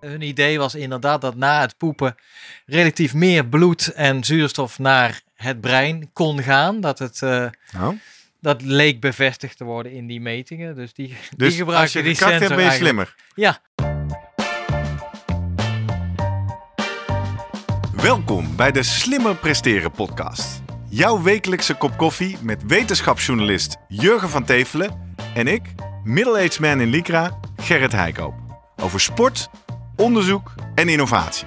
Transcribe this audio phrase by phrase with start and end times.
[0.00, 2.14] hun idee was inderdaad dat na het poepen
[2.66, 6.80] relatief meer bloed en zuurstof naar het brein kon gaan.
[6.80, 7.20] Dat het...
[7.24, 7.46] Uh,
[8.42, 10.74] Dat leek bevestigd te worden in die metingen.
[10.74, 12.80] Dus die, dus die gebruiken als je die sensor ben je eigenlijk.
[12.80, 13.14] slimmer.
[13.34, 13.58] Ja.
[17.92, 20.62] Welkom bij de Slimmer Presteren podcast.
[20.88, 25.62] Jouw wekelijkse kop koffie met wetenschapsjournalist Jurgen van Tevelen en ik,
[26.04, 28.34] middle-aged man in Lycra, Gerrit Heikoop.
[28.76, 29.50] Over sport,
[30.00, 31.46] onderzoek en innovatie.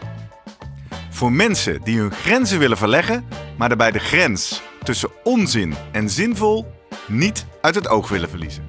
[1.10, 3.26] Voor mensen die hun grenzen willen verleggen,
[3.58, 6.72] maar daarbij de grens tussen onzin en zinvol
[7.08, 8.68] niet uit het oog willen verliezen.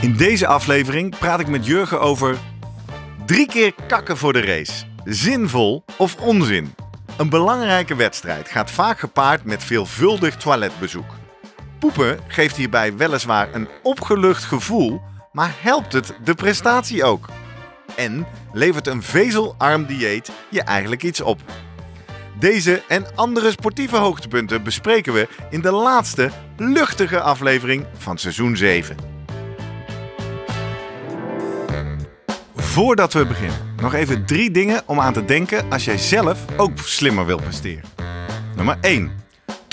[0.00, 2.38] In deze aflevering praat ik met Jurgen over
[3.26, 4.84] drie keer kakken voor de race.
[5.04, 6.74] Zinvol of onzin?
[7.16, 11.14] Een belangrijke wedstrijd gaat vaak gepaard met veelvuldig toiletbezoek.
[11.78, 15.02] Poepen geeft hierbij weliswaar een opgelucht gevoel,
[15.34, 17.28] maar helpt het de prestatie ook?
[17.96, 21.40] En levert een vezelarm dieet je eigenlijk iets op?
[22.38, 28.96] Deze en andere sportieve hoogtepunten bespreken we in de laatste luchtige aflevering van seizoen 7.
[32.54, 36.78] Voordat we beginnen, nog even drie dingen om aan te denken als jij zelf ook
[36.78, 37.84] slimmer wilt presteren.
[38.56, 39.23] Nummer 1.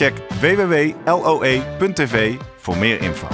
[0.00, 3.28] Check www.loe.tv voor meer info.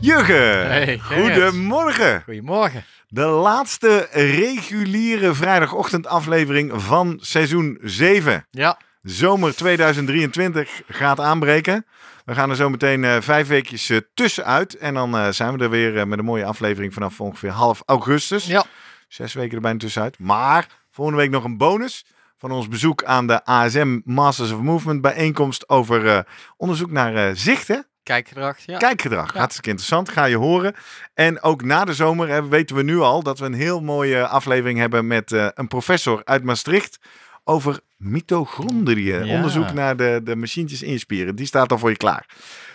[0.00, 2.22] Jurgen, Hey, goedemorgen.
[2.22, 2.84] Goedemorgen.
[3.08, 8.46] De laatste reguliere vrijdagochtendaflevering van seizoen 7.
[8.50, 8.78] Ja.
[9.02, 11.86] Zomer 2023 gaat aanbreken.
[12.24, 14.76] We gaan er zo meteen eh, vijf weekjes eh, tussenuit.
[14.76, 18.46] En dan eh, zijn we er weer met een mooie aflevering vanaf ongeveer half augustus.
[18.46, 18.64] Ja.
[19.08, 20.18] Zes weken er bijna tussenuit.
[20.18, 22.04] Maar volgende week nog een bonus
[22.38, 26.20] van ons bezoek aan de ASM Masters of Movement bijeenkomst over eh,
[26.56, 27.86] onderzoek naar eh, zichten.
[28.02, 28.58] Kijkgedrag.
[28.58, 28.78] Ja.
[28.78, 29.32] Kijkgedrag.
[29.32, 29.38] Ja.
[29.38, 30.08] Hartstikke interessant.
[30.08, 30.74] Ga je horen.
[31.14, 34.26] En ook na de zomer hè, weten we nu al dat we een heel mooie
[34.26, 36.98] aflevering hebben met eh, een professor uit Maastricht.
[37.44, 39.24] Over mitochondriën.
[39.24, 39.34] Ja.
[39.34, 41.36] Onderzoek naar de, de machientjes in je spieren.
[41.36, 42.26] Die staat al voor je klaar.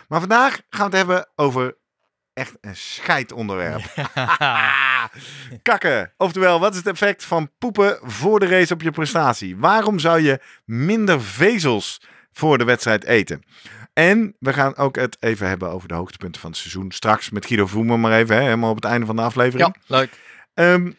[0.07, 1.75] Maar vandaag gaan we het hebben over
[2.41, 3.83] echt een scheidonderwerp.
[5.61, 6.13] Kakken.
[6.17, 9.57] Oftewel, wat is het effect van poepen voor de race op je prestatie?
[9.57, 13.43] Waarom zou je minder vezels voor de wedstrijd eten?
[13.93, 16.91] En we gaan ook het even hebben over de hoogtepunten van het seizoen.
[16.91, 19.75] Straks met Guido Voemer maar even, hè, helemaal op het einde van de aflevering.
[19.87, 20.09] ja, leuk.
[20.53, 20.91] Ehm,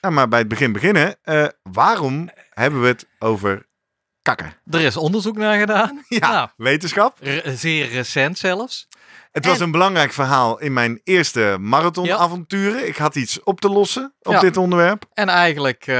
[0.00, 1.16] nou, maar bij het begin beginnen.
[1.22, 3.66] Eh, waarom hebben we het over
[4.22, 4.52] kakken?
[4.70, 6.02] Er is onderzoek naar gedaan.
[6.08, 7.16] Ja, Nou, wetenschap.
[7.20, 8.88] re- zeer recent zelfs.
[9.32, 12.86] Het was En- een belangrijk verhaal in mijn eerste marathonavonturen.
[12.88, 14.40] Ik had iets op te lossen op Ja.
[14.40, 15.04] dit onderwerp.
[15.14, 15.94] En eigenlijk, eh,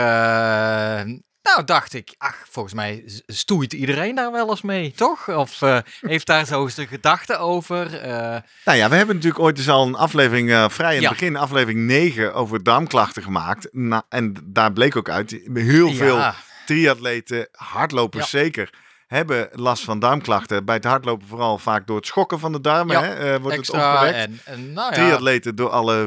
[1.43, 5.29] nou dacht ik, ach, volgens mij stoeit iedereen daar wel eens mee, toch?
[5.29, 8.01] Of eh, heeft daar zo eens de gedachte over?
[8.01, 11.37] Eh, Nou ja, we hebben natuurlijk ooit eens al een aflevering, vrij in het begin,
[11.37, 13.69] aflevering 9 over darmklachten gemaakt.
[13.73, 16.33] Nou, en daar bleek ook uit, heel veel
[16.67, 18.71] triatleten, hardlopers zeker,
[19.09, 20.65] hebben last van darmklachten.
[20.65, 23.57] Bij het hardlopen vooral vaak door het schokken van de darmen Ja, hè, eh, wordt
[23.57, 24.15] het opgewekt.
[24.15, 26.07] en, en nou ja, Triatleten door alle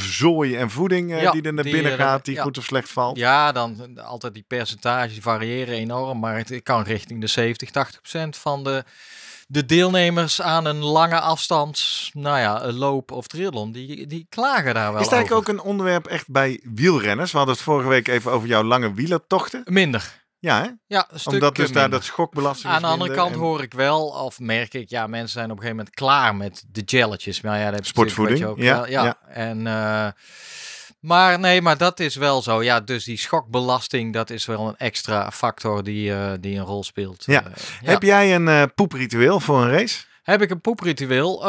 [0.00, 2.42] zooi en voeding eh, Ja, die er naar binnen eh, gaat, die ja.
[2.42, 3.16] goed of slecht valt.
[3.16, 8.00] ja, dan altijd die percentages die variëren enorm, maar het kan richting de 70, 80
[8.00, 8.84] procent van de,
[9.46, 14.74] de deelnemers aan een lange afstand, nou ja, een loop of triathlon, die, die klagen
[14.74, 15.58] daar wel Is het eigenlijk over.
[15.58, 17.30] ook een onderwerp echt bij wielrenners?
[17.30, 19.62] We hadden het vorige week even over jouw lange wielertochten.
[19.64, 20.26] Minder.
[20.40, 20.68] Ja, hè?
[20.86, 23.74] Ja, een stuk omdat dus daar dat schokbelasting Aan de andere kant en- hoor ik
[23.74, 27.40] wel, of merk ik, ja, mensen zijn op een gegeven moment klaar met de jelletjes.
[27.40, 29.02] Maar ja, dat Sportvoeding, ja, ook ja.
[29.02, 30.08] wel- En, eh,
[31.00, 32.62] maar nee, maar dat is wel zo.
[32.62, 36.84] Ja, dus die schokbelasting, dat is wel een extra factor die, eh, die een rol
[36.84, 37.24] speelt.
[37.26, 37.44] Ja.
[37.44, 37.52] Eh,
[37.82, 40.04] Heb jij een poepritueel voor een race?
[40.22, 41.44] Heb ik een poepritueel?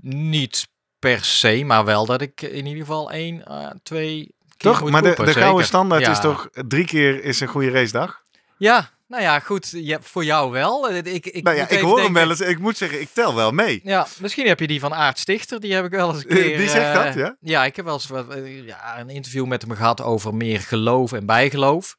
[0.00, 0.68] Niet
[0.98, 3.44] per se, maar wel dat ik in ieder geval één,
[3.82, 4.90] twee Toch?
[4.90, 6.10] Maar de, de gouden standaard Ja.
[6.10, 8.22] is toch drie keer is een goede racedag?
[8.56, 9.68] Ja, nou ja, goed.
[9.72, 10.88] Ja, voor jou wel.
[10.88, 12.40] Eh, Ik, ik, Nou ja, ik hoor hem wel eens.
[12.40, 13.80] Ik moet zeggen, ik tel wel mee.
[13.84, 15.60] Ja, misschien heb je die van Aart Stichter.
[15.60, 16.58] Die heb ik wel eens een Eh, keer...
[16.58, 17.36] die zegt eh, dat, ja?
[17.40, 20.60] Ja, ik heb wel eens wat, eh, ja, een interview met hem gehad over meer
[20.60, 21.96] geloof en bijgeloof.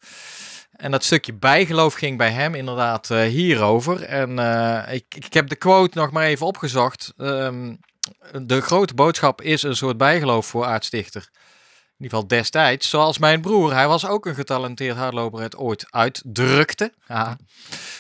[0.71, 4.03] En dat stukje bijgeloof ging bij hem inderdaad eh, hierover.
[4.03, 7.13] En eh, ik, ik heb de quote nog maar even opgezocht.
[7.17, 7.73] Ehm,
[8.41, 11.29] de grote boodschap is een soort bijgeloof voor aardstichter.
[12.01, 12.89] In ieder geval destijds.
[12.89, 13.73] Zoals mijn broer.
[13.73, 16.93] Hij was ook een getalenteerd hardloper het ooit uitdrukte.
[17.07, 17.37] Ja.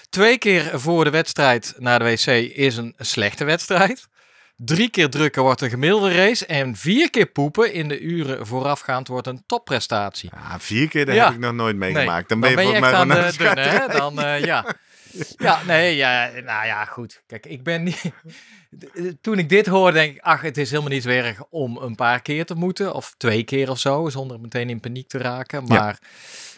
[0.09, 2.25] Twee keer voor de wedstrijd naar de wc
[2.55, 4.07] is een slechte wedstrijd.
[4.55, 6.45] Drie keer drukken wordt een gemiddelde race.
[6.45, 10.29] En vier keer poepen in de uren voorafgaand wordt een topprestatie.
[10.33, 11.25] Ja, vier keer, dat Ja.
[11.25, 12.29] heb ik nog nooit meegemaakt.
[12.29, 13.87] Dan, Dan ben je, volgens mij de dunne, hè?
[13.97, 14.65] Dan, eh, ja.
[15.37, 17.21] ja, nee, ja, nou ja, goed.
[17.27, 18.01] Kijk, ik ben niet...
[19.21, 21.95] Toen ik dit hoorde, denk ik, ach, het is helemaal niet zo erg om een
[21.95, 22.93] paar keer te moeten.
[22.93, 25.65] Of twee keer of zo, zonder meteen in paniek te raken.
[25.67, 25.73] Ja.
[25.79, 25.99] Maar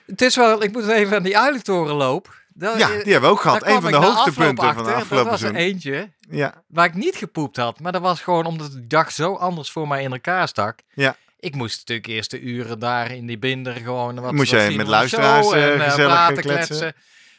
[0.06, 2.42] het is wel, ik moet even aan die uilentorenloop.
[2.54, 3.68] Dat- Ja, die hebben we ook gehad.
[3.68, 7.16] Een van de hoogtepunten van de afgelopen Dat was er eentje Ja, waar ik niet
[7.16, 7.80] gepoept had.
[7.80, 10.80] Maar dat was gewoon omdat de dag zo anders voor mij in elkaar stak.
[10.94, 11.16] Ja.
[11.40, 14.20] Ik moest natuurlijk eerst de uren daar in die binder gewoon...
[14.20, 16.94] Wat, Moest jij met luisteraars, eh, en, eh, gezellig kletsen,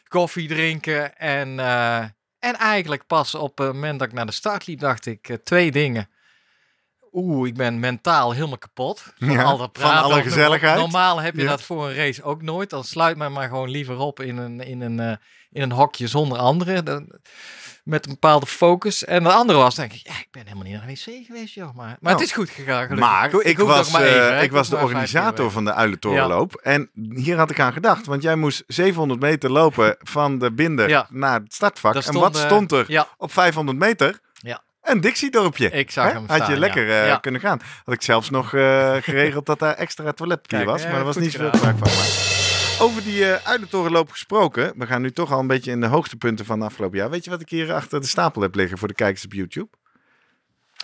[0.07, 1.17] koffie drinken.
[1.17, 1.97] En, eh,
[2.39, 5.37] en eigenlijk pas op het moment dat ik naar de start liep, dacht ik eh,
[5.43, 6.09] twee dingen.
[7.11, 9.13] Oeh, ik ben mentaal helemaal kapot.
[9.17, 10.03] Van Ja, al dat van praten.
[10.03, 10.77] alle gezelligheid.
[10.77, 11.47] Normaal heb je Ja.
[11.49, 12.69] dat voor een race ook nooit.
[12.69, 15.15] Dan sluit mij maar gewoon liever op in een, in een, eh,
[15.49, 16.85] in een hokje zonder anderen.
[16.85, 17.11] Dan-
[17.85, 19.05] met een bepaalde focus.
[19.05, 21.53] En de andere was, denk ik, ja, ik ben helemaal niet naar de wc geweest,
[21.53, 21.75] joh.
[21.75, 22.97] Maar, maar het is goed gegaan, gelukkig.
[23.09, 26.53] maar Goed, ik, was, maar eh, even, ik was de maar organisator van de Uilentorenloop.
[26.63, 28.05] En hier had ik aan gedacht.
[28.05, 31.07] Want jij moest 700 meter lopen van de binder Ja.
[31.09, 31.95] naar het startvak.
[31.95, 34.19] En wat eh, stond er Ja, op 500 meter?
[34.33, 34.63] Ja.
[34.81, 35.69] Een Dixie-dorpje.
[35.71, 37.01] ik zag hem Had je staan, lekker ja.
[37.01, 37.17] eh, Ja.
[37.17, 37.59] kunnen gaan.
[37.85, 40.83] Had ik zelfs nog eh, geregeld dat daar extra toiletpapier Kijk, was.
[40.83, 42.34] Maar er was niet zoveel gebruik van gemaakt.
[42.79, 44.73] Over die eh Uilentorenloop gesproken.
[44.77, 47.09] We gaan nu toch al een beetje in de hoogtepunten van het afgelopen jaar.
[47.09, 49.67] Weet je wat ik hier achter de stapel heb liggen voor de kijkers op YouTube?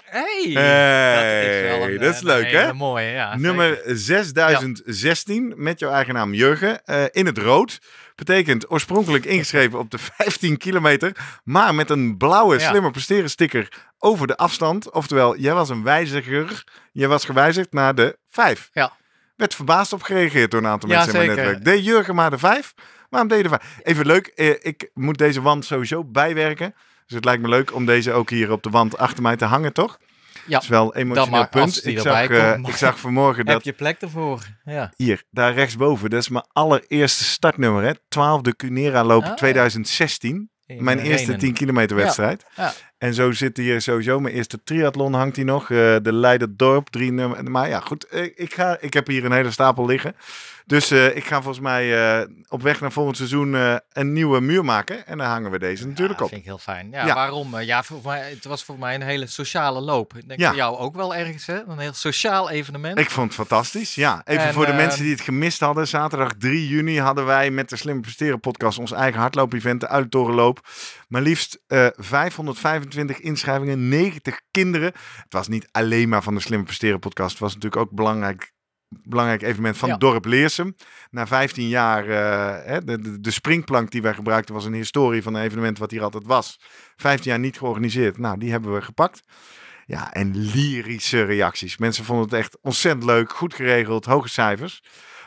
[0.03, 2.73] Hey, Hey, dat is, wel een, dat is eh, leuk, hè?
[2.73, 3.35] mooie, ja.
[3.37, 6.85] Nummer 6016 met jouw eigen naam Jurgen.
[6.85, 7.79] eh, in het rood.
[8.15, 11.15] Betekent oorspronkelijk ingeschreven op de 15 kilometer.
[11.43, 12.69] Maar met een blauwe Ja.
[12.69, 13.67] slimmer presteren sticker
[13.99, 14.91] over de afstand.
[14.91, 16.63] Oftewel, jij was een wijziger.
[16.91, 18.69] Jij was gewijzigd naar de 5.
[18.73, 18.99] Ja.
[19.41, 21.63] Werd verbaasd op gereageerd door een aantal Ja, mensen in mijn netwerk.
[21.65, 22.73] Deed Jurgen maar de 5?
[23.09, 23.79] Waarom deed je de 5?
[23.83, 26.73] Even leuk, eh, ik moet deze wand sowieso bijwerken.
[27.05, 29.45] Dus het lijkt me leuk om deze ook hier op de wand achter mij te
[29.45, 29.97] hangen, toch?
[30.33, 31.85] Ja, Dat is wel een emotioneel mag, punt.
[31.85, 34.45] Ik zag, eh, ik zag vanmorgen dat Heb je plek ervoor?
[34.65, 34.91] Ja.
[34.95, 37.91] hier, daar rechtsboven, dat is mijn allereerste startnummer, hè?
[38.09, 39.33] 12e Cunera loop Ah.
[39.35, 40.49] 2016.
[40.65, 41.39] In Mijn eerste Renen.
[41.39, 42.45] 10 kilometer Ja, wedstrijd.
[42.55, 42.73] ja.
[43.01, 45.61] En zo zit hier sowieso mijn eerste triathlon hangt hier nog.
[45.63, 47.51] eh, de Leiderdorp, drie nummer.
[47.51, 50.15] Maar ja, goed, eh, ik, ga, ik heb hier een hele stapel liggen.
[50.65, 54.41] Dus eh, ik ga volgens mij eh, op weg naar volgend seizoen eh, een nieuwe
[54.41, 55.07] muur maken.
[55.07, 56.27] En dan hangen we deze natuurlijk op.
[56.27, 56.89] vind ik heel fijn.
[56.91, 57.13] Ja, Ja.
[57.13, 57.59] waarom?
[57.59, 60.15] Ja, voor mij, het was voor mij een hele sociale loop.
[60.17, 60.47] Ik denk Ja.
[60.47, 61.63] voor jou ook wel ergens, hè?
[61.67, 62.99] Een heel sociaal evenement.
[62.99, 63.95] Ik vond het fantastisch.
[63.95, 65.87] Ja, even En, voor de mensen die het gemist hadden.
[65.87, 70.67] Zaterdag 3 juni hadden wij met de Slimme Presteren podcast ons eigen hardloop-event, de Uittorenloop.
[71.07, 74.91] Maar liefst eh 525 inschrijvingen, 90 kinderen.
[75.23, 77.29] Het was niet alleen maar van de Slimme Presteren podcast.
[77.31, 78.51] Het was natuurlijk ook belangrijk.
[79.03, 79.93] Belangrijk evenement van Ja.
[79.93, 80.75] het dorp Leersum.
[81.09, 85.23] Na 15 jaar, eh, hè, de, de, de springplank die wij gebruikten was een historie
[85.23, 86.59] van een evenement wat hier altijd was.
[86.95, 88.17] 15 jaar niet georganiseerd.
[88.17, 89.21] Nou, die hebben we gepakt.
[89.85, 91.77] Ja, en lyrische reacties.
[91.77, 94.83] Mensen vonden het echt ontzettend leuk, goed geregeld, hoge cijfers.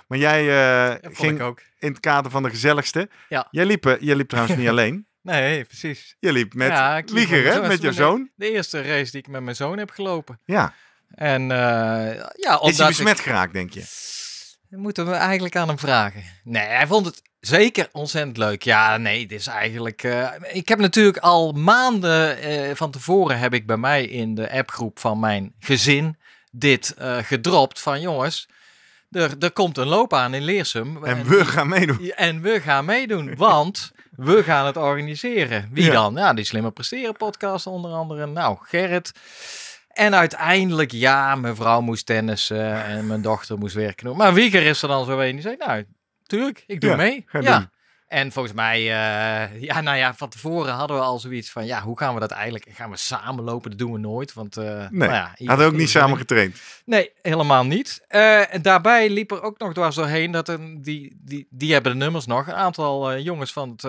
[0.08, 1.60] Maar jij vond ging ook.
[1.78, 3.08] in het kader van de gezelligste.
[3.28, 3.48] Ja.
[3.50, 5.06] Jij liep, eh, jij liep trouwens niet alleen.
[5.22, 6.16] Nee, precies.
[6.18, 7.68] Je liep met Ja, mijn hè?
[7.68, 8.30] Met je zoon.
[8.34, 10.40] De eerste race die ik met mijn zoon heb gelopen.
[10.44, 10.74] Ja.
[11.14, 11.56] En eh,
[12.36, 13.84] ja, Is hij ik- besmet geraakt, denk je?
[14.68, 16.22] Moeten we eigenlijk aan hem vragen.
[16.44, 18.62] Nee, hij vond het zeker ontzettend leuk.
[18.62, 20.02] Ja, nee, dit is eigenlijk...
[20.02, 24.50] eh, ik heb natuurlijk al maanden eh, van tevoren heb ik bij mij in de
[24.52, 26.18] appgroep van mijn gezin
[26.50, 28.48] dit gedropt van jongens,
[29.10, 31.04] er, er komt een loop aan in Leersum.
[31.04, 32.10] En we gaan meedoen.
[32.10, 35.68] En we gaan meedoen, want we gaan het organiseren.
[35.72, 35.92] Wie Ja.
[35.92, 36.14] dan?
[36.14, 38.26] Ja, die Slimmer Presteren podcast onder andere.
[38.26, 39.12] Nou, Gerrit.
[39.94, 44.16] En uiteindelijk, ja, mijn vrouw moest tennissen en mijn dochter moest werken.
[44.16, 45.84] Maar Wieger is er dan zo een die zei, nou,
[46.22, 47.24] tuurlijk, ik doe Ja, mee.
[47.40, 47.58] ja.
[47.58, 47.68] doen.
[48.08, 51.82] En volgens mij, eh, ja, nou ja, van tevoren hadden we al zoiets van, ja,
[51.82, 52.66] hoe gaan we dat eigenlijk?
[52.72, 53.70] Gaan we samen lopen?
[53.70, 54.56] Dat doen we nooit, want...
[54.56, 56.60] eh Nee, nou ja, ieder- Hadden ook niet samen getraind.
[56.84, 58.04] Nee, helemaal niet.
[58.08, 61.92] Eh, en daarbij liep er ook nog dwars doorheen dat een, die, die, die hebben
[61.92, 62.46] de nummers nog.
[62.46, 63.84] Een aantal jongens van het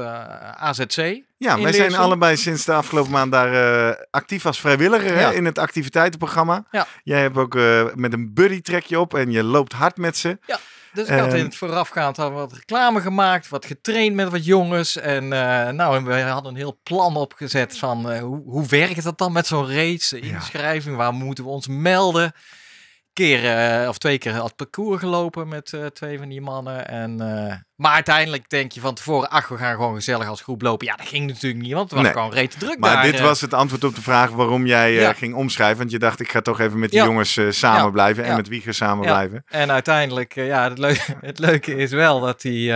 [0.55, 1.21] AZC.
[1.37, 5.31] Ja, wij zijn allebei sinds de afgelopen maand daar actief als vrijwilliger hè, Ja.
[5.31, 6.63] in het activiteitenprogramma.
[6.71, 6.87] Ja.
[7.03, 7.53] Jij hebt ook
[7.95, 10.37] met een buddy trekje op en je loopt hard met ze.
[10.95, 11.35] Dus ik had Ehm.
[11.37, 14.97] in het voorafgaand wat reclame gemaakt, wat getraind met wat jongens.
[14.97, 19.03] En eh, nou, en we hadden een heel plan opgezet van eh, hoe, hoe werkt
[19.03, 20.15] dat dan met zo'n race?
[20.19, 22.33] De inschrijving, waar moeten we ons melden?
[23.15, 23.45] Keer
[23.81, 26.87] eh, of twee keer het parcours gelopen met eh, twee van die mannen.
[26.87, 30.61] En, eh, maar uiteindelijk denk je van tevoren, ach, we gaan gewoon gezellig als groep
[30.61, 30.87] lopen.
[30.87, 32.11] Ja, dat ging natuurlijk niet, want het was Nee.
[32.13, 35.13] gewoon reet druk Maar daar, dit was het antwoord op de vraag waarom jij Ja.
[35.13, 35.77] ging omschrijven.
[35.77, 37.05] Want je dacht, ik ga toch even met die Ja.
[37.05, 37.89] jongens samen Ja.
[37.89, 39.11] blijven en met Wieger samen Ja.
[39.11, 39.43] blijven.
[39.47, 42.71] En uiteindelijk, ja, het, leu- het leuke is wel dat die,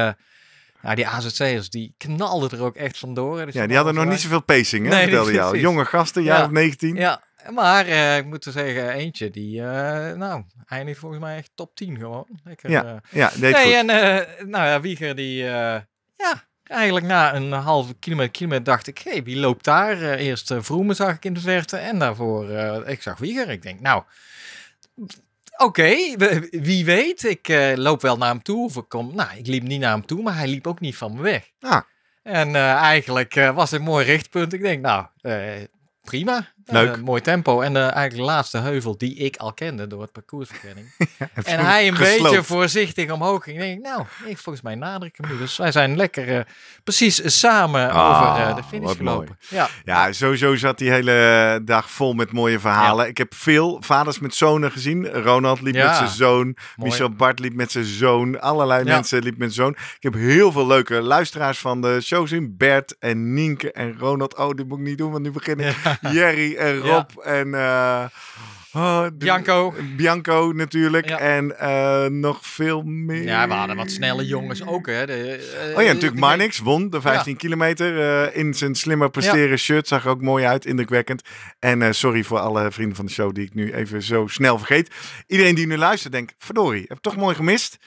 [0.81, 3.45] nou, die AZC'ers, die knalden er ook echt vandoor.
[3.45, 5.59] Dus Ja, die hadden nog niet zoveel pacing, hè, Nee, vertelde jou.
[5.59, 6.45] Jonge gasten, jaar Ja.
[6.45, 6.95] of 19.
[6.95, 11.51] Ja, maar eh, ik moet er zeggen, eentje die, eh nou, eindigt volgens mij echt
[11.55, 12.27] top 10 gewoon.
[12.43, 12.95] Lekker, Ja, eh.
[13.09, 13.73] Ja, deed nee, goed.
[13.73, 13.85] en
[14.49, 19.37] nou ja, Wieger die, ja, eigenlijk na een halve kilometer, kilometer dacht ik, hé, wie
[19.37, 20.01] loopt daar?
[20.01, 22.49] Eerst uh, Vroemen zag ik in de verte en daarvoor,
[22.87, 23.49] ik zag Wieger.
[23.49, 24.03] Ik denk, nou,
[25.57, 25.95] oké,
[26.51, 29.79] wie weet, ik loop wel naar hem toe of ik kom, nou, ik liep niet
[29.79, 31.49] naar hem toe, maar hij liep ook niet van me weg.
[31.59, 31.81] Ah.
[32.23, 34.53] En eigenlijk was het een mooi richtpunt.
[34.53, 35.05] Ik denk, nou,
[36.09, 36.47] prima.
[36.71, 36.95] Leuk.
[36.95, 37.61] Eh, mooi tempo.
[37.61, 40.87] En eh, eigenlijk de laatste heuvel die ik al kende door het parcoursverkenning.
[41.43, 42.23] En hij een gesloopt.
[42.23, 43.57] beetje voorzichtig omhoog ging.
[43.59, 45.37] denk ik, nou, ik, volgens mij nader ik hem nu.
[45.37, 46.43] Dus wij zijn lekker eh,
[46.83, 48.97] precies samen Ah, over eh, de finish mooi.
[48.97, 49.37] gelopen.
[49.49, 53.07] Ja, Ja, sowieso zat die hele dag vol met mooie verhalen.
[53.07, 55.07] Ik heb veel vaders met zonen gezien.
[55.07, 55.85] Ronald liep Ja.
[55.87, 56.43] met zijn zoon.
[56.45, 56.55] mooi.
[56.91, 58.39] Michel Bart liep met zijn zoon.
[58.41, 59.75] Allerlei mensen liepen met zijn zoon.
[59.95, 62.55] Ik heb heel veel leuke luisteraars van de show gezien.
[62.57, 64.37] Bert en Nienke en Ronald.
[64.37, 65.75] Oh, dit moet ik niet doen, want nu begin ik.
[66.11, 67.53] Jerry en Rob en...
[67.53, 68.05] eh,
[68.73, 69.73] oh, Bianco.
[69.97, 71.05] Bianco natuurlijk.
[71.09, 73.23] En eh, nog veel meer.
[73.23, 74.87] Ja, we hadden wat snelle jongens ook.
[74.87, 75.05] Hè.
[75.05, 79.87] De, eh, Oh ja, natuurlijk Marnix won de 15 kilometer in zijn slimmer presteren shirt.
[79.87, 81.21] Zag er ook mooi uit, indrukwekkend.
[81.59, 84.95] En sorry voor alle vrienden van de show die ik nu even zo snel vergeet.
[85.27, 87.77] Iedereen die nu luistert denkt, verdorie, heb ik toch mooi gemist.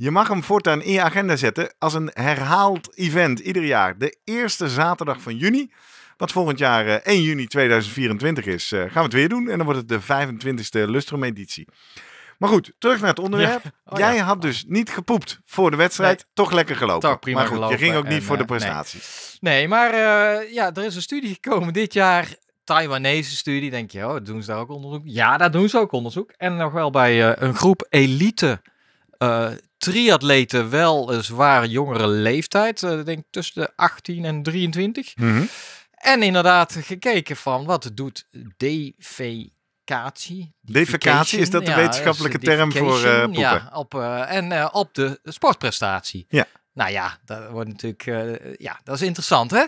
[0.00, 3.98] Je mag hem voortaan in je agenda zetten als een herhaald event ieder jaar.
[3.98, 5.70] De eerste zaterdag van juni.
[6.18, 9.48] Wat volgend jaar eh, 1 juni 2024 is, eh, gaan we het weer doen.
[9.48, 11.68] En dan wordt het de 25e Lustrum editie.
[12.38, 13.62] Maar goed, terug naar het onderwerp.
[13.64, 13.70] Ja.
[13.84, 14.24] Oh, Jij ja.
[14.24, 16.26] had dus niet gepoept voor de wedstrijd.
[16.34, 17.08] Toch lekker gelopen.
[17.08, 18.58] Toch prima maar goed, gelopen je ging ook niet en, voor de eh, nee.
[18.58, 19.00] prestatie.
[19.40, 22.28] Nee, maar eh, ja, er is een studie gekomen dit jaar.
[22.64, 23.70] Taiwanese studie.
[23.70, 25.02] Denk je, oh, doen ze daar ook onderzoek?
[25.04, 26.30] Ja, daar doen ze ook onderzoek.
[26.36, 28.60] En nog wel bij eh, een groep elite
[29.18, 32.82] eh triatleten, wel een zware jongere leeftijd.
[32.82, 35.16] eh, Ik denk tussen de 18 en 23.
[35.16, 35.42] Mhm.
[35.98, 40.54] En inderdaad gekeken van wat doet defecatie.
[40.60, 43.40] Defecatie, is dat de Ja, wetenschappelijke term voor eh, poepen?
[43.40, 46.26] Ja, op, eh, en eh, op de sportprestatie.
[46.28, 46.46] Ja.
[46.72, 49.64] Nou ja, dat wordt natuurlijk, ja, dat is interessant hè?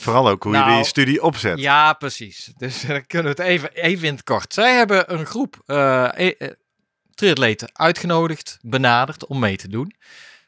[0.00, 1.58] Vooral ook hoe je Nou, die studie opzet.
[1.58, 2.52] Ja, precies.
[2.56, 4.54] Dus dan kunnen we het even, even in het kort.
[4.54, 6.08] Zij hebben een groep eh,
[7.16, 9.94] triatleten uitgenodigd, benaderd om mee te doen.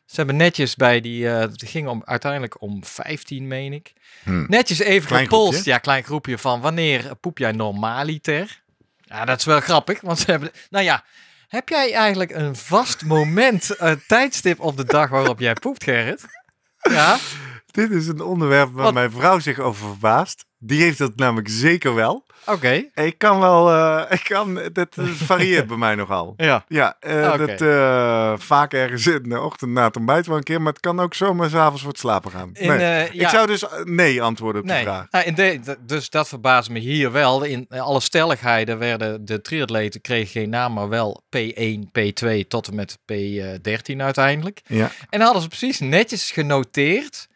[0.09, 3.93] Ze hebben netjes bij die, eh, het ging om, uiteindelijk om 15, meen ik.
[4.25, 4.45] Hm.
[4.49, 5.71] Netjes even Klein gepolst, groepje?
[5.71, 8.63] ja, klein groepje van wanneer poep jij normaliter?
[9.01, 11.05] Ja, dat is wel grappig, want ze hebben, nou ja,
[11.49, 16.25] heb jij eigenlijk een vast moment, eh, tijdstip op de dag waarop jij poept, Gerrit?
[16.79, 17.19] Ja,
[17.71, 18.95] Dit is een onderwerp waar Wat?
[18.95, 20.45] mijn vrouw zich over verbaast.
[20.59, 22.25] Die heeft dat namelijk zeker wel.
[22.47, 22.85] oké.
[22.95, 26.35] Ik kan wel, eh, ik kan, dat eh, varieert bij mij nogal.
[26.37, 27.47] Ja, Ja, Oké.
[27.57, 31.01] dat vaak ergens in de ochtend na het ontbijt wel een keer, maar het kan
[31.01, 32.51] ook zomaar s'avonds voor het slapen gaan.
[32.53, 33.07] in, Nee.
[33.07, 33.29] Ik ja.
[33.29, 35.07] zou dus nee antwoorden op de Nee, vraag.
[35.11, 37.43] nou, in de, dus dat verbaast me hier wel.
[37.43, 42.75] In alle stelligheden werden de triatleten kregen geen naam, maar wel P1, P2 tot en
[42.75, 44.61] met P13 uiteindelijk.
[44.67, 44.91] Ja.
[45.11, 47.29] En hadden ze precies netjes genoteerd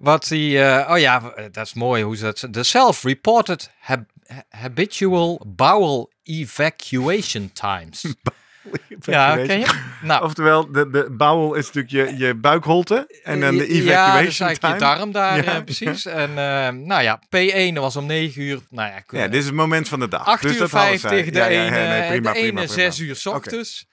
[0.00, 4.10] wat die, eh, oh ja, dat is mooi hoe ze dat, de self-reported hab-
[4.48, 8.04] habitual bowel evacuation times.
[9.00, 9.66] ja, ken je?
[10.02, 13.84] Nou, Oftewel, de, de bowel is natuurlijk je, je buikholte en dan de Eh, Ja,
[13.84, 14.74] evacuation dus eigenlijk time.
[14.74, 16.06] je darm daar, Ja, eh, precies.
[16.06, 18.60] En eh, nou ja, P1 was om 9 uur.
[18.70, 20.24] Nou ja, Ja, dit is het moment van de dag.
[20.26, 21.10] 8 dus uur dat hadden zij.
[21.10, 22.66] 50, de Ja, ja, ene, ja, nee, prima, de prima, ene prima.
[22.90, 23.86] 6 uur 's ochtends.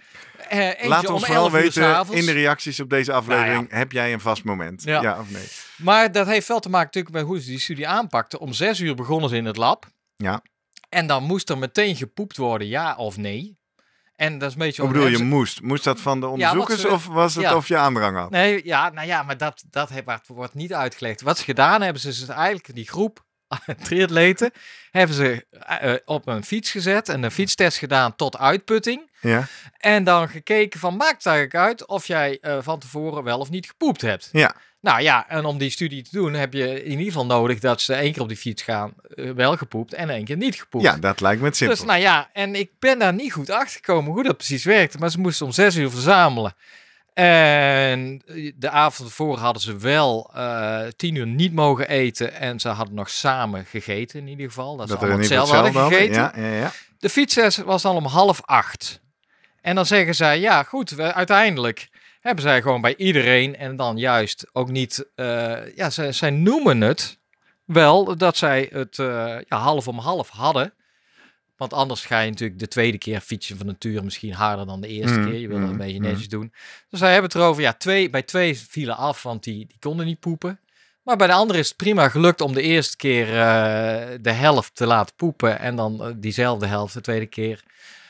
[0.49, 3.67] Eh, eentje Laat ons vooral 11 uur weten in de reacties op deze aflevering.
[3.71, 4.83] Heb jij een vast moment?
[4.83, 5.19] Ja, Ja.
[5.19, 5.43] of nee?
[5.77, 8.39] Maar dat heeft wel te maken natuurlijk met hoe ze die studie aanpakten.
[8.39, 9.85] Om 6 uur begonnen ze in het lab.
[10.15, 10.41] Ja.
[10.89, 13.57] En dan moest er meteen gepoept worden, ja of nee.
[14.15, 14.81] En dat is een beetje...
[14.81, 15.61] Hoe bedoel je moest?
[15.61, 17.55] Moest dat van de wat onderzoekers ze- of was het ja.
[17.55, 18.29] of je aandrang had?
[18.29, 19.91] Nee, ja, nou ja, maar dat, dat
[20.27, 21.21] wordt- niet uitgelegd.
[21.21, 23.23] Wat ze gedaan hebben, ze is eigenlijk die groep
[23.83, 24.51] triatleten,
[24.91, 29.11] hebben ze eh, eh, op een fiets gezet en een fietstest gedaan tot uitputting.
[29.21, 29.47] Ja.
[29.77, 33.49] En dan gekeken van, maakt het eigenlijk uit of jij eh, van tevoren wel of
[33.49, 34.29] niet gepoept hebt?
[34.31, 34.55] Ja.
[34.85, 37.81] Nou ja, en om die studie te doen heb je in ieder geval nodig dat
[37.81, 40.83] ze één keer op die fiets gaan, eh, wel gepoept en één keer niet gepoept.
[40.83, 41.75] ja, dat lijkt me het simpel.
[41.77, 44.97] Dus nou ja, en ik ben daar niet goed achter gekomen hoe dat precies werkte.
[44.97, 46.55] Maar ze moesten om zes uur verzamelen.
[47.13, 48.21] En
[48.55, 52.33] de avond ervoor hadden ze wel eh, tien uur niet mogen eten.
[52.33, 54.75] En ze hadden nog samen gegeten in ieder geval.
[54.75, 56.19] Dat, dat ze allemaal hetzelfde hadden hetzelfde hadden.
[56.19, 56.41] gegeten.
[56.43, 56.71] Ja, ja, ja.
[56.99, 58.99] De fietsles was dan om half acht.
[59.61, 61.87] En dan zeggen zij, ja goed, we, uiteindelijk
[62.25, 66.81] hebben zij gewoon bij iedereen en dan juist ook niet, eh, ja, zij, zij noemen
[66.81, 67.19] het
[67.65, 70.73] wel dat zij het eh, ja, half om half hadden.
[71.57, 74.87] Want anders ga je natuurlijk de tweede keer fietsen van nature misschien harder dan de
[74.87, 75.39] eerste Mm, keer.
[75.39, 76.05] Je wil mm, een beetje mm.
[76.05, 76.53] netjes doen.
[76.89, 80.05] Dus zij hebben het erover, ja, twee, bij twee vielen af, want die, die konden
[80.05, 80.59] niet poepen.
[81.03, 84.75] Maar bij de andere is het prima gelukt om de eerste keer eh, de helft
[84.75, 85.59] te laten poepen.
[85.59, 87.63] En dan diezelfde helft de tweede keer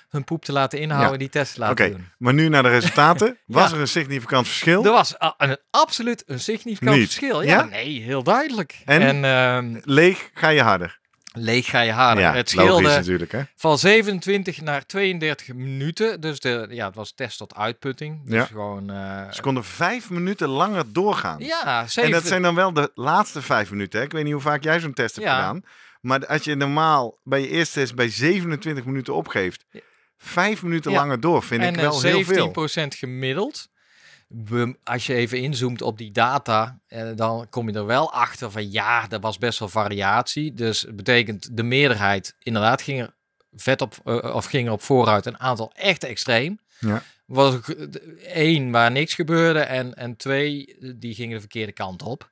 [0.09, 2.07] hun poep te laten inhouden en die test te laten Oké, doen.
[2.17, 3.37] maar nu naar de resultaten.
[3.45, 4.85] Was er een significant verschil?
[4.85, 7.05] Er was een, absoluut een significant Niet.
[7.05, 7.41] verschil.
[7.41, 8.81] Ja, nee, heel duidelijk.
[8.85, 9.01] En?
[9.01, 10.99] En, ehm, Leeg ga je harder.
[11.37, 12.23] leeg ga je harder.
[12.23, 13.31] ja, het scheelde natuurlijk.
[13.31, 13.41] Hè?
[13.55, 16.21] van 27 naar 32 minuten.
[16.21, 18.21] Dus de, ja, het was test tot uitputting.
[18.25, 18.45] Dus Ja.
[18.45, 18.89] gewoon...
[18.89, 21.39] eh, Ze konden vijf minuten langer doorgaan.
[21.39, 23.99] ja, en zeven, dat zijn dan wel de laatste vijf minuten.
[23.99, 24.05] Hè?
[24.05, 25.35] Ik weet niet hoe vaak jij zo'n test hebt Ja.
[25.35, 25.61] gedaan.
[26.01, 29.65] Maar als je normaal bij je eerste test bij 27 minuten opgeeft.
[30.17, 30.97] Vijf minuten Ja.
[30.97, 32.53] langer door, vind en ik eh, wel heel veel.
[32.93, 33.67] 17% gemiddeld.
[34.83, 38.71] Als je even inzoomt op die data, eh, dan kom je er wel achter van
[38.71, 40.53] ja, er was best wel variatie.
[40.53, 43.13] Dus het betekent de meerderheid inderdaad ging er
[43.55, 45.25] vet op eh, of ging er op vooruit.
[45.25, 46.59] Een aantal echt extreem.
[46.79, 47.03] Ja.
[47.25, 47.55] Was
[48.27, 52.31] één waar niks gebeurde en, en twee die gingen de verkeerde kant op.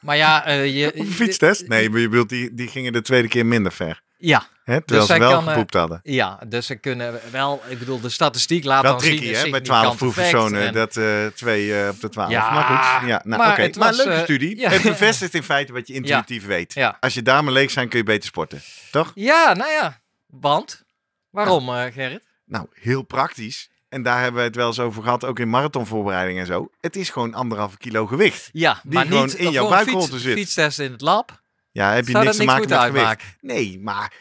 [0.00, 1.68] Maar ja, eh, je, een fietstest?
[1.68, 4.02] Nee, maar je bedoelt, die, die gingen de tweede keer minder ver.
[4.18, 4.80] Ja, Hè?
[4.82, 6.00] Terwijl zij ze wel kan, eh, gepoept hadden.
[6.02, 9.34] ja, dus ze kunnen wel, ik bedoel, de statistiek laat Wel dan zien tricky, een
[9.34, 9.50] hè?
[9.50, 12.30] Bij significant 12 effect proefpersonen, en- dat eh, twee eh, op de 12.
[12.30, 14.58] Ja, maar goed, ja, nou, maar het Maar was, leuke studie.
[14.58, 14.70] ja.
[14.70, 16.74] Het bevestigt in feite wat je intuïtief weet.
[16.74, 16.96] Ja.
[17.00, 18.62] Als je darmen leeg zijn, kun je beter sporten.
[18.90, 19.12] Toch?
[19.14, 20.00] Ja, nou ja.
[20.26, 20.82] Want?
[21.30, 22.22] Waarom, eh, Gerrit?
[22.44, 23.70] Nou, heel praktisch.
[23.88, 26.70] En daar hebben we het wel eens over gehad, ook in marathonvoorbereiding en zo.
[26.80, 28.48] Het is gewoon anderhalve kilo gewicht.
[28.52, 30.38] Ja, Die maar gewoon niet in jouw een buikholte zit.
[30.38, 31.44] fietstest in het lab.
[31.76, 33.36] Ja, heb je Zou niks te niks maken met gewicht.
[33.40, 34.12] Nee, maar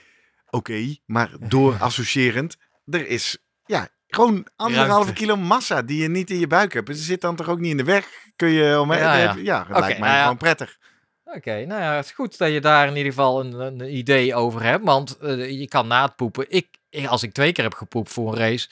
[0.50, 5.14] oké, maar door associërend, er is ja, gewoon anderhalve Ruimte.
[5.14, 6.88] kilo massa die je niet in je buik hebt.
[6.98, 8.08] Ze zit dan toch ook niet in de weg?
[8.36, 9.00] Kun je omheen?
[9.00, 9.64] Ja, Ja, ja.
[9.64, 10.22] dat lijkt mij nou ja.
[10.22, 10.78] gewoon prettig.
[11.24, 14.36] Oké, nou ja, het is goed dat je daar in ieder geval een, een idee
[14.36, 14.86] over hebt.
[14.86, 16.46] Want eh, je kan na het poepen.
[16.50, 18.70] Ik, ik- als ik twee keer heb gepoept voor een race,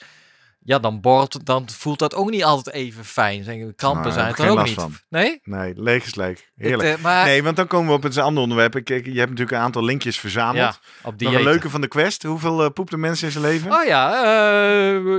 [0.66, 3.44] ja, dan borrelt, dan voelt dat ook niet altijd even fijn.
[3.44, 4.74] Zeg, krampen Nou, zijn het dan ook niet.
[4.74, 4.92] van.
[5.08, 5.40] Nee?
[5.42, 6.44] Nee, leeg is leeg.
[6.56, 6.96] Heerlijk.
[6.96, 8.76] Eh, maar Nee, want dan komen we op het andere onderwerp.
[8.76, 10.56] Ik, ik- je hebt natuurlijk een aantal linkjes verzameld.
[10.56, 12.22] ja, op die een leuke van de quest.
[12.22, 13.72] Hoeveel eh, poept de mensen in zijn leven?
[13.72, 14.22] Oh ja, eh,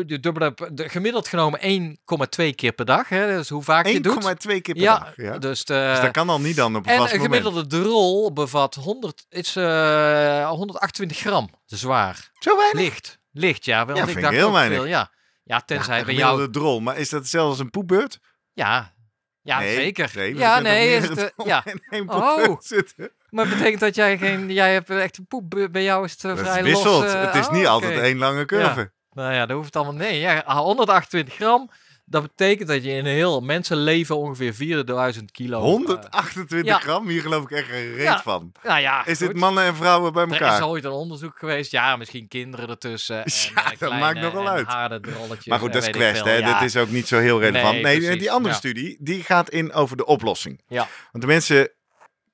[0.08, 3.10] de dubbele, de, gemiddeld genomen 1,2 keer per dag.
[3.10, 4.24] Hè, dus hoe vaak je doet.
[4.24, 5.14] 1,2 keer per ja, dag.
[5.16, 5.38] Ja.
[5.38, 7.36] dus, de, Dus dat kan al niet dan op een en vast een moment.
[7.44, 11.50] gemiddelde drol bevat 100, is, eh 128 gram.
[11.66, 12.30] Zwaar.
[12.40, 12.82] Zo weinig?
[12.82, 13.20] Licht.
[13.32, 13.86] Licht, ja.
[13.86, 14.78] Want Ja, ik vind ik heel weinig.
[14.78, 15.12] Veel, ja.
[15.46, 16.50] Ja, tenzij Ja, bij jou...
[16.50, 16.80] drol.
[16.80, 18.20] Maar is dat hetzelfde als een poepbeurt?
[18.54, 18.94] Ja,
[19.42, 20.12] ja Nee, zeker.
[20.16, 20.96] nee, ja, nee.
[20.96, 21.64] Is het, eh, ja.
[22.06, 22.60] Oh.
[22.60, 23.12] zitten.
[23.30, 24.52] Maar het betekent dat jij geen...
[24.52, 25.68] Jij hebt echt een poep...
[25.72, 27.04] Bij jou is het eh, Dat vrij is wisselt.
[27.04, 27.14] los.
[27.14, 27.70] eh, het is oh, niet oké.
[27.70, 28.92] altijd één lange curve.
[29.12, 29.94] Nou ja, dat hoeft het allemaal...
[29.94, 31.70] Nee, ja, 128 gram.
[32.08, 35.58] Dat betekent dat je in een heel mensenleven ongeveer 4000 kilo...
[35.58, 36.80] eh, 128 ja.
[36.80, 38.22] gram, hier geloof ik echt geen reet Ja.
[38.22, 38.52] van.
[38.64, 40.68] nou ja, Is dit mannen en vrouwen bij Er is elkaar?
[40.68, 41.72] ooit een onderzoek geweest.
[41.72, 43.24] Ja, misschien kinderen ertussen.
[43.24, 45.46] En, Ja, eh, dat kleine maakt nogal uit.
[45.46, 46.42] Maar goed, dat is quest, hè?
[46.42, 47.82] Dat is ook niet zo heel relevant.
[47.82, 50.62] Nee, die andere studie, die gaat in over de oplossing.
[50.68, 50.88] Ja.
[51.12, 51.70] Want de mensen...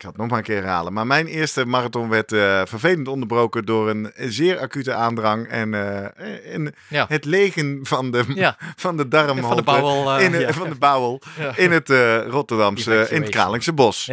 [0.02, 0.94] Ik ga het nog maar een keer herhalen.
[0.94, 5.48] Maar mijn eerste marathon werd eh, vervelend onderbroken door een zeer acute aandrang.
[5.48, 7.06] En, eh, en Ja.
[7.10, 8.58] het legen van de, Ja.
[8.76, 9.48] van de darmholte.
[9.48, 10.12] Van de bouwel.
[10.18, 10.52] eh, in, ja.
[10.54, 11.22] van de bouwel
[11.56, 13.30] in het eh, Rotterdamse, in het.
[13.32, 14.10] Kralingse bos.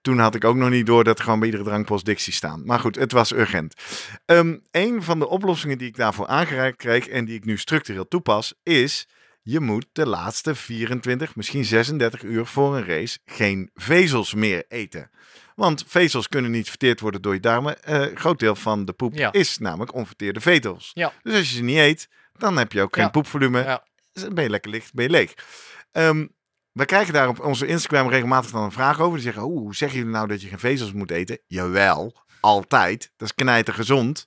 [0.00, 2.62] Toen had ik ook nog niet door dat er gewoon bij iedere drankpost Dixie staan.
[2.64, 3.74] Maar goed, het was urgent.
[4.24, 8.08] Ehm een van de oplossingen die ik daarvoor aangereikt kreeg en die ik nu structureel
[8.08, 9.08] toepas, is
[9.48, 15.10] je moet de laatste 24, misschien 36 uur voor een race geen vezels meer eten.
[15.54, 17.82] Want vezels kunnen niet verteerd worden door je darmen.
[17.82, 19.32] Eh, Een groot deel van de poep Ja.
[19.32, 20.90] is namelijk onverteerde vezels.
[20.94, 21.12] Ja.
[21.22, 23.10] Dus als je ze niet eet, dan heb je ook geen Ja.
[23.10, 23.82] poepvolume.
[24.12, 25.34] Dus dan ben je lekker licht, ben je leeg.
[25.92, 26.26] Ehm,
[26.72, 29.14] we krijgen daar op onze Instagram regelmatig dan een vraag over.
[29.14, 31.38] Die zeggen, "Oeh, hoe zeggen jullie nou dat je geen vezels moet eten?
[31.46, 33.12] Jawel, altijd.
[33.16, 34.26] Dat is knijter gezond.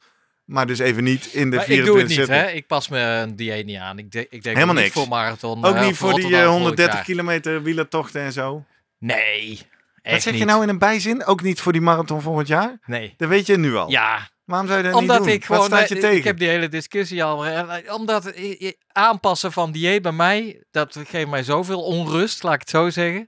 [0.50, 2.52] Maar dus even niet in de Maar 24 ik doe het niet, hè?
[2.52, 3.98] Ik pas me een dieet niet aan.
[4.00, 4.96] Ik, de, ik denk Helemaal niet niks.
[4.96, 5.66] voor marathon.
[5.66, 7.04] Ook eh, niet voor die eh, Rotterdam volgend 130 jaar.
[7.04, 8.66] kilometer wielertochten en zo.
[9.00, 9.60] Nee.
[10.04, 11.26] Wat zeg je nou in een bijzin?
[11.26, 12.80] Ook niet voor die marathon volgend jaar?
[12.86, 13.14] Nee.
[13.18, 13.90] Dat weet je nu al.
[13.90, 15.36] Ja, Waarom zou je dat omdat niet doen?
[15.36, 15.62] ik gewoon.
[15.62, 16.18] Wat staat je eh, tegen?
[16.18, 17.46] Ik heb die hele discussie al.
[17.46, 20.64] eh, Omdat eh, eh, aanpassen van dieet bij mij.
[20.72, 23.28] Dat geeft mij zoveel onrust, laat ik het zo zeggen.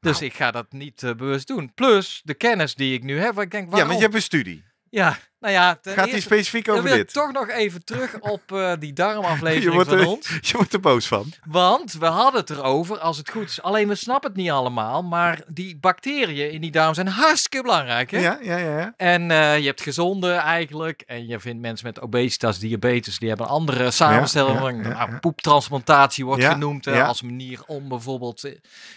[0.00, 0.24] Dus Nou.
[0.24, 1.72] ik ga dat niet eh, bewust doen.
[1.74, 3.40] Plus de kennis die ik nu heb.
[3.40, 3.86] Ik denk, Ja, waarom?
[3.88, 4.64] want je hebt een studie.
[4.90, 7.14] Ja, Nou ja, ten Gaat eerste- specifiek dan over wil ik dit?
[7.14, 10.28] toch nog even terug op eh, die darmaflevering van er, ons.
[10.48, 11.32] je wordt er boos van.
[11.46, 13.62] Want we hadden het erover, als het goed is.
[13.62, 15.02] Alleen we snappen het niet allemaal.
[15.02, 18.10] Maar die bacteriën in die darm zijn hartstikke belangrijk.
[18.10, 18.18] Hè?
[18.18, 18.78] Ja, ja, ja.
[18.78, 18.94] ja.
[18.96, 21.02] En eh, je hebt gezonde eigenlijk.
[21.06, 24.82] En je vindt mensen met obesitas, diabetes, die hebben een andere samenstelling.
[24.84, 25.18] ja, ja, Nou.
[25.20, 28.52] Poeptransplantatie wordt genoemd hè, als manier om bijvoorbeeld eh,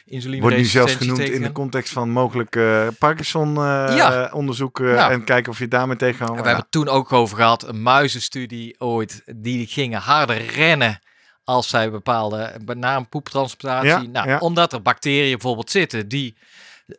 [0.05, 2.59] insuline Wordt nu zelfs genoemd tegen in de context van mogelijk
[2.99, 4.79] Parkinson-onderzoek.
[4.79, 5.11] Nou.
[5.11, 5.95] En kijken of je daarmee
[6.35, 9.21] En we hebben het toen ook over gehad, een muizenstudie ooit.
[9.35, 10.99] Die gingen harder rennen
[11.43, 14.05] als zij bepaalde, na een poeptransplantatie.
[14.05, 14.37] Ja, nou, ja.
[14.37, 16.37] Omdat er bacteriën bijvoorbeeld zitten die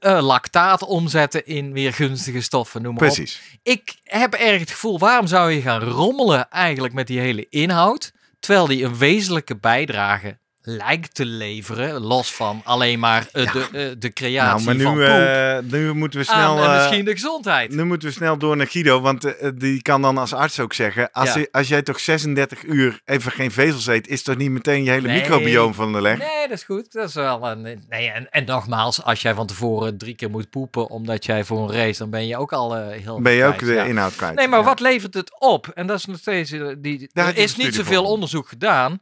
[0.00, 3.14] eh, lactaat omzetten in weer gunstige stoffen, noem maar op.
[3.14, 3.40] Precies.
[3.62, 8.12] Ik heb erg het gevoel, waarom zou je gaan rommelen eigenlijk met die hele inhoud,
[8.40, 13.86] terwijl die een wezenlijke bijdrage lijkt te leveren, los van alleen maar eh, de, eh,
[13.98, 16.64] de creatie Nou, maar van nu, poep eh, nu moeten we snel...
[16.64, 17.70] en misschien de gezondheid.
[17.74, 21.10] Nu moeten we snel door naar Guido, want die kan dan als arts ook zeggen...
[21.12, 21.40] Als, Ja.
[21.40, 24.08] je- als jij toch 36 uur even geen vezels eet...
[24.08, 25.20] is toch niet meteen je hele Nee.
[25.20, 26.18] microbioom van de leg?
[26.18, 26.92] Nee, dat is goed.
[26.92, 27.62] Dat is wel een.
[27.88, 31.58] Nee, en, en nogmaals, als jij van tevoren drie keer moet poepen omdat jij voor
[31.68, 33.20] een race, dan ben je ook al heel.
[33.20, 33.84] Ben je ook de ja.
[33.84, 34.34] inhoud kwijt.
[34.34, 34.64] Nee, maar Ja.
[34.64, 35.68] wat levert het op?
[35.74, 36.50] En dat is nog steeds.
[36.78, 38.12] Die, Daar er is niet zoveel voor.
[38.12, 39.00] onderzoek gedaan.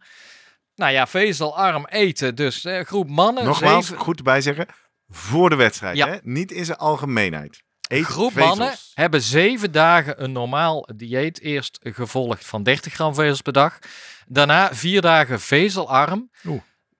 [0.80, 2.34] Nou ja, vezelarm eten.
[2.34, 3.44] Dus eh, groep mannen.
[3.44, 4.66] Nogmaals, zeven- goed erbij zeggen...
[5.12, 6.08] Voor de wedstrijd, Ja.
[6.08, 6.16] hè?
[6.22, 7.62] Niet in zijn algemeenheid.
[7.88, 8.48] Eet groep vezels.
[8.58, 11.40] mannen hebben zeven dagen een normaal dieet.
[11.40, 13.78] Eerst gevolgd van 30 gram vezels per dag.
[14.26, 16.30] Daarna vier dagen vezelarm.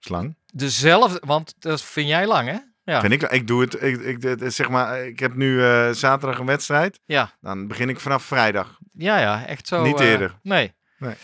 [0.01, 0.37] Slang.
[0.53, 2.59] Dezelfde, want dat vind jij lang, hè?
[2.85, 3.01] Ja.
[3.01, 6.47] Vind ik, ik doe het, ik, ik, zeg maar, ik heb nu eh, zaterdag een
[6.47, 7.01] wedstrijd.
[7.05, 7.33] Ja.
[7.41, 8.79] Dan begin ik vanaf vrijdag.
[8.93, 9.83] Ja, ja, echt zo.
[9.83, 10.39] Niet eh, eerder.
[10.43, 10.73] Nee.
[10.99, 11.15] Nee.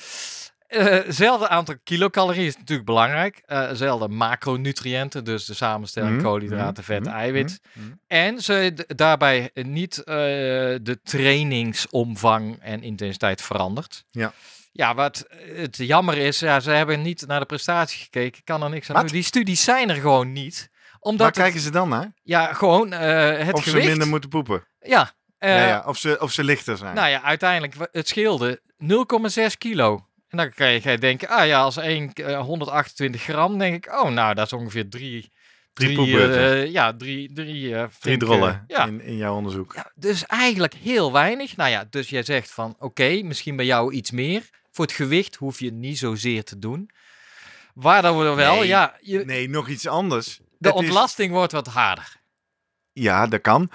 [0.68, 3.42] Eh, zelfde aantal kilocalorieën is natuurlijk belangrijk.
[3.46, 7.60] Eh zelfde macronutriënten, dus de samenstelling Mhm, koolhydraten, mhm, vet, mhm, eiwit.
[8.06, 10.04] En ze daarbij niet eh,
[10.82, 14.04] de trainingsomvang en intensiteit verandert.
[14.10, 14.32] Ja.
[14.72, 18.44] Ja, wat het jammer is, ja, ze hebben niet naar de prestatie gekeken.
[18.44, 19.12] Kan er niks aan doen.
[19.12, 20.70] Die studies zijn er gewoon niet.
[21.00, 22.12] Omdat Waar het- kijken ze dan naar?
[22.22, 23.88] ja, gewoon het of ze gewicht.
[23.88, 24.64] minder moeten poepen.
[24.80, 25.82] Ja, ja, ja.
[25.86, 26.94] Of, ze, of ze lichter zijn.
[26.94, 30.06] nou ja, uiteindelijk, het scheelde 0,6 kilo.
[30.28, 34.10] En dan kan je denken, ah ja, als één eh, 128 gram, denk ik, oh
[34.10, 35.32] nou, dat is ongeveer drie...
[35.72, 37.32] Drie eh, ja, drie...
[37.32, 38.86] Drie, eh, Drie flinke- drollen Ja.
[38.86, 39.74] in, in jouw onderzoek.
[39.74, 41.56] ja, dus eigenlijk heel weinig.
[41.56, 44.42] Nou ja, dus jij zegt van, oké, misschien bij jou iets meer.
[44.72, 46.90] Voor het gewicht hoef je niet zozeer te doen.
[47.74, 50.36] Waar dan we wel, Nee, ja, je, Nee, nog iets anders.
[50.58, 52.16] de Het is- ontlasting wordt wat harder.
[52.92, 53.70] Ja, dat kan.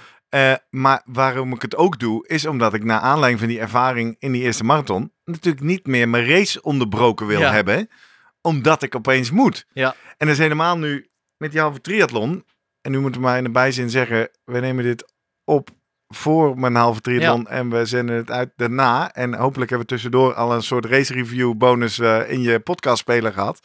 [0.70, 4.32] Maar waarom ik het ook doe, is omdat ik na aanleiding van die ervaring in
[4.32, 7.52] die eerste marathon natuurlijk niet meer mijn race onderbroken wil Ja.
[7.52, 7.90] hebben,
[8.42, 9.66] omdat ik opeens moet.
[9.74, 9.90] Ja.
[10.18, 12.46] En dat is helemaal nu met die halve triathlon.
[12.82, 15.14] En nu moeten we maar in de bijzin zeggen, we nemen dit
[15.44, 15.70] op
[16.08, 19.14] voor mijn halve triathlon en we zenden het uit daarna.
[19.14, 23.34] En hopelijk hebben we tussendoor al een soort race review bonus eh, in je podcastspeler
[23.34, 23.60] gehad.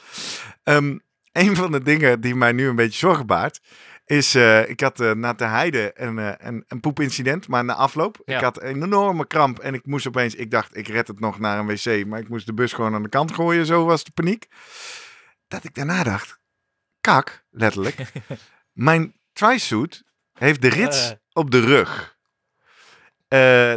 [0.62, 0.98] Ehm,
[1.32, 3.60] een van de dingen die mij nu een beetje zorgen baart,
[4.06, 7.74] is, eh, ik had eh na de heide een, eh, een, een poepincident, maar na
[7.74, 8.22] afloop.
[8.24, 8.36] Ja.
[8.36, 11.38] Ik had een enorme kramp en ik moest opeens, ik dacht, ik red het nog
[11.38, 14.04] naar een wc, maar ik moest de bus gewoon aan de kant gooien, zo was
[14.04, 14.46] de paniek.
[15.48, 16.38] Dat ik daarna dacht,
[17.00, 17.96] kak, letterlijk,
[18.72, 22.14] mijn trisuit heeft de rits op de rug.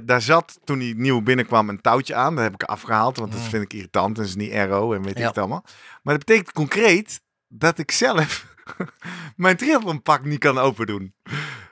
[0.05, 2.35] Daar zat toen hij nieuw binnenkwam een touwtje aan.
[2.35, 3.47] Dat heb ik afgehaald, want dat Mm.
[3.47, 4.17] vind ik irritant.
[4.17, 5.27] En is niet aero en weet ik Ja.
[5.27, 5.63] het allemaal.
[6.03, 8.45] Maar dat betekent concreet dat ik zelf
[9.35, 11.13] mijn triathlonpak niet kan open doen.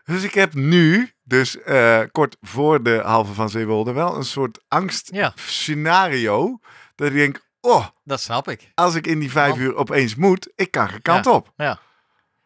[0.03, 4.59] Dus ik heb nu, dus eh, kort voor de halve van Zeewolde, wel een soort
[4.67, 5.33] angst Ja.
[5.35, 6.59] scenario.
[6.95, 8.71] Dat ik denk, oh, Dat snap ik.
[8.75, 11.53] als ik in die vijf Want- uur opeens moet, ik kan geen kant op.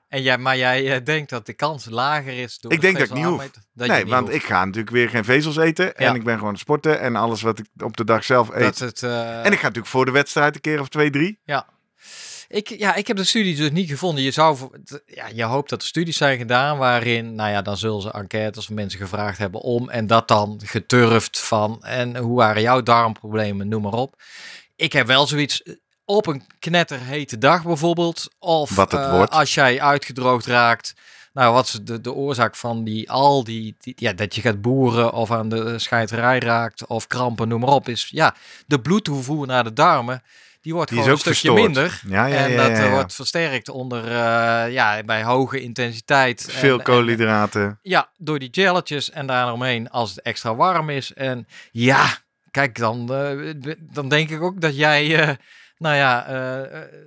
[0.07, 3.07] En jij, maar jij eh, denkt dat de kans lager is door Ik denk dat
[3.07, 3.25] ik niet?
[3.25, 4.35] Dat je nee, niet want hoeft.
[4.41, 5.95] ik ga natuurlijk weer geen vezels eten.
[5.95, 6.13] En Ja.
[6.13, 6.99] ik ben gewoon sporten.
[6.99, 8.63] En alles wat ik op de dag zelf eet.
[8.63, 11.39] Dat het, eh, en ik ga natuurlijk voor de wedstrijd een keer of twee, drie.
[12.51, 14.23] Ik, ja, ik heb de studies dus niet gevonden.
[14.23, 14.57] Je, zou,
[15.05, 18.65] ja, je hoopt dat er studies zijn gedaan waarin, nou ja, dan zullen ze enquêtes
[18.65, 23.67] van mensen gevraagd hebben om en dat dan geturfd van en hoe waren jouw darmproblemen,
[23.67, 24.21] noem maar op.
[24.75, 25.73] Ik heb wel zoiets eh,
[26.05, 29.31] op een knetterhete dag bijvoorbeeld, of Wat het eh, wordt.
[29.31, 30.93] als jij uitgedroogd raakt.
[31.33, 34.61] Nou, wat is de, de oorzaak van die al die, die- ja, dat je gaat
[34.61, 38.35] boeren of aan de scheiterij raakt of krampen, noem maar op, is ja,
[38.67, 40.23] de bloedtoevoer naar de darmen.
[40.61, 41.73] Die wordt Die is gewoon een stukje verstoord.
[41.73, 42.01] minder.
[42.17, 46.45] Ja, ja, en dat eh, wordt versterkt onder, eh, ja, bij hoge intensiteit.
[46.49, 47.79] Veel En- en- koolhydraten.
[47.81, 51.13] ja, door die gelletjes en daaromheen als het extra warm is.
[51.13, 52.05] En ja,
[52.51, 55.37] kijk, dan, eh, dan denk ik ook dat jij,
[55.77, 56.25] nou ja,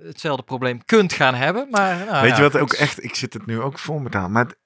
[0.03, 1.67] hetzelfde probleem kunt gaan hebben.
[1.71, 2.61] Maar, nou Weet ja, je wat goed.
[2.61, 3.03] ook echt...
[3.03, 4.31] Ik zit het nu ook voor me halen.
[4.31, 4.57] Maar het-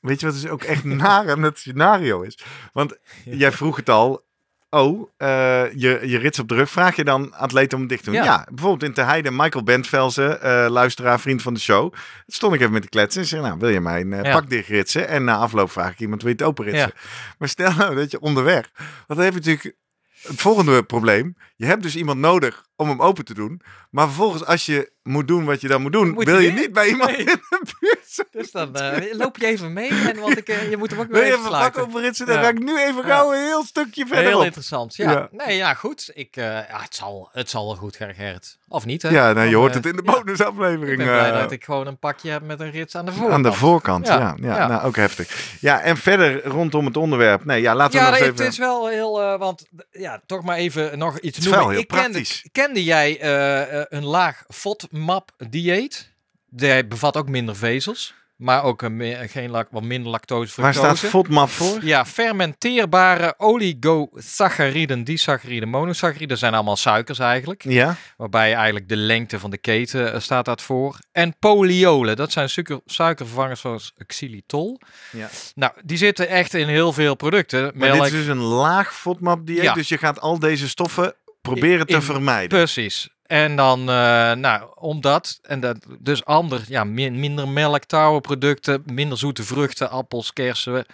[0.00, 2.38] weet je wat dus ook echt naar aan het scenario is?
[2.72, 4.24] Want jij vroeg het al.
[4.74, 5.28] Oh, eh,
[5.74, 6.70] je, je rits op de rug.
[6.70, 8.18] Vraag je dan atleten om het dicht te doen?
[8.18, 8.46] Ja, Ja.
[8.50, 9.30] bijvoorbeeld in Teheide.
[9.30, 11.92] Michael Bentvelsen, eh, luisteraar, vriend van de show.
[12.26, 14.32] Stond ik even met de kletsen en zei, nou, wil je mijn eh, Ja.
[14.32, 15.08] pak dicht ritsen?
[15.08, 16.92] En na afloop vraag ik iemand, wil je het open ritsen?
[17.38, 18.70] Maar stel nou dat je onderweg...
[18.76, 19.76] Want dan heb je natuurlijk
[20.22, 21.36] het volgende probleem.
[21.56, 23.60] Je hebt dus iemand nodig om hem open te doen.
[23.90, 26.10] Maar vervolgens, als je moet doen wat je dan moet doen...
[26.10, 27.18] Moet wil je niet bij iemand Nee.
[27.18, 28.26] in de buurt zijn.
[28.30, 29.88] Dus dan eh, loop je even mee.
[29.90, 32.26] En want ik, eh, je moet hem ook weer even even pak open ritsen?
[32.26, 32.42] Dan Ja.
[32.42, 33.14] ga ik nu even Ja.
[33.16, 34.44] gauw een heel stukje verder Heel op.
[34.44, 34.96] interessant.
[34.96, 35.10] Ja.
[35.10, 35.28] Ja.
[35.30, 36.10] Nee, ja, goed.
[36.14, 38.58] Ik, eh, ja, het, zal, het zal wel goed gaan, Gerrit.
[38.68, 39.08] Of niet, hè?
[39.08, 40.12] Ja, nou, je hoort het in de ja.
[40.12, 40.90] bonusaflevering.
[40.90, 43.32] Ik ben blij dat ik gewoon een pakje heb met een rits aan de voorkant.
[43.34, 44.18] Aan de voorkant, ja.
[44.18, 44.66] Ja, ja, ja.
[44.66, 45.56] Nou, ook heftig.
[45.60, 47.44] Ja, en verder rondom het onderwerp.
[47.44, 48.52] Nee, ja, laten we Ja, nog nee, eens het even...
[48.52, 51.60] is wel heel, want ja, toch maar even nog iets is noemen.
[51.62, 52.48] wel heel ik kende, praktisch.
[52.72, 56.12] Kende jij eh, eh, een laag FODMAP dieet?
[56.48, 60.74] Die bevat ook minder vezels, maar ook een meer, geen lak, wat minder lactose, Waar
[60.74, 61.84] staat FODMAP voor?
[61.84, 67.64] Ja, fermenteerbare oligosacchariden, disacchariden, monosacchariden zijn allemaal suikers eigenlijk.
[67.64, 70.98] Ja, Waarbij eigenlijk de lengte van de keten eh, staat dat voor.
[71.12, 74.80] En polyolen, dat zijn suiker, suikervervangers zoals xylitol.
[75.10, 75.28] Ja.
[75.54, 77.62] Nou, die zitten echt in heel veel producten.
[77.62, 79.62] maar Melk, dit is dus een laag FODMAP dieet.
[79.62, 79.74] Ja.
[79.74, 82.48] Dus je gaat al deze stoffen proberen te In- vermijden.
[82.58, 83.08] Precies.
[83.26, 89.18] En dan, eh, nou, omdat, en dat, dus ander, ja, min- minder melk, tarweproducten, minder
[89.18, 90.84] zoete vruchten, appels, kersen,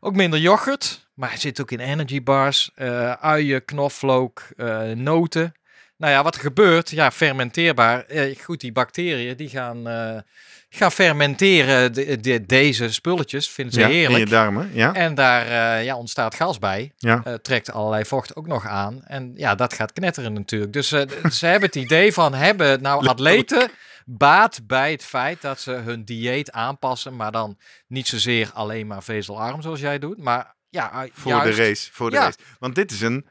[0.00, 5.54] ook minder yoghurt, maar het zit ook in energy bars, eh uien, knoflook, eh, noten.
[5.96, 8.04] Nou ja, wat er gebeurt, ja, fermenteerbaar.
[8.42, 9.86] Goed, die bacteriën die gaan,
[10.76, 14.18] gaan fermenteren de, de- deze spulletjes, vinden ze ja, in heerlijk.
[14.24, 14.70] je darmen.
[14.72, 15.46] Ja, En daar
[15.78, 16.92] eh, ja, ontstaat gas bij.
[16.96, 17.20] ja.
[17.24, 19.02] Eh, trekt allerlei vocht ook nog aan.
[19.04, 20.72] En ja, dat gaat knetteren natuurlijk.
[20.72, 23.70] Dus eh, ze hebben het idee van, hebben nou atleten
[24.04, 29.02] baat bij het feit dat ze hun dieet aanpassen, maar dan niet zozeer alleen maar
[29.02, 31.88] vezelarm zoals jij doet, maar ja, voor juist, de race.
[31.92, 32.22] Voor de Ja.
[32.22, 32.38] race.
[32.58, 33.26] Want dit is een...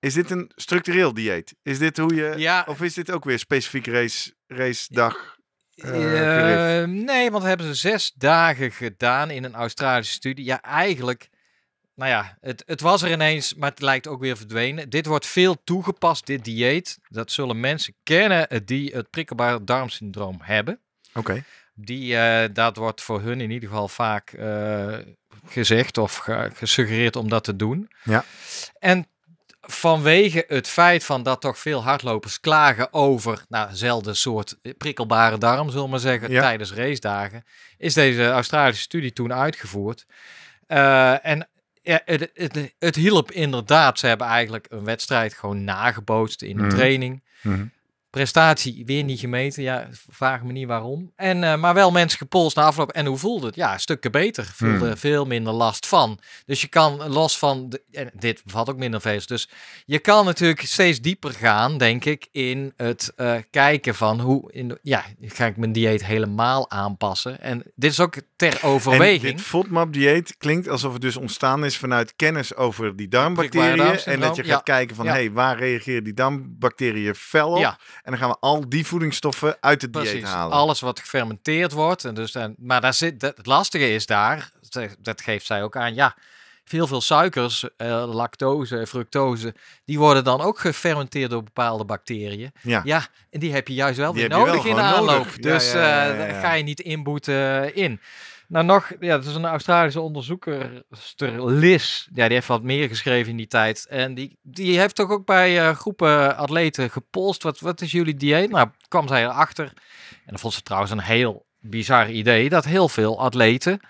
[0.00, 1.54] Is dit een structureel dieet?
[1.62, 2.34] Is dit hoe je...
[2.36, 5.36] Ja, Of is dit ook weer specifiek race, race dag?
[5.82, 6.82] Eh, gericht?
[6.82, 10.44] eh, nee, want hebben ze zes dagen gedaan in een Australische studie.
[10.44, 11.28] Ja, eigenlijk,
[11.94, 14.90] nou ja, het, het was er ineens, maar het lijkt ook weer verdwenen.
[14.90, 16.98] Dit wordt veel toegepast, dit dieet.
[17.08, 20.80] Dat zullen mensen kennen eh, die het prikkelbare darmsyndroom hebben.
[21.14, 21.44] Oké.
[21.74, 24.34] Die, eh, dat wordt voor hun in ieder geval vaak
[25.46, 27.90] gezegd of ge- gesuggereerd om dat te doen.
[28.02, 28.24] Ja.
[28.78, 29.06] En
[29.70, 35.68] vanwege het feit van dat toch veel hardlopers klagen over nou, dezelfde soort prikkelbare darm,
[35.68, 36.40] zullen we maar zeggen, Ja.
[36.40, 37.44] tijdens racedagen,
[37.78, 40.06] is deze Australische studie toen uitgevoerd.
[40.66, 41.48] Eh, en
[41.82, 43.98] ja, het, het, het hielp inderdaad.
[43.98, 46.70] Ze hebben eigenlijk een wedstrijd gewoon nagebootst in de Mhm.
[46.76, 47.22] training.
[47.42, 47.64] Mhm.
[48.10, 49.62] Prestatie weer niet gemeten.
[49.62, 51.12] Ja, vraag me niet waarom.
[51.16, 52.90] En, eh, maar wel mensen gepolst na afloop.
[52.90, 53.54] En hoe voelde het?
[53.54, 54.44] Ja, stukken beter.
[54.54, 54.96] Voelde Hmm.
[54.96, 56.18] veel minder last van.
[56.46, 57.68] Dus je kan los van...
[57.68, 59.26] De, en dit bevat ook minder vezels.
[59.26, 59.48] Dus
[59.84, 64.52] je kan natuurlijk steeds dieper gaan, denk ik, in het eh, kijken van hoe...
[64.52, 67.40] In, ja, ga ik mijn dieet helemaal aanpassen?
[67.40, 69.22] En dit is ook ter En overweging.
[69.36, 73.98] dit FODMAP-dieet klinkt alsof het dus ontstaan is vanuit kennis over die darmbacteriën.
[74.04, 74.74] En dat je gaat ja.
[74.74, 75.12] kijken van, Ja.
[75.12, 77.58] hey, waar reageren die darmbacteriën fel op?
[77.58, 77.78] Ja.
[78.02, 80.56] En dan gaan we al die voedingsstoffen uit het dieet halen.
[80.56, 82.04] alles wat gefermenteerd wordt.
[82.04, 84.50] En dus, en, maar daar zit, dat, het lastige is daar,
[84.98, 86.16] dat- geeft zij ook aan, ja,
[86.64, 92.52] veel veel suikers, eh, lactose, fructose, die worden dan ook gefermenteerd door bepaalde bacteriën.
[92.62, 92.80] Ja.
[92.84, 95.06] Ja, en die heb je juist wel Die weer wel nodig in de aanloop.
[95.18, 95.36] nodig.
[95.38, 98.00] Dus ja, ja, eh, ja, daar ga je niet inboeten in.
[98.50, 100.82] Nou nog, ja, het is een Australische onderzoeker,
[101.36, 103.86] Liz, ja, die heeft wat meer geschreven in die tijd.
[103.88, 108.14] En die, die heeft toch ook bij eh, groepen atleten gepolst, wat, wat is jullie
[108.14, 108.50] dieet?
[108.50, 109.64] Nou, kwam zij erachter,
[110.10, 113.80] en dat vond ze trouwens een heel bizar idee, dat heel veel atleten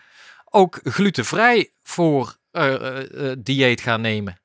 [0.44, 4.40] ook glutenvrij voor eh, eh, dieet gaan nemen.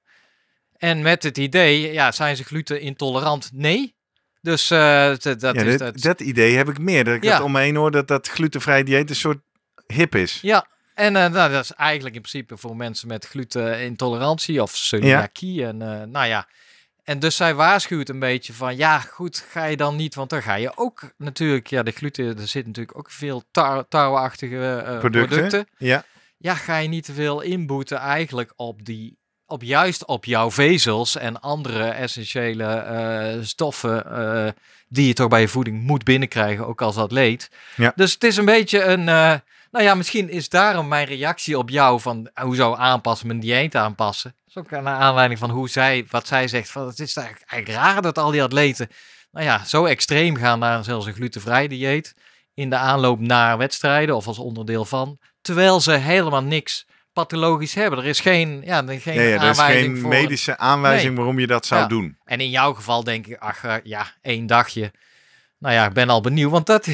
[0.77, 3.49] En met het idee, ja, zijn ze glutenintolerant?
[3.53, 3.95] Nee.
[4.41, 6.01] Dus dat, dat ja, is dit- dat.
[6.01, 7.03] dat idee heb ik meer.
[7.03, 7.33] Dat ik Ja.
[7.33, 9.39] het om me heen hoor dat dat glutenvrij dieet een soort
[9.87, 10.39] hip is.
[10.41, 15.65] Ja, en eh, nou, dat is eigenlijk in principe voor mensen met glutenintolerantie of celiakie.
[15.65, 16.47] En eh, nou ja,
[17.03, 20.41] en dus zij waarschuwt een beetje van, ja goed, ga je dan niet, want dan
[20.41, 24.99] ga je ook natuurlijk, ja de gluten, er zit natuurlijk ook veel tar tarweachtige eh,
[24.99, 25.27] Producten.
[25.27, 25.67] producten.
[25.77, 26.03] Ja.
[26.37, 31.17] Ja, ga je niet te veel inboeten eigenlijk op die, op juist op jouw vezels
[31.17, 34.03] en andere essentiële stoffen
[34.87, 37.49] die je toch bij je voeding moet binnenkrijgen, ook als atleet.
[37.75, 37.93] Ja.
[37.95, 39.41] Dus het is een beetje een,
[39.75, 43.75] nou ja, misschien is daarom mijn reactie op jou van hoe zou aanpassen, mijn dieet
[43.75, 44.35] aanpassen.
[44.45, 47.49] Dat is ook naar aanleiding van hoe zij, wat zij zegt, van het is eigenlijk,
[47.51, 48.87] eigenlijk raar dat al die atleten,
[49.31, 52.15] nou ja, zo extreem gaan naar zelfs een glutenvrij dieet
[52.53, 55.19] in de aanloop naar wedstrijden of als onderdeel van.
[55.41, 57.99] terwijl ze helemaal niks pathologisch hebben.
[57.99, 60.09] Er is geen, ja, er is geen Nee, ja, er is geen voor...
[60.09, 61.17] medische aanwijzing Nee.
[61.17, 61.87] waarom je dat zou Ja.
[61.87, 62.17] doen.
[62.23, 64.91] En in jouw geval denk ik, ach eh, ja, één dagje.
[65.59, 66.87] Nou ja, ik ben al benieuwd, want dat,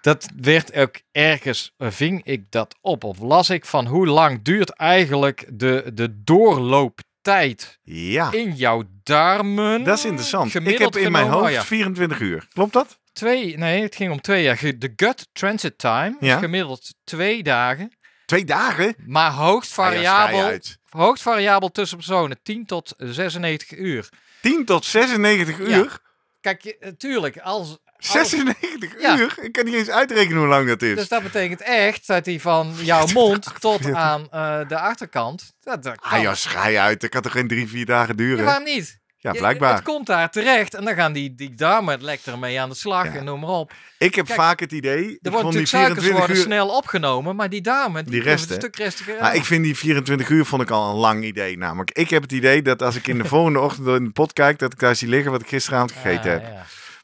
[0.00, 4.42] dat werd ook ergens, eh, ving ik dat op of las ik van hoe lang
[4.42, 9.84] duurt eigenlijk de, de doorlooptijd Ja, in jouw darmen?
[9.84, 10.54] dat is interessant.
[10.54, 12.46] Ik heb in mijn hoofd oh ja, 24 uur.
[12.52, 12.98] Klopt dat?
[13.12, 14.60] twee, nee, het ging om twee jaar.
[14.78, 16.34] De gut transit time Ja.
[16.34, 17.92] is gemiddeld twee dagen,
[18.26, 18.94] Twee dagen?
[19.06, 19.90] maar hoogst Ah, ja,
[20.26, 20.58] variabel,
[20.88, 24.08] hoogst variabel tussen personen, 10 tot 96 uur.
[24.42, 25.64] 10 tot 96 Ja.
[25.76, 25.98] uur?
[26.40, 29.18] Kijk, je- natuurlijk, als, als 96 Ja.
[29.18, 29.34] uur?
[29.40, 30.96] Ik kan niet eens uitrekenen hoe lang dat is.
[30.96, 35.52] Dus dat betekent echt dat hij van jouw mond tot aan eh, de achterkant.
[35.62, 36.10] Dat, dat kan.
[36.10, 37.00] Ah ja, uit.
[37.00, 38.44] Dat kan toch geen drie, vier dagen Ja, duren?
[38.44, 38.98] waarom niet?
[39.22, 39.74] Ja, blijkbaar.
[39.74, 43.04] Het komt daar terecht en dan gaan die, die darmen lekker mee aan de slag
[43.04, 43.12] Ja.
[43.14, 43.72] en noem maar op.
[43.98, 44.96] Ik heb Kijk, vaak het idee...
[45.04, 46.42] Er ik wordt natuurlijk suikers 24 worden uur...
[46.42, 48.50] snel opgenomen, maar die darmen die, resten.
[48.54, 49.20] een stuk rustiger.
[49.20, 51.90] Maar ik vind die 24 uur vond ik al een lang idee namelijk.
[51.90, 54.58] Ik heb het idee dat als ik in de volgende ochtend in de pot kijk,
[54.58, 56.42] dat ik daar zie liggen wat ik gisteravond gegeten heb.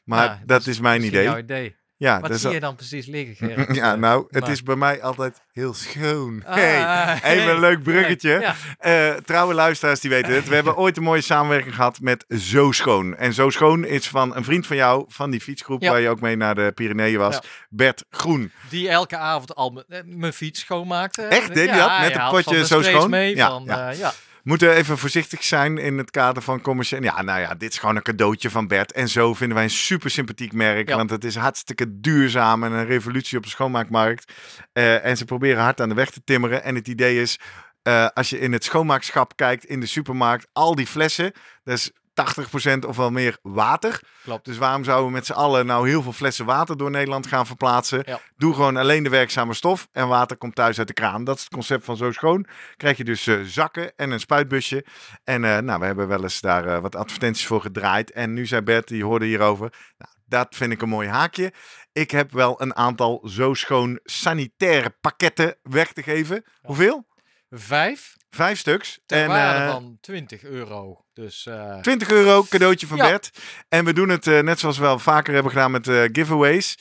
[0.07, 1.23] Maar Ja, dat is mijn idee.
[1.23, 1.75] jouw idee.
[1.99, 5.01] Ja, Wat is zie je dan precies liggen, ja, nou, het Maar- is bij mij
[5.01, 6.43] altijd heel schoon.
[6.45, 7.49] Ah, hey, even hey.
[7.49, 8.29] een leuk bruggetje.
[8.39, 8.55] Ja.
[8.79, 10.47] Eh, trouwe luisteraars die weten het.
[10.47, 13.15] We hebben ooit een mooie samenwerking gehad met Zo Schoon.
[13.15, 15.91] En Zo Schoon is van een vriend van jou, van die fietsgroep Ja.
[15.91, 17.39] waar je ook mee naar de Pyreneeën was.
[17.69, 18.51] Bert Groen.
[18.69, 21.21] Die elke avond al eh, mijn fiets schoonmaakte.
[21.21, 21.99] Echt, deed dat?
[21.99, 23.09] Met een potje zo schoon?
[23.09, 24.13] Mee van, eh, ja.
[24.47, 27.03] Moeten even voorzichtig zijn in het kader van commerciële.
[27.03, 28.91] Ja, nou ja, dit is gewoon een cadeautje van Bert.
[28.91, 30.89] En zo vinden wij een super sympathiek merk.
[30.89, 30.95] Ja.
[30.95, 34.33] Want het is hartstikke duurzaam en een revolutie op de schoonmaakmarkt.
[34.73, 36.63] Eh, en ze proberen hard aan de weg te timmeren.
[36.63, 37.39] En het idee is,
[37.81, 41.31] eh, als je in het schoonmaakschap kijkt in de supermarkt, al die flessen,
[41.63, 44.01] dat is 80% of wel meer water.
[44.23, 44.45] Klopt.
[44.45, 47.45] Dus waarom zouden we met z'n allen nou heel veel flessen water door Nederland gaan
[47.45, 48.03] verplaatsen?
[48.05, 48.19] Ja.
[48.37, 51.23] Doe gewoon alleen de werkzame stof en water komt thuis uit de kraan.
[51.23, 52.45] Dat is het concept van Zo Schoon.
[52.77, 54.85] Krijg je dus eh, zakken en een spuitbusje.
[55.23, 58.11] En eh, nou, we hebben wel eens daar eh, wat advertenties voor gedraaid.
[58.11, 59.73] En nu zei Bert, die hoorde hierover.
[59.97, 61.53] Nou, dat vind ik een mooi haakje.
[61.91, 66.43] Ik heb wel een aantal Zo Schoon sanitaire pakketten weg te geven.
[66.61, 67.05] Hoeveel?
[67.49, 68.99] Vijf Vijf stuks.
[69.05, 71.05] ter en, waarde eh, van 20 euro.
[71.13, 73.09] Dus eh, 20 euro cadeautje van Ja.
[73.09, 73.29] Bert.
[73.69, 76.77] En we doen het eh, net zoals we al vaker hebben gedaan met giveaways.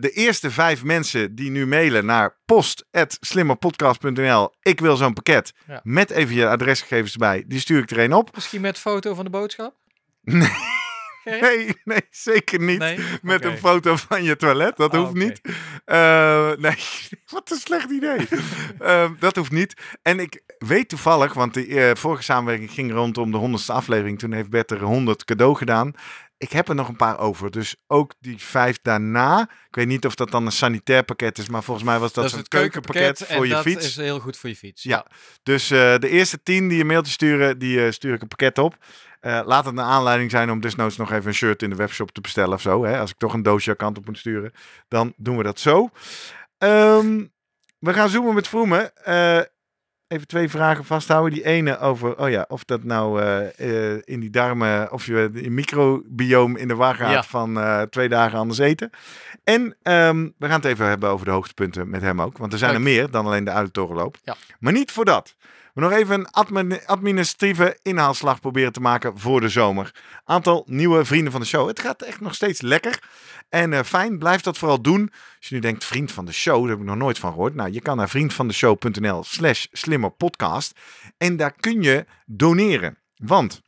[0.00, 5.52] De eerste vijf mensen die nu mailen naar post.slimmerpodcast.nl Ik wil zo'n pakket.
[5.66, 5.80] Ja.
[5.82, 7.44] Met even je adresgegevens erbij.
[7.46, 8.34] Die stuur ik er een op.
[8.34, 9.74] misschien met foto van de boodschap?
[10.22, 10.48] Nee.
[11.24, 12.78] Nee, nee, zeker niet.
[12.78, 12.98] Nee?
[13.22, 14.76] Met een foto van je toilet.
[14.76, 15.40] Dat Oh, hoeft niet.
[15.84, 16.76] Eh, nee,
[17.32, 18.28] wat een slecht idee.
[18.78, 19.74] Eh, dat hoeft niet.
[20.02, 24.18] En ik weet toevallig, want de eh, vorige samenwerking ging rondom de honderdste aflevering.
[24.18, 25.92] Toen heeft Bert er 100 cadeau gedaan.
[26.38, 27.50] Ik heb er nog een paar over.
[27.50, 29.40] Dus ook die vijf daarna.
[29.42, 31.48] Ik weet niet of dat dan een sanitair pakket is.
[31.48, 33.86] Maar volgens mij was dat, is zo'n keukenpakket voor en je dat fiets.
[33.86, 34.82] is heel goed voor je fiets.
[34.82, 35.06] Ja.
[35.42, 38.76] Dus eh, de eerste tien die een mailtje sturen, die stuur ik een pakket op.
[39.20, 42.10] Eh, laat het een aanleiding zijn om desnoods nog even een shirt in de webshop
[42.10, 42.84] te bestellen of zo.
[42.84, 42.98] Hè?
[42.98, 44.52] Als ik toch een doosje kant op moet sturen,
[44.88, 45.90] dan doen we dat zo.
[46.58, 47.24] Ehm,
[47.78, 48.96] we gaan zoomen met Vroemen.
[49.04, 49.40] Eh,
[50.08, 51.32] even twee vragen vasthouden.
[51.32, 56.56] Die ene over, oh ja, of dat nou eh, in die darmen, of je microbioom
[56.56, 57.22] in de war gaat Ja.
[57.22, 57.58] van
[57.90, 58.90] twee dagen anders eten.
[59.44, 62.38] En ehm, we gaan het even hebben over de hoogtepunten met hem ook.
[62.38, 64.16] Want er zijn er meer dan alleen de Uilentorenloop.
[64.22, 64.36] Ja.
[64.58, 65.34] Maar niet voor dat.
[65.80, 69.94] Nog even een admin- administratieve inhaalslag proberen te maken voor de zomer.
[70.24, 71.68] Aantal nieuwe vrienden van de show.
[71.68, 73.02] Het gaat echt nog steeds lekker.
[73.48, 75.10] En eh, fijn, blijf dat vooral doen.
[75.38, 77.54] Als je nu denkt, vriend van de show, daar heb ik nog nooit van gehoord.
[77.54, 80.78] Nou, je kan naar vriendvandeshow.nl slash slimmerpodcast.
[81.16, 82.98] En daar kun je doneren.
[83.16, 83.62] Want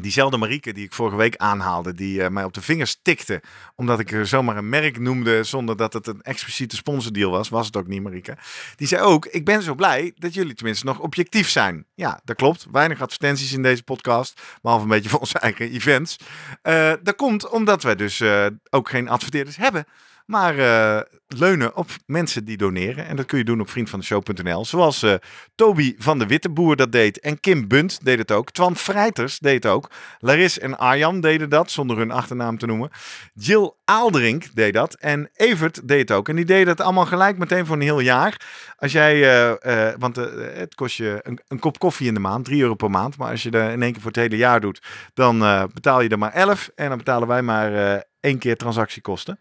[0.00, 3.42] diezelfde Marieke die ik vorige week aanhaalde, die eh, mij op de vingers tikte,
[3.74, 7.66] omdat ik er zomaar een merk noemde zonder dat het een expliciete sponsordeal was, was
[7.66, 8.36] het ook niet Marieke.
[8.76, 11.86] Die zei ook, ik ben zo blij dat jullie tenminste nog objectief zijn.
[11.94, 12.66] Ja, dat klopt.
[12.72, 16.16] Weinig advertenties in deze podcast, behalve een beetje voor onze eigen events.
[16.62, 19.86] Eh, dat komt omdat wij dus eh, ook geen adverteerders hebben.
[20.24, 23.06] Maar eh, leunen op mensen die doneren.
[23.06, 24.64] En dat kun je doen op vriendvandeshow.nl.
[24.64, 25.14] Zoals eh,
[25.54, 27.20] Toby van de Witteboer dat deed.
[27.20, 28.50] En Kim Bunt deed het ook.
[28.50, 29.90] Twan Vrijters deed het ook.
[30.18, 32.90] Laris en Arjan deden dat, zonder hun achternaam te noemen.
[33.34, 34.94] Jill Aalderink deed dat.
[34.94, 36.28] En Evert deed het ook.
[36.28, 38.40] En die deden het allemaal gelijk meteen voor een heel jaar.
[38.76, 42.62] Als jij, eh, want het kost je een, een kop koffie in de maand, 3
[42.62, 43.16] euro per maand.
[43.16, 44.82] Maar als je dat in één keer voor het hele jaar doet,
[45.14, 45.38] dan
[45.74, 46.70] betaal je er maar 11.
[46.74, 49.38] En dan betalen wij maar één keer transactiekosten.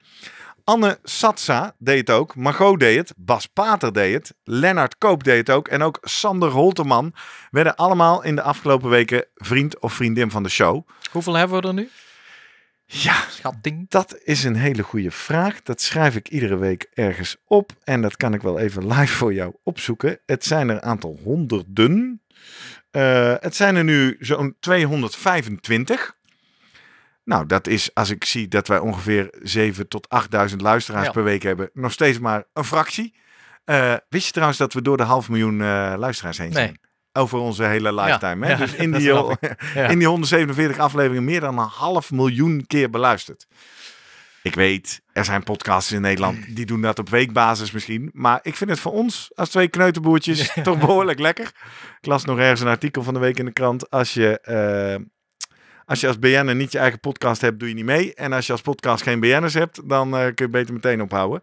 [0.63, 2.35] Anne Satsa deed het ook.
[2.35, 3.13] Margot deed het.
[3.17, 4.35] Bas Pater deed het.
[4.43, 5.67] Lennart Koop deed het ook.
[5.67, 7.13] En ook Sander Holterman
[7.51, 10.87] werden allemaal in de afgelopen weken vriend of vriendin van de show.
[11.11, 11.89] Hoeveel hebben we er nu?
[12.85, 13.89] Ja, Schatting.
[13.89, 15.61] dat is een hele goede vraag.
[15.61, 17.71] Dat schrijf ik iedere week ergens op.
[17.83, 20.19] En dat kan ik wel even live voor jou opzoeken.
[20.25, 22.21] Het zijn er een aantal honderden.
[22.91, 26.15] Eh, het zijn er nu zo'n 225.
[27.23, 31.11] Nou, dat is als ik zie dat wij ongeveer 7 tot 8000 luisteraars Ja.
[31.11, 33.13] per week hebben, nog steeds maar een fractie.
[33.65, 36.65] Eh, wist je trouwens dat we door de half miljoen eh, luisteraars heen zijn?
[36.67, 36.79] Nee.
[37.23, 38.45] Over onze hele lifetime.
[38.45, 38.51] hè?
[38.51, 39.11] ja, dus in die,
[39.73, 43.47] in die 147 afleveringen meer dan een half miljoen keer beluisterd.
[44.41, 48.09] Ik weet, er zijn podcasts in Nederland die doen dat op weekbasis misschien.
[48.13, 51.45] Maar ik vind het voor ons als twee kneuterboertjes toch behoorlijk lekker.
[52.01, 53.89] Ik las nog ergens een artikel van de week in de krant.
[53.89, 55.03] Als je, eh,
[55.85, 58.13] als je als BN'er niet je eigen podcast hebt, doe je niet mee.
[58.13, 61.41] En als je als podcast geen BN'ers hebt, dan eh, kun je beter meteen ophouden.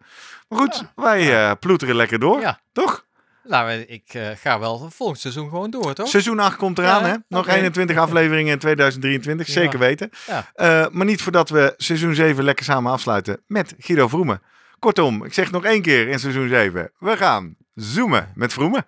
[0.49, 2.41] Maar goed, wij eh, ploeteren lekker door.
[2.41, 2.61] Ja.
[2.73, 3.09] Toch?
[3.45, 6.09] Nou, ik eh, ga wel volgend seizoen gewoon door, toch?
[6.09, 7.17] Seizoen 8 komt eraan, Ja, hè?
[7.29, 7.53] Nog oké.
[7.55, 9.53] 21 afleveringen in 2023, Ja.
[9.53, 10.11] zeker weten.
[10.27, 10.51] Ja.
[10.55, 14.43] Eh, maar niet voordat we seizoen 7 lekker samen afsluiten met Guido Vroemen.
[14.79, 16.91] Kortom, ik zeg nog één keer in seizoen 7.
[16.99, 18.87] We gaan zoomen met Vroemen.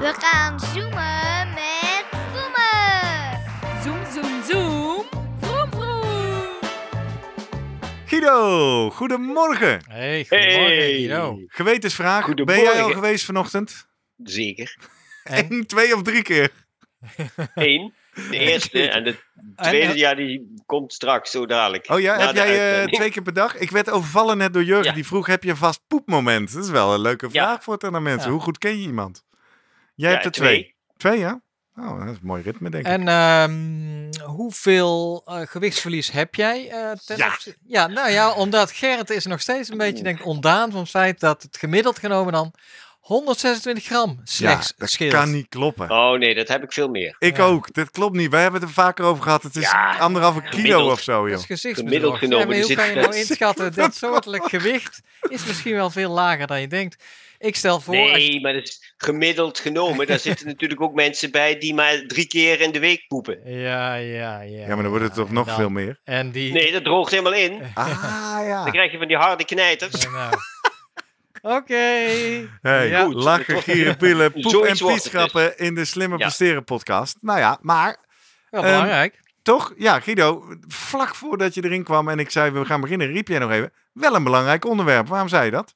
[0.00, 1.31] We gaan zoomen
[8.26, 9.80] Guido, goedemorgen.
[9.88, 10.92] Hey, goedemorgen, Hey.
[10.92, 11.38] Guido.
[11.46, 12.34] Gewetensvraag.
[12.34, 13.86] Ben jij al geweest vanochtend?
[14.16, 14.76] Zeker.
[15.24, 15.52] En?
[15.52, 16.50] Eén, twee of drie keer?
[17.54, 17.94] Eén.
[18.14, 18.88] De eerste.
[18.90, 19.16] En de
[19.56, 21.90] tweede, En, ja, die komt straks, zo dadelijk.
[21.90, 23.56] Oh ja, heb de jij eh, twee keer per dag?
[23.56, 24.84] Ik werd overvallen net door Jurgen.
[24.84, 24.92] Ja.
[24.92, 26.52] Die vroeg, heb je een vast poepmoment?
[26.52, 27.44] Dat is wel een leuke Ja.
[27.46, 28.26] vraag voor het aan mensen.
[28.26, 28.32] Ja.
[28.34, 29.24] Hoe goed ken je iemand?
[29.94, 30.74] Jij Ja, hebt er twee.
[30.96, 31.42] Twee, ja?
[31.76, 32.92] Oh, dat is een mooi ritme, denk ik.
[32.92, 36.68] En ehm, hoeveel eh, gewichtsverlies heb jij?
[36.70, 37.16] eh, ten
[37.66, 37.86] Ja.
[37.86, 41.20] nou ja, omdat Gerrit is nog steeds een beetje denk, ik, ontdaan van het feit
[41.20, 42.52] dat het gemiddeld genomen dan
[43.00, 45.12] 126 gram slechts ja, dat scheelt.
[45.12, 45.90] kan niet kloppen.
[45.90, 47.16] Oh nee, dat heb ik veel meer.
[47.18, 47.42] Ik Ja.
[47.44, 47.74] ook.
[47.74, 48.30] Dat klopt niet.
[48.30, 49.42] Wij hebben het er vaker over gehad.
[49.42, 51.74] Het is Ja, anderhalve kilo of zo, Dat joh.
[51.74, 55.90] Gemiddeld genomen, Ja, maar hoe kan je nou inschatten dat soortelijk gewicht is misschien wel
[55.90, 57.04] veel lager dan je denkt.
[57.42, 60.06] Ik stel voor, als je- Nee, maar dat is gemiddeld genomen.
[60.06, 63.40] Daar zitten natuurlijk ook mensen bij die maar drie keer in de week poepen.
[63.44, 64.60] Ja, ja, ja.
[64.60, 66.00] Ja, maar dan wordt het toch nog dan- veel meer.
[66.04, 66.52] En die...
[66.52, 67.62] Nee, dat droogt helemaal in.
[67.74, 68.64] Ah, Dan ja.
[68.70, 70.02] krijg je van die harde knijters.
[70.02, 70.34] Ja, nou.
[71.56, 71.74] Oké.
[72.62, 73.04] Hey, Ja.
[73.04, 73.14] Goed.
[73.14, 76.24] lachen, gieren, pillen, poep en het pietschappen in de Slimmer Ja.
[76.24, 77.16] Presteren podcast.
[77.20, 77.96] Nou ja, maar
[78.50, 79.20] Wel Ehm, belangrijk.
[79.42, 83.28] toch, ja, Guido, vlak voordat je erin kwam en ik zei we gaan beginnen, riep
[83.28, 85.08] jij nog even, wel een belangrijk onderwerp.
[85.08, 85.74] Waarom zei je dat?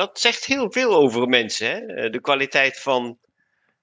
[0.00, 1.86] Dat zegt heel veel over mensen, hè?
[1.86, 3.18] Eh, De kwaliteit van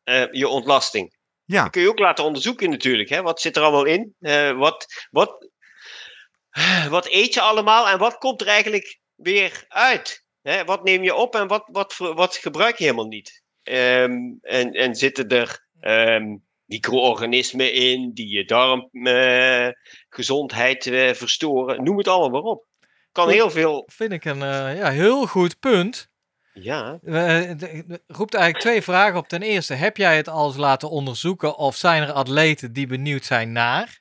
[0.03, 1.15] eh, je ontlasting.
[1.45, 3.09] Ja, Dat kun je ook laten onderzoeken natuurlijk.
[3.09, 3.21] Hè?
[3.21, 4.15] Wat zit er allemaal in?
[4.19, 5.49] Eh, wat, wat,
[6.89, 10.25] wat eet je allemaal en wat komt er eigenlijk weer uit?
[10.41, 10.63] Hè?
[10.63, 13.43] Wat neem je op en wat, wat, wat gebruik je helemaal niet?
[13.63, 20.83] Ehm, en, en zitten er ehm, micro-organismen in die je darmgezondheid
[21.17, 21.83] verstoren?
[21.83, 22.66] Noem het allemaal maar op.
[23.17, 23.83] Kan heel veel.
[23.87, 26.09] Vind ik een eh, ja, heel goed punt.
[26.53, 27.13] Ja, Eh,
[27.57, 29.27] de- roept eigenlijk twee vragen op.
[29.27, 33.25] Ten eerste, heb jij het al eens laten onderzoeken of zijn er atleten die benieuwd
[33.25, 33.99] zijn naar?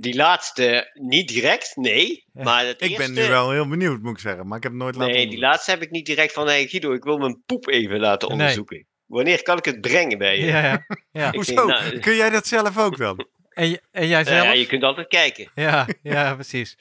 [0.00, 2.24] die laatste niet direct, nee.
[2.32, 2.42] Ja.
[2.42, 4.46] Maar het ik ben nu wel heel benieuwd, moet ik zeggen.
[4.46, 6.66] Maar ik heb het nooit laten Nee, die laatste heb ik niet direct van, hey
[6.66, 8.36] Guido, ik wil mijn poep even laten Nee.
[8.38, 8.86] onderzoeken.
[9.06, 10.46] Wanneer kan ik het brengen bij je?
[10.46, 10.86] Ja, ja.
[11.22, 11.30] ja.
[11.32, 11.54] Hoezo?
[11.54, 13.26] denk, nou, Kun jij dat zelf ook dan?
[13.54, 14.44] En, jij zelf?
[14.44, 15.50] ja, je kunt altijd kijken.
[15.54, 16.76] Ja, ja, precies.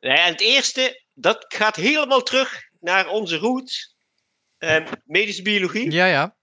[0.00, 3.96] Nou ja, en het eerste, dat gaat helemaal terug naar onze roots.
[4.58, 5.90] Ehm, medische biologie.
[5.90, 6.36] Ja, ja.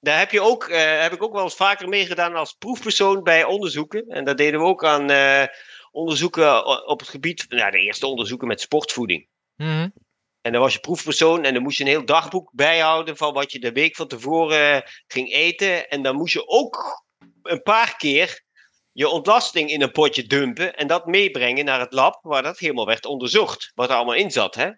[0.00, 3.44] Daar heb, je ook, eh, heb ik ook wel eens vaker meegedaan als proefpersoon bij
[3.44, 4.06] onderzoeken.
[4.08, 5.44] En dat deden we ook aan eh,
[5.90, 9.28] onderzoeken op het gebied, nou, de eerste onderzoeken met sportvoeding.
[9.56, 9.88] Mhm.
[10.40, 13.52] En dan was je proefpersoon en dan moest je een heel dagboek bijhouden van wat
[13.52, 15.88] je de week van tevoren ging eten.
[15.88, 17.04] En dan moest je ook
[17.42, 18.42] een paar keer
[18.92, 22.86] je ontlasting in een potje dumpen en dat meebrengen naar het lab waar dat helemaal
[22.86, 23.72] werd onderzocht.
[23.74, 24.54] Wat er allemaal in zat.
[24.54, 24.70] Hè?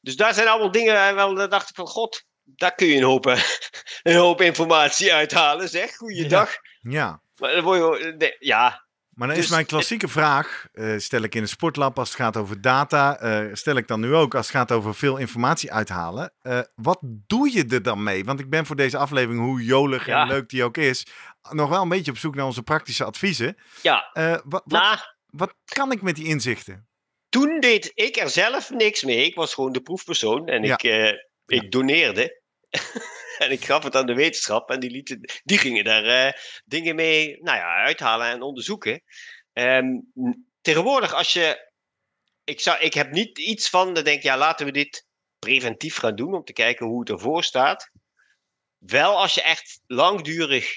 [0.00, 2.96] Dus daar zijn allemaal dingen, waar wel, daar dacht ik van god, daar kun je
[2.96, 3.42] een hoop, eh,
[4.02, 5.68] een hoop informatie uithalen.
[5.68, 6.52] Zeg, goeiedag.
[6.80, 7.20] Ja.
[7.36, 8.84] Maar dan word je, nee, ja,
[9.14, 12.08] Maar dan is Dus mijn het- klassieke vraag, eh, stel ik in een sportlab als
[12.08, 15.16] het gaat over data, eh, stel ik dan nu ook als het gaat over veel
[15.16, 16.32] informatie uithalen.
[16.42, 18.24] Eh, wat doe je er dan mee?
[18.24, 20.24] Want ik ben voor deze aflevering, hoe jolig en Ja.
[20.24, 21.06] leuk die ook is,
[21.50, 23.56] nog wel een beetje op zoek naar onze praktische adviezen.
[23.82, 24.10] ja.
[24.12, 26.86] Eh, wa- wat, Nou, wat kan ik met die inzichten?
[27.28, 29.24] toen deed ik er zelf niks mee.
[29.24, 30.74] Ik was gewoon de proefpersoon en Ja.
[30.74, 31.12] ik, eh,
[31.46, 32.40] ik doneerde.
[33.38, 36.32] en ik gaf het aan de wetenschap en die, lieten, die gingen daar eh,
[36.64, 39.02] dingen mee nou ja, uithalen en onderzoeken.
[39.52, 39.86] Ehm,
[40.60, 41.70] tegenwoordig, als je.
[42.44, 45.06] Ik, zou, ik heb niet iets van, dan denk ik, ja, laten we dit
[45.38, 47.90] preventief gaan doen om te kijken hoe het ervoor staat.
[48.78, 50.70] Wel als je echt langdurig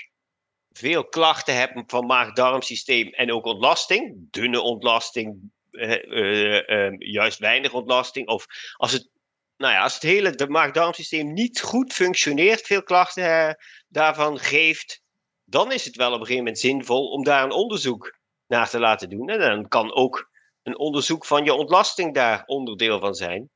[0.77, 7.73] veel klachten hebt van maag-darmsysteem en ook ontlasting, dunne ontlasting, eh, eh, eh, juist weinig
[7.73, 8.45] ontlasting, of
[8.77, 9.09] als het,
[9.57, 13.57] nou ja, als het hele maag-darmsysteem niet goed functioneert, veel klachten
[13.87, 15.01] daarvan geeft,
[15.45, 18.17] dan is het wel op een gegeven moment zinvol om daar een onderzoek
[18.47, 19.29] naar te laten doen.
[19.29, 20.29] En dan kan ook
[20.63, 23.49] een onderzoek van je ontlasting daar onderdeel van zijn.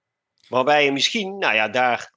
[0.47, 2.13] Waarbij je misschien, nou ja, daar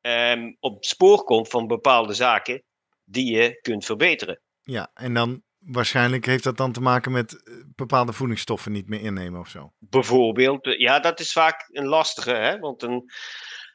[0.00, 2.62] ehm, op spoor komt van bepaalde zaken
[3.04, 4.40] die je kunt verbeteren.
[4.66, 9.00] Ja, en dan waarschijnlijk heeft dat dan te maken met eh, bepaalde voedingsstoffen niet meer
[9.00, 9.72] innemen of zo.
[9.78, 12.58] Bijvoorbeeld, eh, ja, dat is vaak een lastige, hè?
[12.58, 13.10] want een,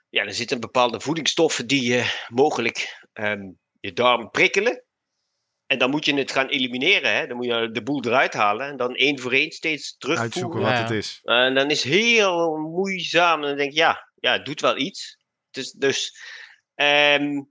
[0.09, 4.85] ja, er zitten bepaalde voedingsstoffen die je mogelijk ehm, je darm prikkelen.
[5.65, 7.15] En dan moet je het gaan elimineren.
[7.15, 7.27] Hè?
[7.27, 10.61] Dan moet je de boel eruit halen en dan één voor één steeds Uitzoeken terugvoeren.
[10.61, 10.83] wat Ja.
[10.83, 11.19] het is.
[11.23, 13.41] En dan is heel moeizaam.
[13.41, 15.17] En dan denk ik, ja, ja, het doet wel iets.
[15.49, 16.17] Dus, dus,
[16.75, 17.41] ehm,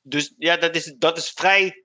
[0.00, 1.83] dus ja, dat is, dat is vrij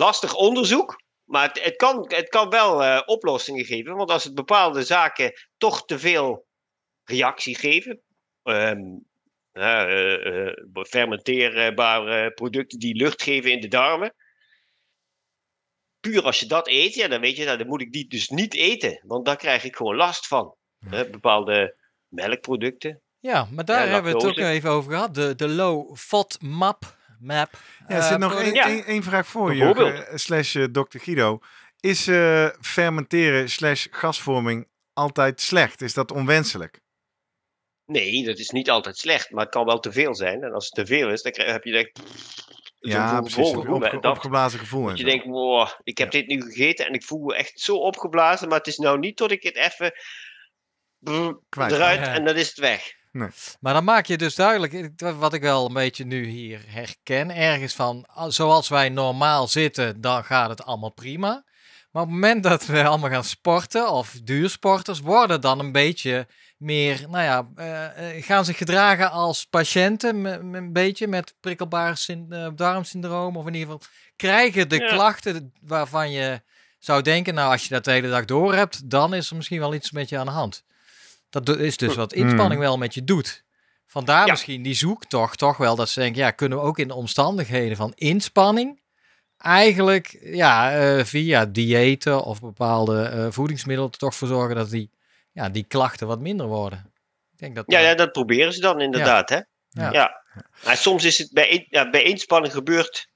[0.00, 1.02] lastig onderzoek.
[1.24, 3.94] Maar het, het, kan, het kan wel eh, oplossingen geven.
[3.96, 6.46] Want als het bepaalde zaken toch te veel
[7.04, 8.02] reactie geven.
[8.42, 8.80] ehm,
[9.52, 14.14] eh, eh, fermenteerbare producten die lucht geven in de darmen.
[16.00, 18.28] Puur als je dat eet, ja, dan weet je, nou, dan moet ik die dus
[18.28, 19.02] niet eten.
[19.06, 20.56] Want daar krijg ik gewoon last van.
[20.86, 21.76] Hè, bepaalde
[22.08, 23.02] melkproducten.
[23.18, 25.14] Ja, maar daar Ja, hebben we het ook even over gehad.
[25.14, 26.38] De, de low fat
[27.20, 27.50] map.
[27.88, 28.54] Ja, er eh, zit nog één,
[28.94, 29.02] ja.
[29.02, 30.98] vraag voor je, eh, slash eh, Dr.
[30.98, 31.38] Guido.
[31.80, 35.82] Is eh, fermenteren slash gasvorming altijd slecht?
[35.82, 36.80] Is dat onwenselijk?
[37.84, 40.42] Nee, dat is niet altijd slecht, maar het kan wel te veel zijn.
[40.42, 41.92] En als het te veel is, dan heb je
[42.78, 43.34] Ja, precies.
[43.36, 43.74] vol Een gevoel.
[43.76, 44.82] opge- En dat- opgeblazen gevoel.
[44.82, 45.08] en dat je zo.
[45.10, 48.58] denkt, wow, ik heb dit nu gegeten en ik voel me echt zo opgeblazen, maar
[48.58, 49.92] het is nou niet tot ik het even
[50.98, 52.14] brrr, eruit Ja.
[52.14, 52.92] en dan is het weg.
[53.60, 57.74] Maar dan maak je dus duidelijk, wat ik wel een beetje nu hier herken, ergens
[57.74, 61.44] van, zoals wij normaal zitten, dan gaat het allemaal prima.
[61.90, 66.26] Maar op het moment dat we allemaal gaan sporten, of duursporters, worden dan een beetje
[66.56, 72.48] meer, nou ja, eh, eh, gaan zich gedragen als patiënten, een beetje met prikkelbaar eh,
[72.54, 74.88] darmsyndroom, of in ieder geval krijgen de Ja.
[74.88, 76.42] klachten waarvan je
[76.78, 79.58] zou denken, nou als je dat de hele dag door hebt, dan is er misschien
[79.60, 80.64] wel iets met je aan de hand.
[81.30, 83.44] Dat is dus wat inspanning wel met je doet.
[83.86, 84.30] Vandaar Ja.
[84.32, 87.76] misschien die zoektocht toch wel dat ze denken, ja, kunnen we ook in de omstandigheden
[87.76, 88.82] van inspanning
[89.36, 94.90] eigenlijk ja, eh, via diëten of bepaalde eh, voedingsmiddelen er toch voor zorgen dat die,
[95.32, 96.92] ja, die klachten wat minder worden.
[97.32, 99.40] Ik denk dat Ja, dat- ja, dat proberen ze dan inderdaad, hè?
[99.68, 99.92] Ja.
[99.92, 100.22] Ja.
[100.64, 103.08] Maar soms is het bij, ja, bij inspanning gebeurt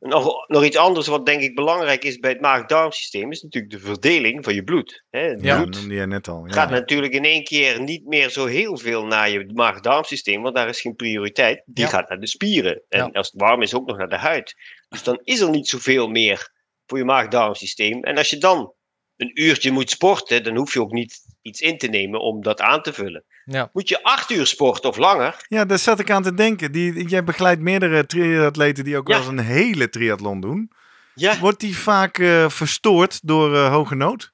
[0.00, 3.78] nog, nog iets anders wat denk ik belangrijk is bij het maag-darmsysteem, is natuurlijk de
[3.86, 5.04] verdeling van je bloed.
[5.10, 5.20] Hè?
[5.20, 6.46] Het Ja, bloed noemde jij net al.
[6.46, 6.52] Ja.
[6.52, 10.68] gaat natuurlijk in één keer niet meer zo heel veel naar je maag-darmsysteem, want daar
[10.68, 11.62] is geen prioriteit.
[11.66, 11.90] Die Ja.
[11.90, 12.82] gaat naar de spieren.
[12.88, 13.10] En Ja.
[13.12, 14.54] als het warm is, ook nog naar de huid.
[14.88, 16.50] Dus dan is er niet zoveel meer
[16.86, 18.02] voor je maag-darmsysteem.
[18.02, 18.72] En als je dan
[19.18, 22.60] een uurtje moet sporten, dan hoef je ook niet iets in te nemen om dat
[22.60, 23.24] aan te vullen.
[23.44, 23.70] ja.
[23.72, 25.44] Moet je acht uur sporten of langer?
[25.48, 26.72] Ja, daar zat ik aan te denken.
[26.72, 29.14] Die, jij begeleidt meerdere triatleten die ook Ja.
[29.18, 30.70] wel eens een hele triathlon doen.
[31.14, 34.32] Ja, Wordt die vaak eh, verstoord door eh, hoge nood?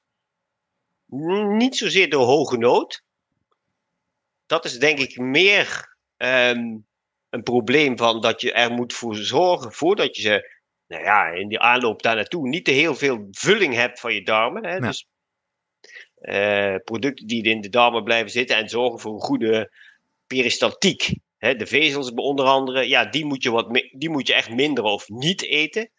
[1.57, 3.03] niet zozeer door hoge nood.
[4.45, 6.77] Dat is denk ik meer ehm,
[7.29, 10.54] een probleem van dat je er moet voor zorgen voordat je ze,
[10.87, 14.23] nou ja, in die aanloop daar naartoe niet te heel veel vulling hebt van je
[14.23, 14.65] darmen.
[14.65, 14.75] Hè?
[14.75, 14.79] Ja.
[14.79, 15.07] Dus
[16.15, 19.71] eh, producten die in de darmen blijven zitten en zorgen voor een goede
[20.27, 21.15] peristaltiek.
[21.37, 21.55] Hè?
[21.55, 25.09] De vezels onder andere, ja, die moet je, wat, die moet je echt minder of
[25.09, 25.89] niet eten.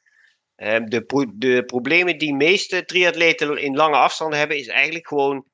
[0.56, 5.46] Ehm, de, pro- de problemen die meeste triatleten in lange afstanden hebben, is eigenlijk gewoon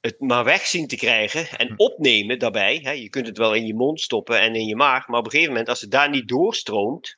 [0.00, 2.80] het maar weg zien te krijgen en opnemen daarbij.
[2.82, 2.90] Hè.
[2.90, 5.30] Je kunt het wel in je mond stoppen en in je maag, maar op een
[5.30, 7.17] gegeven moment, als het daar niet doorstroomt,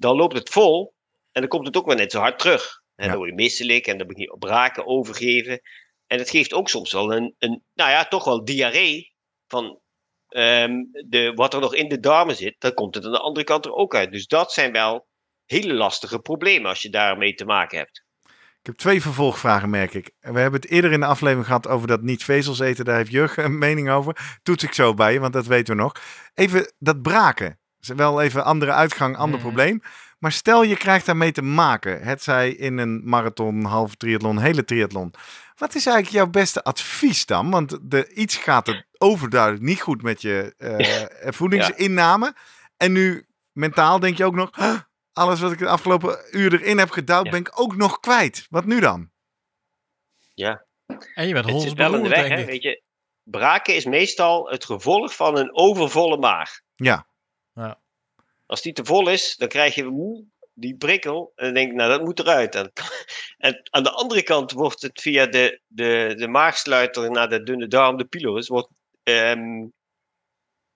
[0.00, 0.94] dan loopt het vol
[1.32, 2.80] en dan komt het ook wel net zo hard terug.
[2.94, 3.10] En Ja.
[3.10, 5.60] dan word je misselijk en dan begin je op braken, overgeven.
[6.06, 9.12] En het geeft ook soms wel een, een nou ja, toch wel diarree
[9.46, 9.80] van
[10.28, 10.72] ehm,
[11.08, 12.54] de, wat er nog in de darmen zit.
[12.58, 14.12] Dan komt het aan de andere kant er ook uit.
[14.12, 15.06] Dus dat zijn wel
[15.44, 18.04] hele lastige problemen als je daarmee te maken hebt.
[18.60, 20.10] Ik heb twee vervolgvragen, merk ik.
[20.20, 22.84] We hebben het eerder in de aflevering gehad over dat niet vezels eten.
[22.84, 24.38] Daar heeft Jurgen een mening over.
[24.42, 25.92] Toets ik zo bij je, want dat weten we nog.
[26.34, 27.59] Even dat braken.
[27.80, 29.48] Is wel even andere uitgang, ander Mhm.
[29.48, 29.82] probleem.
[30.18, 32.02] Maar stel je krijgt daarmee te maken.
[32.02, 35.14] Het zij in een marathon, halve triathlon, hele triathlon.
[35.56, 37.50] Wat is eigenlijk jouw beste advies dan?
[37.50, 42.34] Want de, iets gaat het overduidelijk niet goed met je eh, voedingsinname.
[42.76, 44.56] En nu mentaal denk je ook nog...
[44.56, 44.78] "Huh,
[45.12, 47.30] alles wat ik de afgelopen uur erin heb gedouwd, Ja.
[47.30, 48.46] ben ik ook nog kwijt.
[48.50, 49.10] Wat nu dan?
[51.14, 52.44] En je bent Het zit wel in de weg, hè?
[52.44, 52.82] Weet je,
[53.22, 56.50] braken is meestal het gevolg van een overvolle maag.
[56.74, 57.06] Ja.
[58.50, 58.56] Ja.
[58.56, 60.24] Als die te vol is, dan krijg je moe.
[60.54, 61.32] die prikkel.
[61.36, 62.54] En dan denk nou, dat moet eruit.
[62.54, 62.72] En,
[63.38, 67.66] en aan de andere kant wordt het via de, de, de maagsluiter naar de dunne
[67.68, 68.68] darm, de pylorus, wordt
[69.02, 69.66] ehm,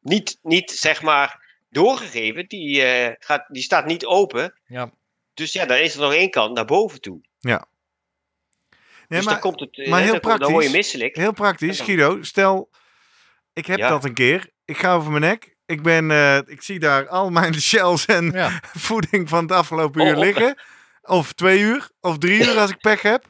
[0.00, 2.46] niet, niet, zeg maar, doorgegeven.
[2.48, 4.54] Die, eh, gaat, die staat niet open.
[4.66, 4.90] Ja.
[5.34, 7.20] Dus ja, dan is er nog één kant naar boven toe.
[7.40, 7.58] Nee,
[9.08, 10.92] dus maar dan komt het, eh, maar heel dan, komt- dan word je praktisch.
[10.92, 11.16] misselijk.
[11.16, 11.84] heel praktisch, Ja.
[11.84, 12.22] Guido.
[12.22, 12.70] Stel,
[13.52, 13.88] ik heb Ja.
[13.88, 14.50] dat een keer.
[14.64, 15.53] Ik ga over mijn nek.
[15.66, 18.60] Ik, ben, eh, ik zie daar al mijn shells en Ja.
[18.88, 20.58] voeding van het afgelopen Oh, uur op- liggen.
[21.02, 23.24] Of twee uur, of drie uur als ik pech heb.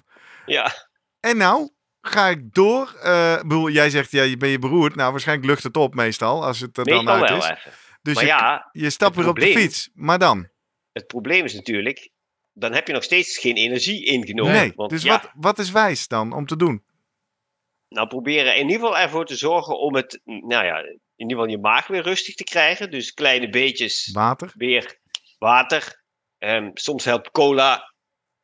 [0.46, 0.72] Ja,
[1.20, 1.70] En nou
[2.00, 2.94] ga ik door.
[3.02, 4.94] eh, bedoel, jij zegt, ja, je ben je beroerd.
[4.94, 7.44] Nou, waarschijnlijk lucht het op meestal, als het er dan meestal uit wel is.
[7.48, 7.72] even.
[8.02, 9.90] Dus maar je, ja, je stapt weer op de fiets.
[9.94, 10.48] Maar dan?
[10.92, 12.10] het probleem is natuurlijk,
[12.52, 14.52] dan heb je nog steeds geen energie ingenomen.
[14.52, 16.84] Nee, Want dus ja, wat, wat is wijs dan om te doen?
[17.88, 20.82] nou proberen in ieder geval ervoor te zorgen om het, nou ja,
[21.24, 22.90] in ieder geval je maag weer rustig te krijgen.
[22.90, 24.52] Dus kleine beetjes Water?
[24.54, 24.98] weer
[25.38, 26.02] water.
[26.38, 27.92] Ehm, soms helpt cola.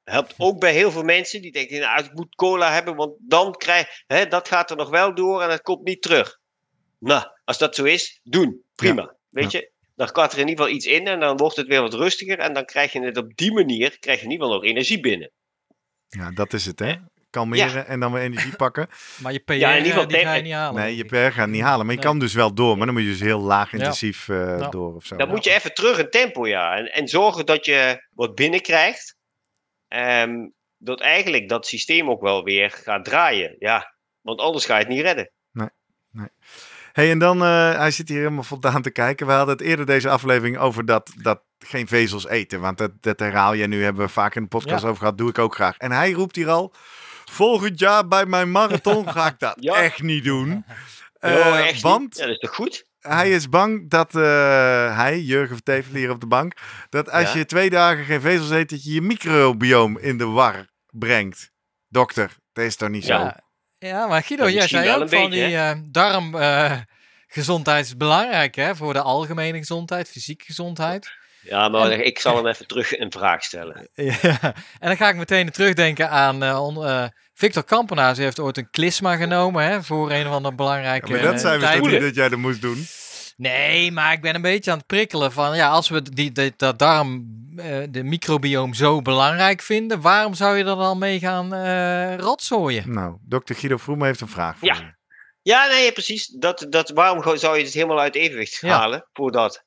[0.02, 3.52] Helpt ook bij heel veel mensen die denken, nou, ik moet cola hebben, want dan
[3.52, 6.38] krijg hè, dat gaat er nog wel door en dat komt niet terug.
[6.98, 8.64] Nou, als dat zo is, doen.
[8.74, 9.16] Prima.
[9.28, 11.80] Weet je, dan gaat er in ieder geval iets in en dan wordt het weer
[11.80, 14.60] wat rustiger en dan krijg je het op die manier, krijg je in ieder geval
[14.60, 15.32] nog energie binnen.
[16.08, 16.94] Ja, dat is het, hè?
[17.30, 18.88] Kalmeren en dan weer energie pakken.
[19.22, 20.82] Maar je PR Ja, in ieder geval die ga je niet halen.
[20.82, 21.86] Nee, je per gaat niet halen.
[21.86, 22.10] Maar je Nee.
[22.10, 22.76] kan dus wel door.
[22.76, 24.68] Maar dan moet je dus heel laag intensief eh, Ja.
[24.68, 25.16] door of zo.
[25.16, 26.76] Dan moet je even terug in tempo, ja.
[26.76, 29.16] En, en zorgen dat je wat binnenkrijgt.
[29.88, 30.48] Ehm
[30.82, 33.56] dat eigenlijk dat systeem ook wel weer gaat draaien.
[33.58, 35.30] Ja, want anders ga je het niet redden.
[36.92, 39.26] hey, en dan, eh, hij zit hier helemaal voldaan te kijken.
[39.26, 42.60] We hadden het eerder deze aflevering over dat, dat geen vezels eten.
[42.60, 43.66] Want dat, dat herhaal je.
[43.66, 44.88] Nu hebben we vaak in de podcast Ja.
[44.88, 45.18] over gehad.
[45.18, 45.76] Doe ik ook graag.
[45.76, 46.74] En hij roept hier al.
[47.30, 49.74] Volgend jaar bij mijn marathon ga ik dat Ja.
[49.74, 50.64] echt niet doen.
[51.22, 51.82] Oh, Eh, echt niet?
[51.82, 52.84] want Ja, dat is toch goed?
[53.00, 56.52] hij is bang dat eh, hij, Jurgen Vertevel hier op de bank,
[56.88, 57.38] dat als Ja.
[57.38, 61.50] je twee dagen geen vezels eet, dat je je microbioom in de war brengt.
[61.88, 63.12] Dokter, dat is toch niet zo?
[63.12, 63.40] Ja,
[63.78, 68.92] ja, maar Guido, jij zei ook van beetje, die eh darmgezondheid is belangrijk hè, voor
[68.92, 71.12] de algemene gezondheid, fysieke gezondheid.
[71.42, 73.88] Ja, maar ik zal hem even terug een vraag stellen.
[73.94, 74.40] Ja,
[74.78, 78.14] en dan ga ik meteen terugdenken aan eh, on- eh, Victor Kampenaars.
[78.16, 81.32] Die heeft ooit een klisma genomen hè, voor een of andere Ja, belangrijke maar dat
[81.34, 82.86] eh, zijn we toch niet dat jij dat moest doen?
[83.36, 86.52] Nee, maar ik ben een beetje aan het prikkelen van ja, als we die, die,
[86.56, 87.26] dat darm,
[87.56, 92.92] eh, de microbioom zo belangrijk vinden, waarom zou je er dan mee gaan eh rotzooien?
[92.92, 94.74] Nou, dokter Guido Vroemen heeft een vraag voor Ja.
[94.74, 94.94] je.
[95.42, 96.26] Ja, nee, precies.
[96.26, 98.78] Dat, dat, waarom zou je het helemaal uit evenwicht Ja.
[98.78, 99.64] halen voor dat?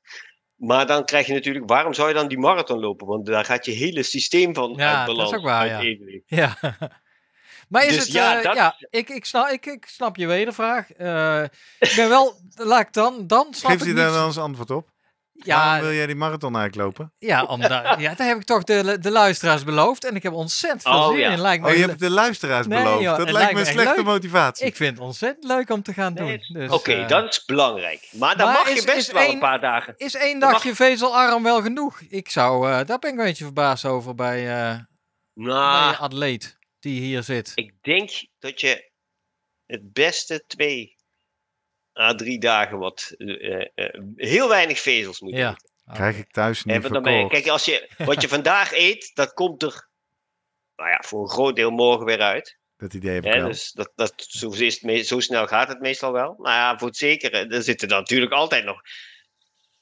[0.64, 3.08] Maar dan krijg je natuurlijk, waarom zou je dan die marathon lopen?
[3.08, 5.68] Want daar gaat je hele systeem van Ja, uit dat is balans, ook waar,
[6.26, 6.58] ja.
[7.70, 10.28] Maar is Dus het, ja, ja, dat- ja ik, ik, snap, ik, ik snap je
[10.28, 10.92] wedervraag.
[10.92, 11.44] Eh
[11.80, 14.72] ik ben wel, laat ik dan, dan snap Geeft ik u daar dan eens antwoord
[14.72, 14.92] op?
[15.46, 17.14] Waarom Ja, wil jij die marathon eigenlijk lopen?
[17.18, 17.70] ja, omdat,
[18.00, 21.08] ja, daar heb ik toch de, de luisteraars beloofd en ik heb ontzettend veel Oh,
[21.08, 21.30] zin ja.
[21.32, 21.40] in.
[21.42, 23.04] Lijkt me Oh, je hebt de luisteraars Nee, beloofd.
[23.04, 24.06] joh, dat lijkt me een slechte leuk.
[24.06, 24.66] motivatie.
[24.66, 26.42] Ik vind het ontzettend leuk om te gaan doen.
[26.54, 28.10] Dus, Oké, eh, dat is belangrijk.
[28.12, 29.94] Maar dan maar mag is- je best is wel een paar dagen.
[29.98, 32.00] Is één dagje vezelarm wel genoeg?
[32.02, 34.86] Ik zou, eh, daar ben ik een beetje verbaasd over bij, eh, bij
[35.34, 37.52] Nou, een atleet die hier zit.
[37.56, 38.92] ik denk dat je
[39.66, 40.93] het beste twee
[42.00, 45.50] à drie dagen wat eh, eh, heel weinig vezels moet Ja.
[45.50, 45.72] eten.
[45.94, 47.30] Krijg ik thuis niet je- verkocht.
[47.32, 49.88] kijk, als je, wat je vandaag eet, dat komt er
[50.76, 52.58] nou ja, voor een groot deel morgen weer uit.
[52.78, 53.48] Dat idee heb ik wel.
[53.48, 56.36] dus dat, dat, zo, is het zo snel gaat het meestal wel.
[56.38, 58.82] Nou ja, voor het zekere, er zitten dan natuurlijk altijd nog.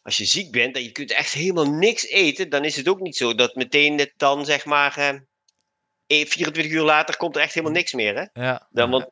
[0.02, 3.00] Als je ziek bent en je kunt echt helemaal niks eten, dan is het ook
[3.00, 4.98] niet zo dat meteen het dan zeg maar.
[4.98, 8.16] eh, eh, 24 uur later komt er echt helemaal niks meer.
[8.16, 8.42] Hè?
[8.46, 8.68] Ja.
[8.72, 9.10] Dan, want, eh,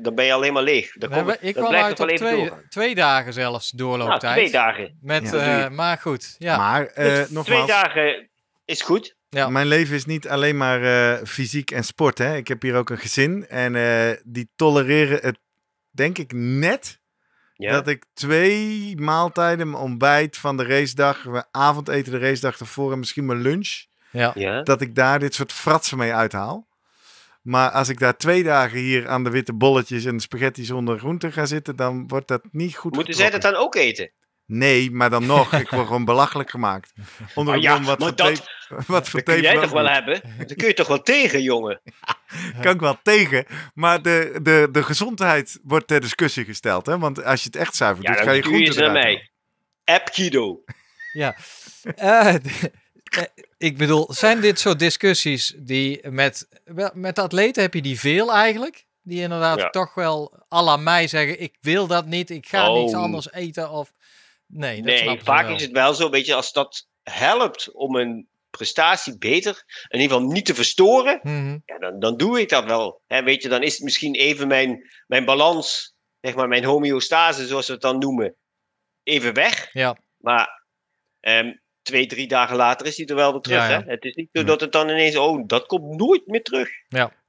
[0.00, 0.92] dan ben je alleen maar leeg.
[0.92, 4.36] Dan hebben- ik kwam uit op twee, twee dagen zelfs Nou, doorlooptijd.
[4.36, 4.98] twee dagen.
[5.00, 5.64] Met, Ja.
[5.64, 6.56] eh, maar goed, ja.
[6.56, 8.28] Maar eh, Twee nogmaals, dagen
[8.64, 9.16] is goed.
[9.28, 9.48] Ja.
[9.48, 12.18] mijn leven is niet alleen maar eh, fysiek en sport.
[12.18, 12.36] Hè.
[12.36, 15.38] Ik heb hier ook een gezin en eh, die tolereren het,
[15.90, 17.00] denk ik, net
[17.54, 17.72] Ja.
[17.72, 22.98] dat ik twee maaltijden, mijn ontbijt van de racedag, mijn avondeten de racedag ervoor en
[22.98, 24.32] misschien mijn lunch, ja.
[24.34, 24.62] ja.
[24.62, 26.66] dat ik daar dit soort fratsen mee uithaal.
[27.44, 31.32] Maar als ik daar twee dagen hier aan de witte bolletjes en spaghetti zonder groenten
[31.32, 34.10] ga zitten, dan wordt dat niet goed Moeten zij dat dan ook eten?
[34.46, 35.52] Nee, maar dan nog.
[35.52, 36.92] Ik word gewoon belachelijk gemaakt.
[37.34, 38.44] Onder Ah, de ja, wat maar dat-
[38.86, 40.20] wat Dat kun jij toch wel hebben?
[40.38, 41.80] Dat kun je toch wel tegen, jongen?
[42.62, 43.46] kan ik wel tegen.
[43.74, 46.86] Maar de, de, de gezondheid wordt ter discussie gesteld.
[46.86, 46.98] Hè?
[46.98, 48.88] Want als je het echt zuiver Ja, doet, ga dan je stuur je groenten ze
[48.92, 49.30] naar eruit
[49.84, 49.94] mij.
[49.96, 50.62] App Guido.
[51.12, 51.36] Ja.
[51.94, 52.34] Eh,
[53.58, 56.48] ik bedoel, zijn dit soort discussies die met,
[56.94, 58.84] met atleten heb je die veel eigenlijk?
[59.02, 59.70] Die inderdaad Ja.
[59.70, 62.80] toch wel à la mij zeggen, ik wil dat niet, ik ga Oh.
[62.80, 63.92] niets anders eten of...
[64.46, 65.54] Nee, dat Nee, vaak wel.
[65.56, 69.62] is het wel zo, weet je, als dat helpt om een prestatie beter.
[69.88, 71.20] In ieder geval niet te verstoren.
[71.22, 71.58] Mhm.
[71.64, 73.00] Ja, dan, dan doe ik dat wel.
[73.06, 77.46] Hè, weet je, dan is het misschien even mijn, mijn balans, zeg maar mijn homeostase,
[77.46, 78.34] zoals we het dan noemen,
[79.02, 79.68] even weg.
[79.72, 79.98] Ja.
[80.16, 80.62] Maar
[81.20, 81.52] ehm,
[81.84, 83.58] twee, drie dagen later is hij er wel weer terug.
[83.58, 83.82] Ja, ja.
[83.84, 83.90] Hè?
[83.90, 86.68] Het is niet zo dat het dan ineens, oh, dat komt nooit meer terug.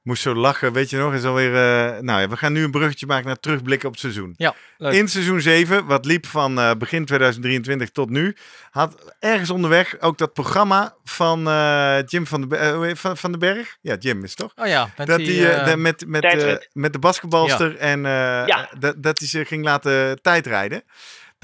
[0.02, 1.56] Moest zo lachen, weet je nog, is alweer...
[1.56, 4.34] eh, nou ja, we gaan nu een bruggetje maken naar terugblikken op het seizoen.
[4.38, 4.94] Ja, leuk.
[4.94, 8.36] In seizoen 7, wat liep van eh, begin 2023 tot nu,
[8.70, 13.40] had ergens onderweg ook dat programma van eh, Jim van, de, heet- van, van den
[13.40, 13.78] Berg.
[13.82, 14.52] Ja, Jim is het toch?
[14.56, 18.12] Oh ja, met dat die, de- met, met, met de basketbalster en eh,
[18.46, 18.70] Ja.
[18.80, 20.84] dat, dat hij ze ging laten tijdrijden.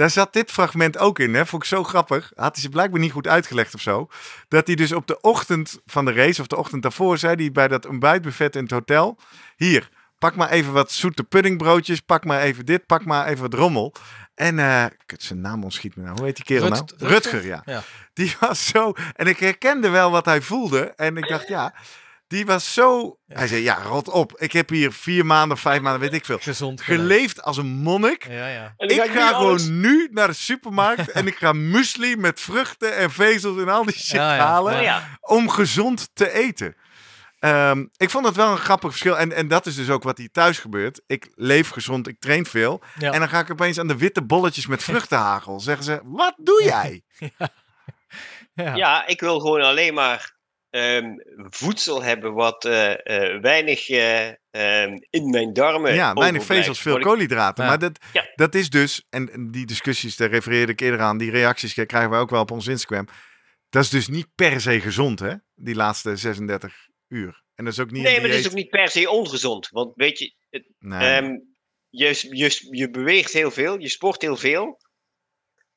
[0.02, 1.46] Daar zat dit fragment ook in, hè?
[1.46, 2.32] Vond ik zo grappig.
[2.36, 4.08] Had hij ze blijkbaar niet goed uitgelegd of zo.
[4.48, 7.52] Dat hij dus op de ochtend van de race, of de ochtend daarvoor, zei hij
[7.52, 9.18] bij dat ontbijtbuffet in het hotel:
[9.56, 12.00] Hier, pak maar even wat zoete puddingbroodjes.
[12.00, 13.94] Pak maar even dit, pak maar even wat rommel.
[14.36, 16.16] En eh, kut, zijn naam ontschiet me nou.
[16.16, 17.12] Hoe heet die kerel Rut- nou?
[17.12, 17.32] Rutger?
[17.32, 17.62] Rutger, ja.
[17.66, 17.84] Ja.
[18.14, 18.94] Die was zo.
[19.14, 20.94] En ik herkende wel wat hij voelde.
[20.96, 21.74] En ik dacht, ja.
[22.32, 23.18] Die was zo.
[23.28, 24.34] Hij zei: Ja, rot op.
[24.38, 26.38] Ik heb hier vier maanden, vijf maanden, weet ik veel.
[26.42, 27.42] gezond geleefd.
[27.44, 28.28] Als een monnik.
[28.28, 28.74] Ja, ja.
[28.78, 33.12] Ik ga alles- gewoon nu naar de supermarkt en ik ga muesli met vruchten en
[33.12, 34.46] vezels en al die shit Ja, ja.
[34.46, 35.18] halen Oh ja.
[35.22, 36.76] om gezond te eten.
[37.40, 39.18] Ehm, ik vond dat wel een grappig verschil.
[39.18, 41.02] En, en dat is dus ook wat hier thuis gebeurt.
[41.08, 42.82] Ik leef gezond, ik train veel.
[43.00, 43.12] Ja.
[43.12, 45.60] En dan ga ik opeens aan de witte bolletjes met vruchtenhagel.
[45.60, 47.02] Zeggen ze, wat doe jij?
[48.54, 48.76] Ja.
[48.76, 50.36] Ja, ik wil gewoon alleen maar
[50.72, 51.14] ehm,
[51.50, 57.00] voedsel hebben wat eh, eh, weinig eh, ehm, in mijn darmen Ja, weinig vezels, veel
[57.00, 57.64] koolhydraten.
[57.64, 57.70] Ja.
[57.70, 58.32] Maar dat, Ja.
[58.36, 62.16] dat is dus, en die discussies, daar refereerde ik eerder aan, die reacties krijgen we
[62.16, 63.08] ook wel op ons Instagram.
[63.70, 65.34] Dat is dus niet per se gezond, hè?
[65.56, 66.76] Die laatste 36
[67.08, 67.44] uur.
[67.56, 69.70] En dat is ook niet Nee, maar het is ook niet per se ongezond.
[69.70, 71.00] Want weet je, het, Nee.
[71.00, 71.38] ehm,
[71.90, 74.80] je, je, je beweegt heel veel, je sport heel veel.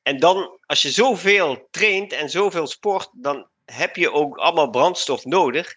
[0.01, 5.25] En dan, als je zoveel traint en zoveel sport, dan heb je ook allemaal brandstof
[5.25, 5.75] nodig.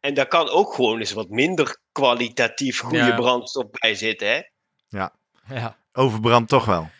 [0.00, 3.14] En daar kan ook gewoon eens wat minder kwalitatief goede Ja.
[3.14, 4.28] brandstof bij zitten.
[4.28, 4.40] Hè?
[4.88, 5.76] Ja.
[5.92, 6.90] Overbrand toch wel.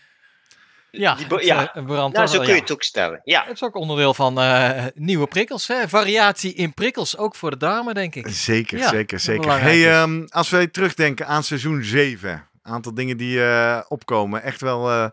[0.91, 1.75] Ja, Die ja.
[1.75, 2.61] eh, brandt Nou, zo wel, kun je ja.
[2.61, 3.21] het ook stellen.
[3.25, 5.67] Ja, Het is ook onderdeel van eh, nieuwe prikkels.
[5.69, 5.89] Hè?
[5.89, 8.29] Variatie in prikkels, ook voor de darmen, denk ik.
[8.29, 9.61] Zeker, Ja, zeker, zeker.
[9.61, 12.49] Hey, ehm, als wij terugdenken aan seizoen 7.
[12.63, 14.43] Aantal dingen die eh, opkomen.
[14.43, 15.07] Echt wel eh,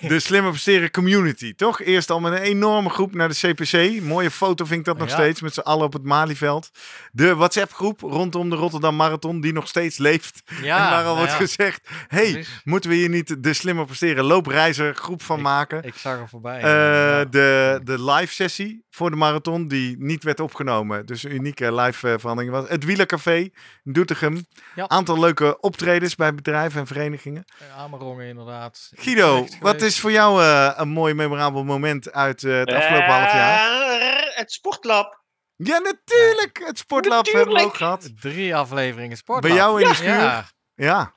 [0.00, 1.80] de slimme presteren community, toch?
[1.82, 4.02] Eerst al met een enorme groep naar de CPC.
[4.02, 5.14] Mooie foto vind ik dat nog Ja.
[5.14, 5.40] steeds.
[5.40, 6.70] Met z'n allen op het Malieveld.
[7.12, 9.40] De WhatsApp groep rondom de Rotterdam Marathon.
[9.40, 10.42] Die nog steeds leeft.
[10.62, 11.88] Ja, en waar al nou wordt ja, gezegd.
[12.08, 15.82] hey, moeten we hier niet de slimme presteren loopreizer groep van maken?
[15.84, 16.60] Ik zag er voorbij.
[16.60, 17.24] Ja.
[17.24, 21.06] de, de live sessie voor de marathon, die niet werd opgenomen.
[21.06, 22.68] Dus een unieke live eh, verandering was.
[22.68, 23.36] Het Wielercafé
[23.84, 24.46] in Doetinchem.
[24.74, 24.88] Ja.
[24.88, 27.44] Aantal leuke optredens bij bedrijven en verenigingen.
[27.76, 28.90] Amerongen inderdaad.
[28.94, 33.32] Guido, wat is voor jou eh, een mooi memorabel moment uit eh, het afgelopen half
[33.32, 34.32] jaar?
[34.34, 35.22] Het sportlab.
[35.56, 36.62] Ja, natuurlijk!
[36.64, 38.10] Het sportlab hebben we ook gehad.
[38.20, 39.40] Drie afleveringen sport.
[39.40, 40.08] Bij jou in de schuur?
[40.08, 41.16] Ja, Ja,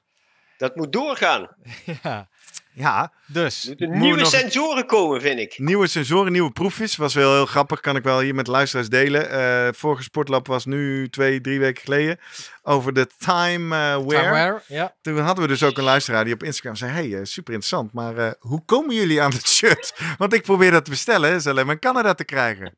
[0.58, 1.56] Dat moet doorgaan.
[2.04, 2.30] ja.
[2.74, 3.14] Ja.
[3.28, 5.60] Dus, Er nieuwe nog- sensoren komen, vind ik.
[5.60, 6.96] Nieuwe sensoren, nieuwe proefjes.
[6.96, 9.30] Was wel heel grappig, kan ik wel hier met luisteraars delen.
[9.30, 12.20] Eh vorige sportlab was nu twee, drie weken geleden.
[12.64, 14.22] Over de time eh, wear.
[14.24, 14.96] Timeware, ja.
[15.02, 17.94] Toen hadden we dus ook een luisteraar die op Instagram zei: Hey, eh, super interessant,
[17.94, 19.94] maar eh, hoe komen jullie aan het shirt?
[20.18, 22.76] Want ik probeer dat te bestellen, is alleen maar in Canada te krijgen.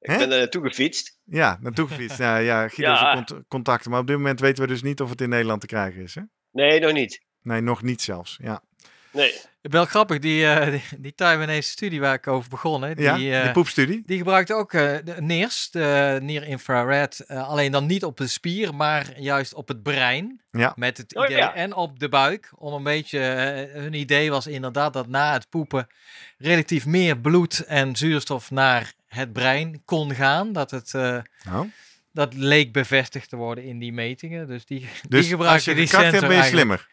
[0.00, 1.18] Ik ben er naartoe gefietst.
[1.24, 2.18] Ja, naartoe gefietst.
[2.18, 2.96] Ja, ja Guido Ja.
[2.96, 3.90] zijn cont- contacten.
[3.90, 6.14] Maar op dit moment weten we dus niet of het in Nederland te krijgen is.
[6.14, 6.20] Hè?
[6.52, 7.24] Nee, nog niet.
[7.42, 8.38] Nee, nog niet zelfs.
[8.42, 8.62] Ja,
[9.16, 9.34] Nee.
[9.62, 13.38] Wel grappig, die, eh die, die Taiwanese studie waar ik over begon, hè, die, ja
[13.38, 14.02] eh, die poepstudie.
[14.06, 18.26] die gebruikte ook eh de NIRS, de Near Infrared, eh, alleen dan niet op de
[18.26, 20.40] spier, maar juist op het brein.
[20.50, 20.72] Ja.
[20.76, 21.54] Met het Oh, idee, ja.
[21.54, 25.48] en op de buik, om een beetje, eh, hun idee was inderdaad dat na het
[25.50, 25.86] poepen
[26.38, 30.52] relatief meer bloed en zuurstof naar het brein kon gaan.
[30.52, 31.60] Dat het, eh, Oh.
[32.16, 34.46] Dat leek bevestigd te worden in die metingen.
[34.46, 36.88] Dus die, die Dus als gebruiken je die gekakt hebt, sensor ben je slimmer.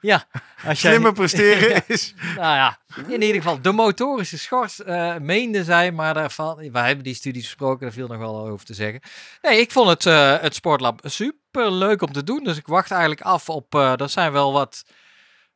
[0.00, 0.24] Ja,
[0.64, 2.14] als jij- Slimmer presteren is...
[2.18, 7.04] nou ja, in ieder geval, de motorische schors eh meende zij, maar daarvan, we hebben
[7.04, 9.00] die studies besproken, daar viel nog wel over te zeggen.
[9.42, 12.90] Nee, ik vond het, eh, het sportlab super leuk om te doen, dus ik wacht
[12.90, 14.84] eigenlijk af op, eh er zijn wel wat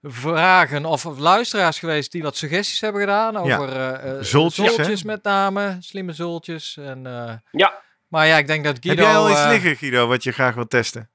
[0.03, 4.95] vragen of luisteraars geweest die wat suggesties hebben gedaan over eh, eh, Zultjes, hè?
[5.07, 6.77] met name, slimme zultjes.
[6.77, 7.85] En, eh, Ja.
[8.09, 9.03] Maar ja, ik denk dat Heb Guido...
[9.03, 11.11] jij al iets eh, liggen, Guido, wat je graag wilt testen?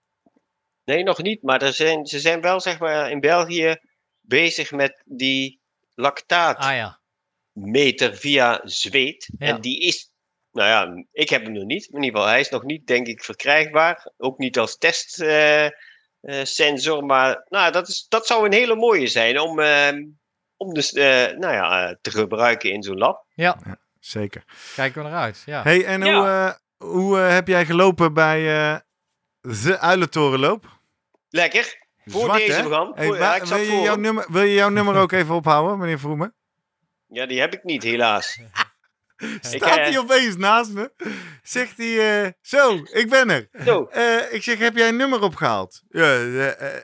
[0.83, 1.43] Nee, nog niet.
[1.43, 3.75] Maar er zijn, ze zijn wel zeg maar, in België
[4.21, 5.61] bezig met die
[5.95, 9.29] lactaatmeter Ah ja, via zweet.
[9.37, 9.47] Ja.
[9.47, 10.11] En die is,
[10.51, 11.87] nou ja, ik heb hem nog niet.
[11.87, 14.11] In ieder geval, hij is nog niet, denk ik, verkrijgbaar.
[14.17, 17.05] Ook niet als testsensor.
[17.05, 20.03] maar nou, dat, is, dat zou een hele mooie zijn om, ehm,
[20.57, 23.25] om dus, eh, nou ja, eh, te gebruiken in zo'n lab.
[23.33, 23.79] ja.
[23.99, 24.43] Zeker.
[24.75, 25.43] Kijken we naar uit.
[25.45, 25.63] Ja.
[25.63, 26.15] hey, en Ja.
[26.15, 26.51] hoe, eh,
[26.81, 28.79] hoe eh, heb jij gelopen bij eh
[29.41, 30.79] de Uilentorenloop?
[31.29, 31.79] Lekker.
[32.05, 32.91] Voor Zwart, deze begon.
[32.95, 36.35] Hey, ja, wil, je jouw nummer, wil je jouw nummer ook even ophouden, meneer Vroemen?
[37.07, 38.39] Ja, die heb ik niet, helaas.
[39.41, 40.91] Staat eh, hij opeens naast me?
[41.43, 43.49] Zegt hij, zo, ik ben er.
[43.65, 43.89] Zo,
[44.31, 45.81] ik zeg, heb jij een nummer opgehaald?
[45.89, 46.15] Ja,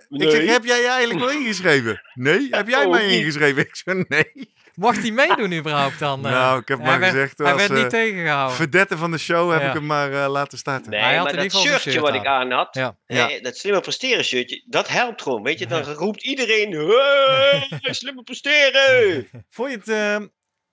[0.10, 2.02] Ik zeg, heb jij je eigenlijk wel ingeschreven?
[2.14, 3.20] Nee, heb jij Oh, mij niet.
[3.20, 3.62] ingeschreven?
[3.62, 4.56] Ik zeg, nee.
[4.78, 6.22] Mocht hij meedoen überhaupt dan?
[6.38, 8.56] nou, ik heb hij maar werd- gezegd, Hij als werd niet eh, tegengehouden.
[8.56, 9.68] verdette van de show heb Ja.
[9.68, 10.92] ik hem maar eh, laten starten.
[10.92, 12.52] nee, Hij had maar in ieder dat shirtje shirt wat ik aan.
[12.52, 12.98] had, Ja.
[13.06, 13.30] Ja.
[13.30, 15.44] eh, dat slimme presteren shirtje, dat helpt gewoon.
[15.44, 19.28] Weet je, dan roept iedereen, hey, slimme presteren.
[19.50, 20.28] Vond je het, eh,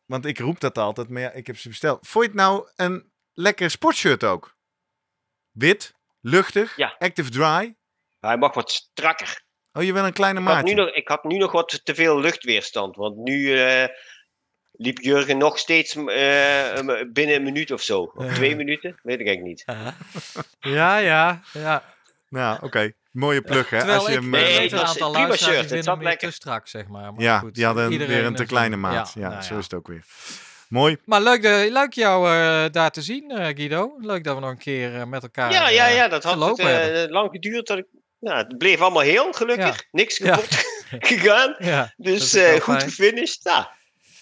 [0.05, 2.07] want ik roep dat altijd, maar ja, ik heb ze besteld.
[2.09, 4.57] Vond je het nou een lekker sportshirt ook?
[5.51, 6.95] Wit, luchtig, Ja.
[6.99, 7.77] active dry.
[8.21, 9.43] Hij mag wat strakker.
[9.77, 10.75] Oh, je wil een kleine Ik had, maatje.
[10.75, 13.89] nu nog, ik had nu nog wat te veel luchtweerstand, want nu eh,
[14.72, 16.79] liep Jurgen nog steeds eh,
[17.12, 18.12] binnen een minuut of zo.
[18.14, 18.33] Of Ja.
[18.35, 19.77] twee minuten, weet ik eigenlijk niet.
[20.61, 21.83] Ja, ja, ja.
[22.29, 22.93] Nou, oké.
[23.11, 23.79] Mooie plug, hè?
[23.79, 26.03] Terwijl Als je ik hem, Nee, eh, het een was aantal prima shirt, het zat
[26.03, 26.29] lekker.
[26.29, 27.12] te strak, zeg maar.
[27.12, 29.12] maar ja, goed, die hadden weer een te kleine maat.
[29.14, 29.59] Ja, nou zo ja.
[29.59, 30.05] is het ook weer.
[30.68, 30.97] Mooi.
[31.05, 33.95] Maar leuk, de, leuk jou eh, daar te zien, eh, Guido.
[34.01, 36.41] Leuk dat we nog een keer eh, met elkaar Ja, ja, eh, ja, dat had
[36.49, 37.66] het, eh, lang geduurd.
[37.66, 37.87] Dat ik,
[38.25, 39.85] nou, het bleef allemaal heel, gelukkig.
[39.91, 40.31] Niks Ja.
[40.35, 40.49] kapot
[41.09, 41.55] gegaan.
[41.70, 42.81] Ja, dat Dus eh, goed fijn.
[42.81, 43.45] gefinished.
[43.45, 43.64] Nou,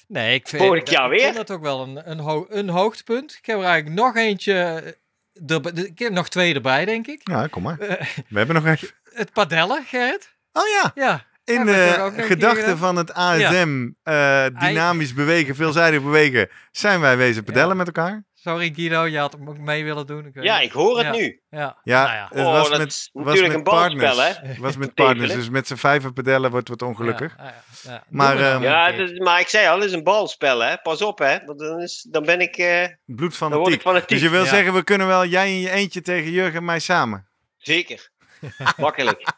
[0.09, 1.25] Nee, ik vind, Volgend jaar ik weer.
[1.27, 3.33] vond het ook wel een, een, ho- een hoogtepunt.
[3.39, 7.21] Ik heb er eigenlijk nog eentje, eh, er, ik heb nog twee erbij, denk ik.
[7.29, 7.79] Ja, kom maar.
[7.79, 8.89] Eh, We hebben nog even.
[9.15, 10.31] het padellen, Gerrit.
[10.53, 12.77] Oh ja, Ja, in de nog een keer gedachte gedaan?
[12.77, 17.75] van het ASM, eh, dynamisch bewegen, veelzijdig bewegen, zijn wij wezen pedellen Ja.
[17.75, 18.25] met elkaar.
[18.43, 20.27] Sorry Guido, je had hem ook mee willen doen.
[20.27, 20.65] Ik ja, het.
[20.65, 21.13] ik hoor het Ja.
[21.13, 21.41] nu.
[21.51, 22.29] Ja, Ja, nou ja.
[22.31, 24.39] het Oh, was met, was natuurlijk met een balspel, partners.
[24.57, 24.61] hè?
[24.67, 27.35] was met partners, dus met z'n vijven pedellen wordt wat ongelukkig.
[27.83, 28.05] Ja.
[28.09, 30.77] Maar, ehm, een Ja, dus, maar ik zei al, het is een balspel, hè.
[30.83, 31.39] Pas op, hè.
[31.45, 32.57] Want dan, is, dan ben ik...
[32.57, 34.09] eh Bloed dan word ik fanatiek.
[34.09, 34.49] Dus je wil Ja.
[34.49, 37.29] zeggen, we kunnen wel jij in je eentje tegen Jurgen en mij samen.
[37.57, 38.11] Zeker.
[38.77, 39.33] Makkelijk.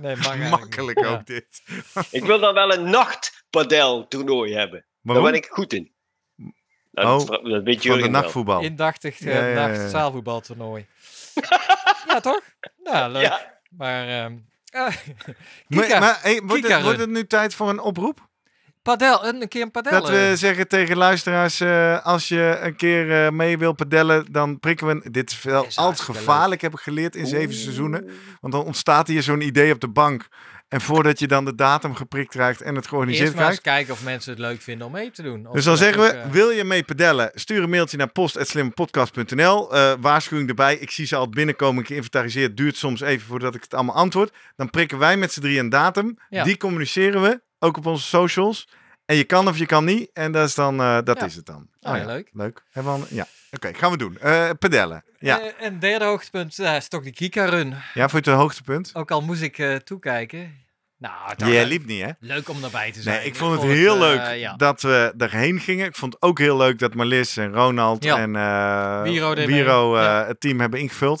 [0.00, 0.16] Nee,
[0.50, 1.06] Makkelijk niet.
[1.06, 1.12] Ja.
[1.12, 1.62] ook dit.
[2.10, 4.86] ik wil dan wel een nachtpadel toernooi hebben.
[5.00, 5.24] Waarom?
[5.24, 5.93] Daar ben ik goed in.
[6.94, 8.60] Nou, Oh, dat, dat weet Van de nachtvoetbal.
[8.60, 10.86] Indachtig uh, Ja, ja, zaalvoetbaltoernooi.
[12.08, 12.40] ja, toch?
[12.84, 13.22] Nou, leuk.
[13.22, 14.32] Ja, Maar, ehm
[14.74, 14.80] eh,
[15.68, 18.28] Maar, Kika, maar hey, wordt, het, wordt nu tijd voor een oproep?
[18.84, 20.00] padel, een, keer een padel.
[20.00, 24.32] Dat we eh, zeggen tegen luisteraars, eh, als je een keer eh, mee wil padellen,
[24.32, 25.10] dan prikken we...
[25.10, 28.10] Dit is wel altijd gevaarlijk, heb ik geleerd in zeven seizoenen.
[28.40, 30.28] Want dan ontstaat hier zo'n idee op de bank.
[30.68, 33.92] En voordat je dan de datum geprikt krijgt en het georganiseerd Eerst maar eens kijken
[33.92, 35.48] of mensen het leuk vinden om mee te doen.
[35.52, 37.30] Dus dan zeggen we, eh, wil je mee padellen?
[37.34, 39.74] Stuur een mailtje naar post.slimmepodcast.nl.
[39.74, 42.56] Eh waarschuwing erbij, ik zie ze al binnenkomen, ik geïnventariseerd.
[42.56, 44.32] Duurt soms even voordat ik het allemaal antwoord.
[44.56, 46.18] Dan prikken wij met z'n drie een datum.
[46.28, 46.44] Ja.
[46.44, 48.68] Die communiceren we, ook op onze socials.
[49.06, 50.10] En je kan of je kan niet.
[50.12, 51.26] En dat is, dan, eh, dat Ja.
[51.26, 51.68] is het dan.
[51.82, 52.28] Ah, ja, leuk.
[52.32, 52.62] Leuk.
[52.70, 53.26] Hebben we al- ja.
[53.50, 54.18] Oké, gaan we doen.
[54.18, 55.04] Eh padellen.
[55.18, 55.40] Ja.
[55.40, 57.68] eh, en derde hoogtepunt is toch die Kika-run.
[57.94, 58.90] ja, vond je het een hoogtepunt?
[58.94, 60.62] Ook al moest ik toekijken.
[60.98, 62.10] Nou, Jij liep niet, hè?
[62.20, 63.16] leuk om erbij te zijn.
[63.16, 64.56] Nee, ik vond het Voor heel leuk ja.
[64.56, 65.86] dat we erheen gingen.
[65.86, 68.16] Ik vond het ook heel leuk dat Marlis en Ronald Ja.
[68.18, 70.26] en Ja.
[70.26, 71.20] het team hebben ingevuld.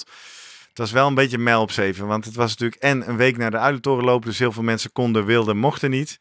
[0.68, 3.36] Het was wel een beetje mijl op zeven, want het was natuurlijk en een week
[3.36, 6.18] naar de Uilentoren lopen, dus heel veel mensen konden, wilden, mochten niet.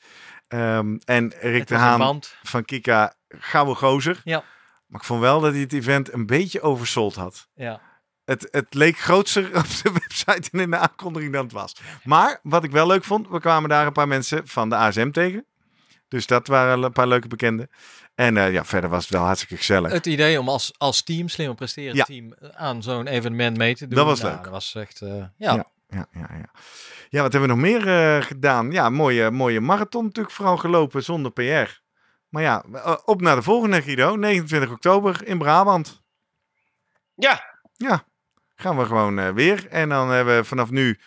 [0.47, 4.21] Ehm, en Rick de Haan van Kika, gouden gozer.
[4.23, 4.43] Ja.
[4.87, 7.47] Maar ik vond wel dat hij het event een beetje oversold had.
[7.55, 7.81] Ja.
[8.25, 11.75] Het, het leek grootser op de website en in de aankondiging dan het was.
[12.03, 15.11] Maar wat ik wel leuk vond, we kwamen daar een paar mensen van de ASM
[15.11, 15.45] tegen.
[16.07, 17.69] Dus dat waren een paar leuke bekenden.
[18.15, 19.91] En eh, ja, verder was het wel hartstikke gezellig.
[19.91, 22.03] Het idee om als, als team, slimmer presteren Ja.
[22.03, 23.95] team, eh, aan zo'n evenement mee te doen.
[23.97, 24.43] Dat was nou, leuk.
[24.43, 25.53] Dat was echt, eh, ja.
[25.55, 25.65] Ja.
[25.93, 26.49] Ja, ja, ja.
[27.09, 28.71] ja, wat hebben we nog meer eh, gedaan?
[28.71, 31.81] Ja, mooie, mooie marathon natuurlijk vooral gelopen zonder PR.
[32.29, 36.03] Maar ja, eh, op naar de volgende Guido, 29 oktober in Brabant.
[37.15, 38.03] ja, Ja,
[38.55, 39.67] gaan we gewoon eh, weer.
[39.67, 40.99] En dan hebben we vanaf nu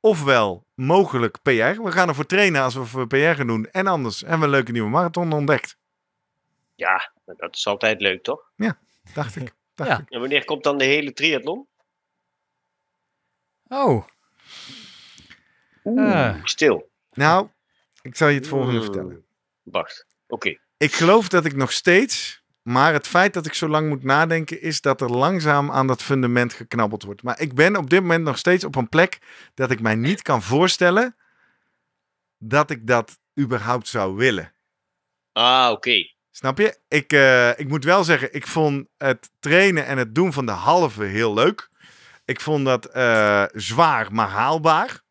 [0.00, 1.50] ofwel mogelijk PR.
[1.82, 3.66] We gaan ervoor trainen als we voor PR gaan doen.
[3.70, 5.76] En anders hebben we een leuke nieuwe marathon ontdekt.
[6.74, 8.50] ja, dat is altijd leuk, toch?
[9.14, 9.54] Dacht ik.
[9.74, 9.98] Dacht Ja.
[9.98, 10.10] ik.
[10.10, 11.68] En wanneer komt dan de hele triathlon?
[13.68, 14.06] Oh,
[15.84, 16.34] Ah.
[16.44, 16.90] Stil.
[17.12, 17.48] Nou,
[18.02, 18.82] ik zal je het volgende Mm.
[18.84, 19.24] vertellen.
[19.62, 20.06] Wacht.
[20.26, 20.58] Oké.
[20.76, 24.60] Ik geloof dat ik nog steeds, maar het feit dat ik zo lang moet nadenken,
[24.60, 27.22] is dat er langzaam aan dat fundament geknabbeld wordt.
[27.22, 29.18] Maar ik ben op dit moment nog steeds op een plek
[29.54, 31.16] dat ik mij niet kan voorstellen
[32.38, 34.52] dat ik dat überhaupt zou willen.
[35.32, 36.12] Ah, oké.
[36.30, 36.78] Snap je?
[36.88, 40.52] Ik, eh, ik moet wel zeggen, ik vond het trainen en het doen van de
[40.52, 41.70] halve heel leuk.
[42.24, 45.02] Ik vond dat eh, zwaar, maar haalbaar.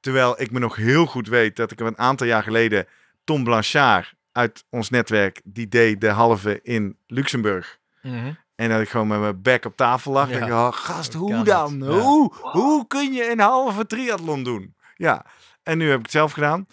[0.00, 2.86] Terwijl ik me nog heel goed weet dat ik een aantal jaar geleden
[3.24, 7.78] Tom Blanchard uit ons netwerk, die deed de halve in Luxemburg.
[8.02, 8.32] Mhm.
[8.54, 10.28] En dat ik gewoon met mijn bek op tafel lag.
[10.28, 10.36] Ja.
[10.36, 11.78] En ik dacht, oh, gast, hoe dan?
[11.78, 11.86] Ja.
[11.86, 14.74] Hoe, hoe kun je een halve triathlon doen?
[14.94, 15.24] Ja,
[15.62, 16.66] en nu heb ik het zelf gedaan.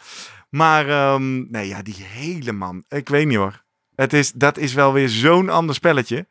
[0.50, 2.84] Maar ehm, nee, ja, die hele man.
[2.88, 3.64] Ik weet niet hoor.
[3.96, 6.28] Het is, dat is wel weer zo'n ander spelletje.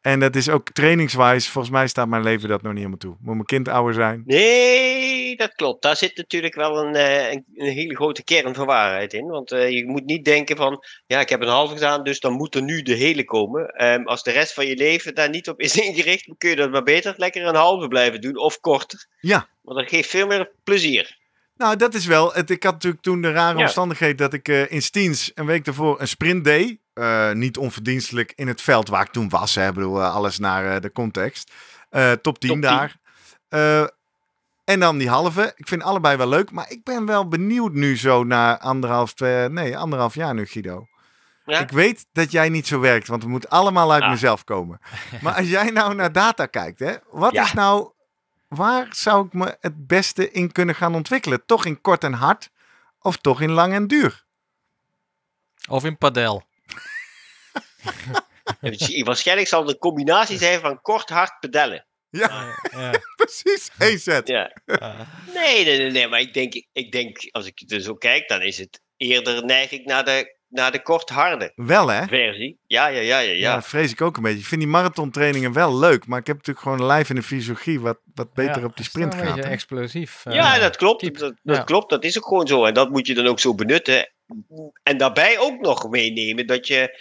[0.00, 1.50] En dat is ook trainingswise.
[1.50, 3.16] Volgens mij staat mijn leven dat nog niet helemaal toe.
[3.20, 4.22] Moet mijn kind ouder zijn.
[4.26, 5.82] Nee, dat klopt.
[5.82, 9.26] Daar zit natuurlijk wel een, eh, een, een hele grote kern van waarheid in.
[9.26, 12.32] Want eh, je moet niet denken van, ja, ik heb een halve gedaan, dus dan
[12.32, 13.66] moet er nu de hele komen.
[13.68, 16.56] Ehm, als de rest van je leven daar niet op is ingericht, dan kun je
[16.56, 19.06] dat maar beter lekker een halve blijven doen of korter.
[19.20, 19.48] Ja.
[19.62, 21.18] Want dat geeft veel meer plezier.
[21.56, 22.32] Nou, dat is wel.
[22.32, 23.62] Het, ik had natuurlijk toen de rare Ja.
[23.64, 26.78] omstandigheid dat ik eh, in Stiens een week daarvoor een sprint deed.
[27.00, 29.54] Eh, niet onverdienstelijk in het veld waar ik toen was.
[29.54, 29.68] Hè.
[29.68, 31.52] Ik bedoel, eh, alles naar eh, de context.
[31.90, 32.60] Eh, top 10 Top 10.
[32.60, 32.96] daar.
[33.48, 33.86] Eh,
[34.64, 35.52] en dan die halve.
[35.56, 36.50] Ik vind allebei wel leuk.
[36.50, 40.86] Maar ik ben wel benieuwd nu zo na anderhalf, twee, nee, anderhalf jaar nu, Guido.
[41.44, 41.58] Ja?
[41.60, 44.10] Ik weet dat jij niet zo werkt, want het moet allemaal uit Ah.
[44.10, 44.78] mezelf komen.
[45.22, 47.42] Maar als jij nou naar data kijkt, hè, wat Ja.
[47.44, 47.90] is nou,
[48.48, 51.42] waar zou ik me het beste in kunnen gaan ontwikkelen?
[51.46, 52.50] Toch in kort en hard
[53.00, 54.24] of toch in lang en duur?
[55.68, 56.42] Of in padel.
[59.04, 61.86] Waarschijnlijk zal het een combinatie zijn van kort hard pedellen.
[62.10, 62.90] Ja, Ja.
[63.16, 63.70] precies.
[63.78, 64.28] Eén set.
[64.28, 64.52] Ja.
[65.34, 68.42] Nee, nee, nee, nee, maar ik denk, ik denk, als ik er zo kijk, dan
[68.42, 72.06] is het eerder neig ik naar de, naar de kort harde Wel hè?
[72.06, 72.58] versie.
[72.66, 73.54] Ja, ja, ja, ja, Ja, ja.
[73.54, 74.38] dat vrees ik ook een beetje.
[74.38, 77.22] Ik vind die marathontrainingen wel leuk, maar ik heb natuurlijk gewoon een lijf en een
[77.22, 79.28] fysiologie wat, wat beter Ja, op die sprint een gaat.
[79.34, 79.54] beetje hè?
[79.54, 80.20] explosief.
[80.26, 81.02] eh, Ja, dat klopt.
[81.18, 81.62] Dat, dat Ja.
[81.62, 81.90] klopt.
[81.90, 82.64] Dat is ook gewoon zo.
[82.64, 84.12] En dat moet je dan ook zo benutten.
[84.82, 86.98] En daarbij ook nog meenemen dat je,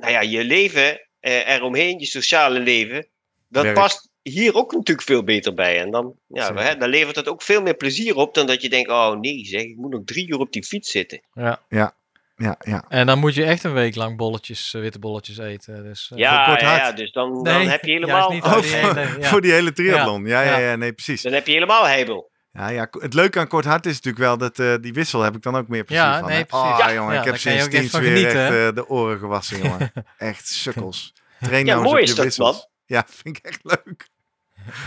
[0.00, 3.06] nou ja, je leven eh, eromheen, je sociale leven,
[3.48, 3.76] dat Werk.
[3.76, 5.80] past hier ook natuurlijk veel beter bij.
[5.80, 8.68] En dan, ja, hè, dan levert het ook veel meer plezier op dan dat je
[8.68, 11.20] denkt, oh nee zeg, ik moet nog drie uur op die fiets zitten.
[11.34, 11.94] Ja.
[12.36, 12.84] Ja, ja.
[12.88, 15.82] En dan moet je echt een week lang bolletjes, eh, witte bolletjes eten.
[15.84, 18.42] Dus, eh, Ja, kort ja, ja, dus dan, Nee, dan heb je helemaal, niet.
[18.44, 19.28] Oh, Oh, die voor, hele- ja.
[19.28, 20.26] voor die hele triathlon.
[20.26, 20.76] Ja, ja, ja, Ja.
[20.76, 21.22] nee, precies.
[21.22, 22.29] dan heb je helemaal heibel.
[22.52, 25.34] Ja, ja, het leuke aan kort hard is natuurlijk wel dat eh, die wissel heb
[25.36, 26.28] ik dan ook meer plezier Ja, van.
[26.28, 26.66] nee, precies.
[26.66, 27.52] Oh, Ja, jongen, ja, ik heb van
[28.00, 29.92] weer genieten, echt eh, de oren gewassen, jongen.
[30.18, 31.12] echt sukkels.
[31.40, 32.56] Train Ja, nou mooi is dat, wissels.
[32.56, 32.66] man.
[32.86, 34.08] Ja, vind ik echt leuk.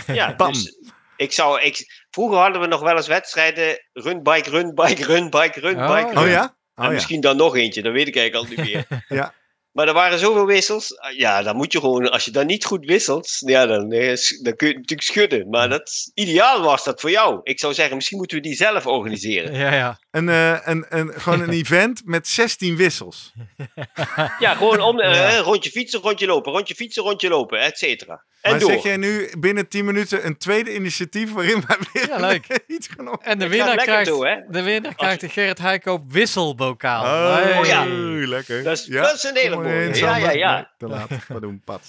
[0.07, 0.51] Ja, Bam.
[0.53, 0.78] dus
[1.18, 5.30] ik zou, ik, vroeger hadden we nog wel eens wedstrijden, run, bike, run, bike, run,
[5.30, 6.14] bike, run, Oh, bike.
[6.14, 6.22] Ja.
[6.22, 6.41] Oh ja?
[6.43, 6.89] En Oh ja.
[6.89, 9.03] misschien dan nog eentje, dat weet ik eigenlijk al niet meer.
[9.07, 9.34] Ja.
[9.74, 10.97] Maar er waren zoveel wissels.
[10.99, 14.17] Ah, Ja, dan moet je gewoon, als je dan niet goed wisselt, ja, dan, eh,
[14.41, 15.49] dan kun je het natuurlijk schudden.
[15.49, 17.39] Maar dat, ideaal was dat voor jou.
[17.43, 19.53] Ik zou zeggen, misschien moeten we die zelf organiseren.
[19.53, 19.99] Ja, ja.
[20.11, 23.32] Een, eh, een, een, gewoon een event met 16 wissels.
[24.39, 25.38] Ja, gewoon om, Ja.
[25.38, 28.24] rondje fietsen, rondje lopen, rondje fietsen, rondje lopen, et cetera.
[28.43, 28.71] En maar door.
[28.71, 32.45] zeg jij nu binnen 10 minuten een tweede initiatief waarin wij weer Ja, leuk.
[32.67, 33.23] iets gaan op...
[33.23, 34.35] En de winnaar krijgt, toe, hè?
[34.49, 37.03] de winnaar krijgt de Gerrit Heikoop wisselbokaal.
[37.03, 37.65] Oh, Hey.
[37.67, 37.85] ja.
[38.27, 38.63] lekker.
[38.63, 39.95] Dat is- dat is een hele mooie.
[39.95, 40.53] Ja, ja, ja.
[40.55, 41.09] Nee, te laat.
[41.27, 41.81] Wat doen, pad.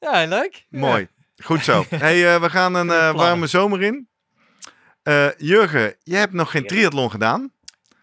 [0.00, 0.64] Ja, leuk.
[0.70, 1.08] Mooi.
[1.42, 1.84] Goed zo.
[1.96, 4.08] Hey, eh, we gaan een eh, warme zomer in.
[5.02, 6.68] Eh, Jurgen, je hebt nog geen Ja.
[6.68, 7.52] triathlon gedaan.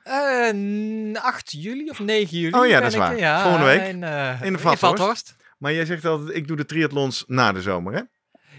[0.04, 2.58] Eh, n- 8 juli of 9 juli.
[2.58, 3.18] Oh ja, dat is ik, waar.
[3.18, 3.82] Ja, Volgende week.
[3.82, 4.04] In,
[4.46, 5.36] In de Vathorst.
[5.58, 8.02] Maar jij zegt altijd, ik doe de triathlons na de zomer, hè?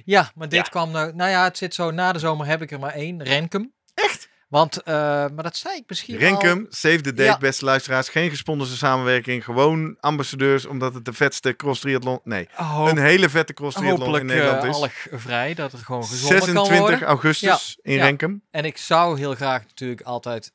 [0.05, 0.71] Ja, maar dit Ja.
[0.71, 1.15] kwam nou...
[1.15, 3.23] Nou ja, het zit zo, na de zomer heb ik er maar één.
[3.23, 3.73] Renkum.
[3.95, 4.29] Echt?
[4.49, 7.39] Want, eh, maar dat zei ik misschien al- Renkum, save the date, Ja.
[7.39, 8.09] beste luisteraars.
[8.09, 9.45] Geen gesponsorde samenwerking.
[9.45, 12.21] Gewoon ambassadeurs, omdat het de vetste cross triathlon...
[12.25, 14.77] Nee, Hoop- een hele vette cross triathlon hopelijk in Nederland eh, is.
[15.13, 17.09] algvrij, dat het gewoon gezonder kan 26 worden.
[17.09, 17.99] augustus in.
[17.99, 18.43] Renkum.
[18.51, 20.53] En ik zou heel graag natuurlijk altijd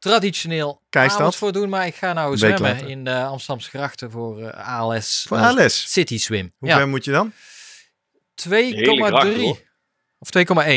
[0.00, 1.20] traditioneel Keistad.
[1.20, 2.88] Amersfoort doen, maar ik ga nou zwemmen later.
[2.88, 5.24] in de Amsterdamse grachten voor eh, ALS.
[5.28, 5.92] Voor eh, ALS.
[5.92, 6.52] City Swim.
[6.58, 7.32] Hoe ja, ver moet je dan?
[8.42, 9.58] hele gracht, 2,3 hoor.
[10.18, 10.28] of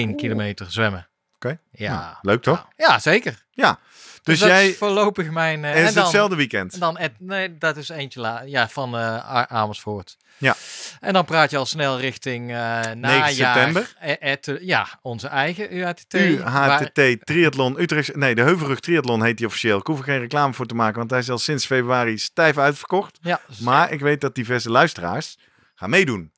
[0.09, 1.09] 2,1 kilometer zwemmen.
[1.35, 1.59] Oké.
[1.71, 1.99] Ja.
[1.99, 2.67] Nou, leuk toch?
[2.75, 3.45] Ja, zeker.
[3.51, 3.79] Ja.
[4.23, 4.67] Dus, dat jij...
[4.67, 5.65] is voorlopig mijn...
[5.65, 6.73] eh, en is dan, hetzelfde weekend.
[6.73, 10.17] en dan Ed- nee, dat is eentje la, ja, van eh, Amersfoort.
[10.37, 10.55] Ja.
[10.99, 13.29] En dan praat je al snel richting eh najaar.
[13.29, 13.93] september.
[14.19, 16.13] Ed- ja, onze eigen UHTT.
[16.43, 18.15] waar- UHTT Triathlon Utrecht.
[18.15, 19.77] Nee, de Heuvelrug Triathlon heet die officieel.
[19.79, 22.57] Ik hoef er geen reclame voor te maken, want hij is al sinds februari stijf
[22.57, 23.17] uitverkocht.
[23.21, 25.37] Ja, Maar ik weet dat diverse luisteraars
[25.75, 26.31] gaan meedoen.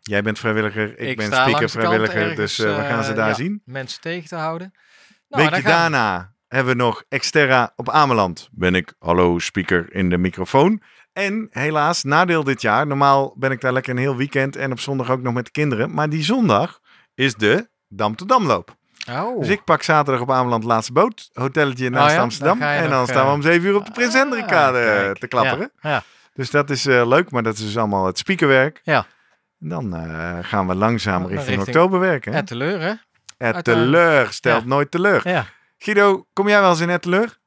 [0.00, 3.62] Jij bent vrijwilliger, ik, ben speaker vrijwilliger, ergens, dus we gaan ze daar ja, zien.
[3.64, 4.72] Mensen tegen te houden.
[5.28, 8.48] Nou, Weekje daarna hebben we nog Exterra op Ameland.
[8.52, 10.82] Ben ik, hallo speaker in de microfoon.
[11.12, 12.86] En helaas, nadeel dit jaar.
[12.86, 15.50] Normaal ben ik daar lekker een heel weekend en op zondag ook nog met de
[15.50, 15.94] kinderen.
[15.94, 16.80] Maar die zondag
[17.14, 18.76] is de Dam te Damloop.
[19.10, 19.38] Oh.
[19.40, 21.30] Dus ik pak zaterdag op Ameland de laatste boot.
[21.32, 22.58] Hotelletje naast ja, Amsterdam.
[22.58, 25.16] dan En dan nog, staan we eh, om zeven uur op de Prins Ah, Hendrikade
[25.18, 25.70] te klapperen.
[25.80, 26.02] Ja, ja.
[26.34, 28.80] Dus dat is eh, leuk, maar dat is dus allemaal het speakerwerk.
[28.82, 29.06] Ja.
[29.60, 32.32] En dan eh, gaan we langzaam richting, richting- oktober werken.
[32.32, 32.38] hè?
[32.38, 32.92] Etteleur, hè?
[33.38, 35.28] Het teleur stelt nooit teleur.
[35.28, 35.44] Ja.
[35.86, 37.38] Guido, kom jij wel eens in het teleur?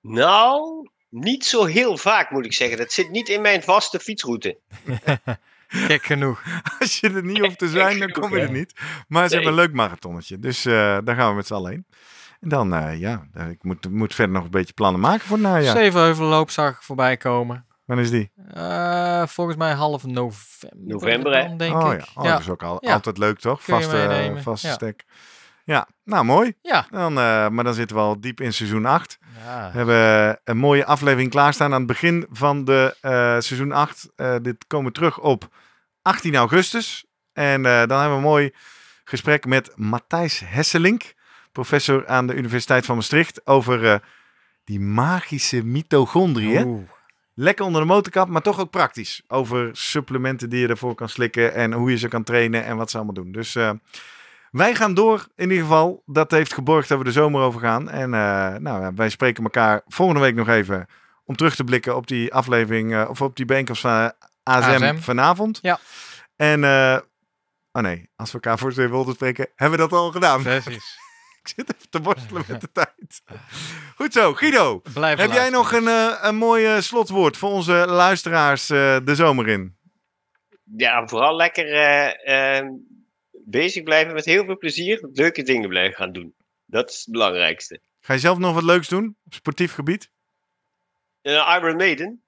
[0.00, 2.78] Nou, niet zo heel vaak moet ik zeggen.
[2.78, 4.58] Dat zit niet in mijn vaste fietsroute.
[5.68, 6.42] Gek genoeg.
[6.78, 8.72] Als je er niet hoeft te zijn, dan kom je er niet.
[9.08, 9.44] Maar ze Nee.
[9.44, 10.38] hebben een leuk marathonnetje.
[10.38, 11.86] Dus eh, daar gaan we met z'n allen heen.
[12.40, 15.36] En dan, eh, ja, eh, ik moet, moet verder nog een beetje plannen maken voor
[15.36, 15.76] het najaar.
[15.76, 17.66] Zevenheuvelloop zag ik voorbij komen.
[17.84, 18.30] Wanneer is die?
[18.52, 20.86] Eh, volgens mij half november.
[20.86, 21.56] November, hè?
[21.56, 22.00] denk oh ik.
[22.00, 22.30] ja, oh, ja.
[22.30, 22.92] dat is ook al, Ja.
[22.92, 23.64] altijd leuk, toch?
[23.64, 24.72] Kun Vaste, vaste ja.
[24.72, 25.04] stek.
[25.64, 26.54] Ja, nou mooi.
[26.62, 26.86] Ja.
[26.90, 29.18] Dan, eh, maar dan zitten we al diep in seizoen 8.
[29.44, 29.70] Ja.
[29.72, 34.08] We hebben een mooie aflevering klaarstaan aan het begin van de eh, seizoen 8.
[34.16, 35.48] Eh, dit komen we terug op
[36.02, 37.04] 18 augustus.
[37.32, 38.54] En eh, dan hebben we een mooi
[39.04, 41.14] gesprek met Matthijs Hesselink,
[41.52, 43.98] professor aan de Universiteit van Maastricht, over eh,
[44.64, 46.88] die magische mitochondriën.
[47.34, 49.22] Lekker onder de motorkap, maar toch ook praktisch.
[49.28, 52.90] Over supplementen die je ervoor kan slikken en hoe je ze kan trainen en wat
[52.90, 53.32] ze allemaal doen.
[53.32, 53.70] Dus eh,
[54.54, 56.02] wij gaan door in ieder geval.
[56.06, 57.90] Dat heeft geborgd dat we de zomer over gaan.
[57.90, 60.86] En eh, nou, wij spreken elkaar volgende week nog even
[61.24, 64.96] om terug te blikken op die aflevering eh, of op die bijeenkomst van ASM, ASM.
[64.98, 65.58] vanavond.
[65.62, 65.78] Ja.
[66.36, 66.98] En, eh,
[67.72, 70.42] oh nee, als we elkaar voor twee wilden spreken, hebben we dat al gedaan.
[70.42, 70.98] Precies.
[71.42, 73.22] Ik zit even te worstelen met de tijd.
[73.96, 74.82] Goed zo, Guido.
[74.94, 79.14] Blijf Heb jij nog een, eh, een mooi eh, slotwoord voor onze luisteraars eh, de
[79.14, 79.76] zomer in?
[80.76, 82.64] Ja, vooral lekker eh, eh,
[83.44, 85.08] bezig blijven met heel veel plezier.
[85.12, 86.34] Leuke dingen blijven gaan doen.
[86.66, 87.80] Dat is het belangrijkste.
[88.00, 90.10] Ga je zelf nog wat leuks doen op sportief gebied?
[91.22, 92.24] Eh, Iron Maiden.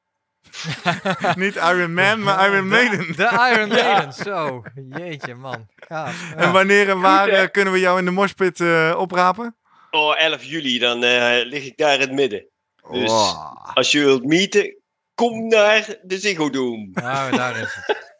[1.37, 3.17] Niet Iron Man, maar Iron Maiden.
[3.17, 4.62] De Iron Maiden, zo.
[4.89, 5.67] Jeetje, man.
[5.89, 6.12] Ja.
[6.37, 9.57] En wanneer en waar eh, kunnen we jou in de moshpit eh, oprapen?
[9.91, 12.47] Oh, 11 juli, dan eh, lig ik daar in het midden.
[12.91, 13.35] Dus-.
[13.75, 14.77] Als je wilt meeten,
[15.14, 16.89] kom naar de Ziggo Dome.
[16.93, 18.14] Nou, daar is het.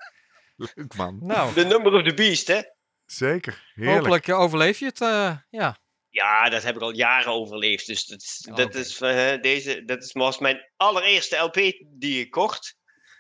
[0.57, 1.19] Leuk man.
[1.21, 2.61] Nou, The number of the beast, hè?
[3.07, 3.65] Zeker.
[3.75, 3.97] Heerlijk.
[3.99, 5.01] hopelijk eh, overleef je het.
[5.01, 5.77] eh, ja.
[6.09, 7.87] Ja, dat heb ik al jaren overleefd.
[7.87, 11.55] Dus dat, is- Oh, dat, is, eh, deze, dat is, was mijn allereerste LP
[11.99, 12.77] die ik kocht.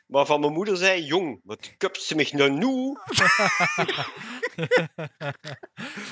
[0.06, 2.92] Waarvan mijn moeder zei: Jong, wat kupt ze mich nou nu?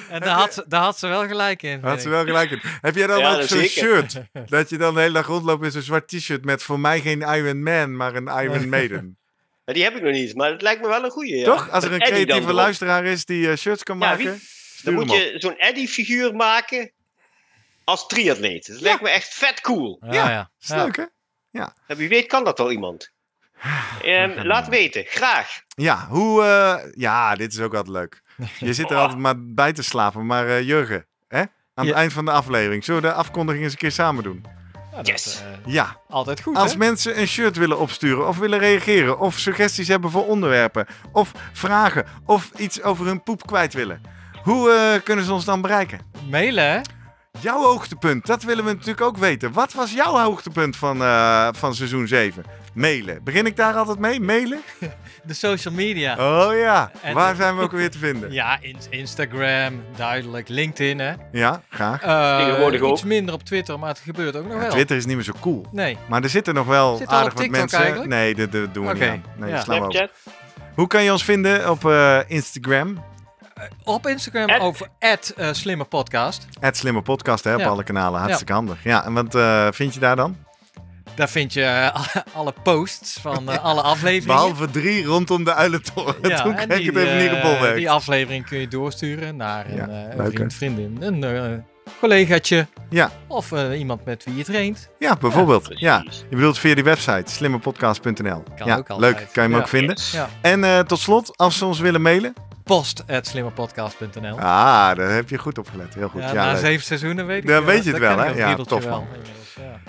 [0.09, 1.83] En daar had, ze- daar had ze wel gelijk in.
[1.83, 2.61] Had ze wel gelijk in.
[2.63, 4.21] Heb jij dan Ja, ook zo'n shirt?
[4.51, 7.21] Dat je dan de hele dag rondloopt in zo'n zwart t-shirt met voor mij geen
[7.21, 9.19] Iron Man, maar een Iron Maiden.
[9.65, 11.37] Maar die heb ik nog niet, maar het lijkt me wel een goeie.
[11.37, 11.45] Ja.
[11.45, 11.71] Toch?
[11.71, 14.41] Als er een Eddie creatieve luisteraar is die eh, shirts kan Ja, maken, wie-
[14.83, 16.93] Dan moet je zo'n Eddie-figuur maken
[17.85, 18.67] als triatleet.
[18.67, 19.99] Dat lijkt me echt vet cool.
[20.01, 20.51] Ja, Ja, ja.
[20.61, 20.85] Is Ja.
[20.85, 21.05] leuk, hè?
[21.87, 23.11] En wie weet kan dat wel iemand.
[24.03, 25.61] Ehm, laat weten, graag.
[25.69, 26.43] Ja, hoe...
[26.43, 28.23] eh, ja, dit is ook altijd leuk.
[28.59, 30.27] Je zit er altijd maar bij te slapen.
[30.27, 31.39] Maar eh, Jurgen, hè?
[31.39, 31.95] aan het Ja.
[31.95, 34.45] eind van de aflevering, zullen we de afkondiging eens een keer samen doen?
[34.97, 35.41] Ja, dat, Yes.
[35.41, 36.79] eh, Ja, altijd goed, als hè?
[36.79, 39.19] mensen een shirt willen opsturen of willen reageren...
[39.19, 42.05] of suggesties hebben voor onderwerpen of vragen...
[42.27, 44.01] of iets over hun poep kwijt willen...
[44.43, 46.01] hoe eh, kunnen ze ons dan bereiken?
[46.31, 46.81] Mailen, hè?
[47.41, 49.53] Jouw hoogtepunt, dat willen we natuurlijk ook weten.
[49.53, 52.45] Wat was jouw hoogtepunt van, eh, van seizoen 7?
[52.75, 53.25] Mailen.
[53.25, 54.21] Begin ik daar altijd mee?
[54.21, 54.61] Mailen?
[55.27, 56.13] De social media.
[56.47, 58.33] Oh ja, En- waar zijn we ook weer te vinden?
[58.41, 60.49] Ja, in- Instagram, duidelijk.
[60.49, 61.13] LinkedIn, hè?
[61.33, 62.03] Ja, graag.
[62.03, 62.93] Eh, Tegenwoordig ook.
[62.93, 64.71] Iets minder op Twitter, maar het gebeurt ook nog wel.
[64.71, 65.67] Twitter is niet meer zo cool.
[65.73, 65.97] Nee.
[66.09, 67.79] Maar er zitten nog wel Zit aardig wat mensen.
[67.79, 68.09] eigenlijk?
[68.11, 69.23] Nee, dat, dat doen we Oké, niet aan.
[69.37, 69.55] Nee, ja.
[69.55, 69.95] dat slaan we over.
[69.97, 70.33] Snapchat.
[70.75, 73.05] Hoe kan je ons vinden op eh, Instagram?
[73.85, 76.47] Op Instagram At- over at, eh, slimme podcast.
[76.71, 77.67] Slimme Podcast, hè, op Ja.
[77.67, 78.21] alle kanalen.
[78.21, 78.83] Hartstikke handig.
[78.85, 80.37] Ja, en wat eh, vind je daar dan?
[81.15, 82.05] Daar vind je eh,
[82.39, 84.27] alle posts van eh, alle afleveringen.
[84.27, 86.23] Behalve drie rondom de uilentoren.
[86.23, 87.77] Toen en kreeg ik het even niet eh, gebolwerkt.
[87.77, 89.89] Die aflevering kun je doorsturen naar een, Ja,
[90.19, 91.59] eh, vriend, vriendin, een eh,
[92.01, 92.67] collegaatje.
[92.91, 93.11] Ja.
[93.27, 94.89] Of eh, iemand met wie je traint.
[94.99, 95.69] Ja, bijvoorbeeld.
[95.69, 96.05] Ja.
[96.31, 98.43] Je bedoelt via die website, slimmepodcast.nl.
[98.57, 98.99] Kan ja, ook altijd.
[99.19, 99.29] leuk.
[99.33, 99.59] Kan je hem Ja.
[99.59, 99.97] ook vinden.
[100.13, 100.29] Ja.
[100.41, 102.35] En eh, tot slot, als ze ons willen mailen.
[102.65, 104.39] Post at slimmepodcast.nl.
[104.39, 105.95] Ah, daar heb je goed op gelet.
[105.95, 106.21] Heel goed.
[106.23, 106.61] Ja, Ja, na leuk.
[106.61, 108.27] zeven seizoenen weet ik Dan weet je het wel, hè?
[108.31, 109.07] Ja, tof, wel man.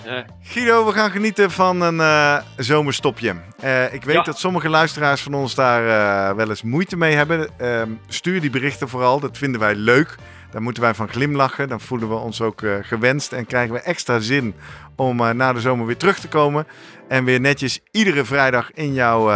[0.04, 0.12] ja.
[0.14, 0.24] Ja.
[0.42, 3.34] Guido, we gaan genieten van een eh, zomerstopje.
[3.60, 4.22] Eh, ik weet Ja.
[4.22, 5.82] dat sommige luisteraars van ons daar
[6.30, 7.48] eh, wel eens moeite mee hebben.
[7.56, 10.14] Ehm, stuur die berichten vooral, dat vinden wij leuk.
[10.50, 11.68] Daar moeten wij van glimlachen.
[11.68, 14.54] Dan voelen we ons ook eh, gewenst en krijgen we extra zin
[14.96, 16.66] om na de zomer weer terug te komen.
[17.08, 19.30] En weer netjes iedere vrijdag in jouw,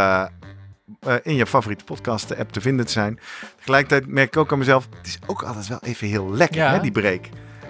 [1.01, 3.21] eh, in je favoriete podcast-app te vinden te zijn.
[3.57, 6.73] Tegelijkertijd merk ik ook aan mezelf, het is ook altijd wel even heel lekker, Ja.
[6.73, 7.25] hè, die break.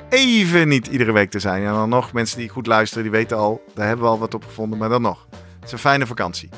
[0.08, 1.64] Even niet iedere week te zijn.
[1.66, 4.34] En dan nog, mensen die goed luisteren, die weten al, daar hebben we al wat
[4.34, 4.78] op gevonden.
[4.78, 6.48] Maar dan nog, het is een fijne vakantie.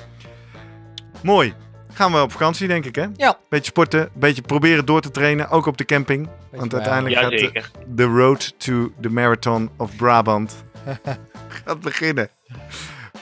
[1.23, 1.55] Mooi.
[1.95, 3.07] Gaan we op vakantie, denk ik, hè?
[3.17, 3.39] Ja.
[3.49, 6.27] Beetje sporten, beetje proberen door te trainen, ook op de camping.
[6.27, 7.71] Beetje Want uiteindelijk gaat de, Jazeker.
[7.87, 10.65] de road to the marathon of Brabant
[11.65, 12.29] gaat beginnen.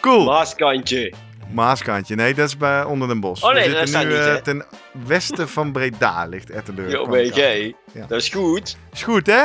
[0.01, 0.25] Cool.
[0.25, 1.13] Maaskantje.
[1.53, 2.15] Maaskantje.
[2.15, 3.43] Nee, dat is bij onder den bos.
[3.43, 4.65] Oh nee, We dat zitten nu niet, eh, ten
[5.07, 6.51] westen van Breda ligt
[7.05, 7.75] ik weet jij.
[7.93, 8.07] Ja.
[8.07, 8.77] Dat is goed.
[8.93, 9.43] Is goed, hè?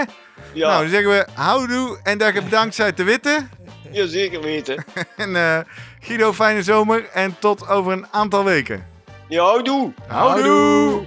[0.53, 0.67] Ja.
[0.67, 3.47] Nou, dan zeggen we houdoe en dag bedankt uit de Witte.
[3.91, 4.83] Ja, zeker weten.
[5.17, 5.59] En eh,
[5.99, 8.85] Guido, fijne zomer en tot over een aantal weken.
[9.27, 9.93] Ja, doe.
[10.07, 11.05] Houdoe!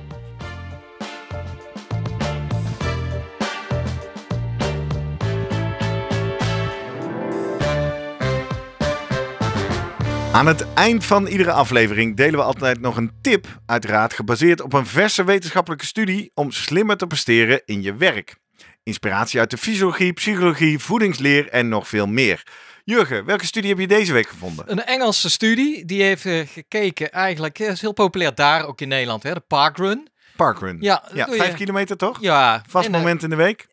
[10.39, 14.73] Aan het eind van iedere aflevering delen we altijd nog een tip, uiteraard gebaseerd op
[14.73, 18.37] een verse wetenschappelijke studie om slimmer te presteren in je werk.
[18.83, 22.43] Inspiratie uit de fysiologie, psychologie, voedingsleer en nog veel meer.
[22.85, 24.71] Jurgen, welke studie heb je deze week gevonden?
[24.71, 28.89] Een Engelse studie, die heeft eh, gekeken eigenlijk, eh, is heel populair daar ook in
[28.89, 30.09] Nederland, hè, de Parkrun.
[30.37, 30.77] Parkrun.
[30.81, 32.21] Ja, ja je- vijf kilometer toch?
[32.21, 33.67] Ja, Vast en, eh, moment in de week?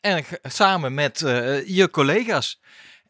[0.00, 1.18] En ge- samen met
[1.66, 2.60] je collega's.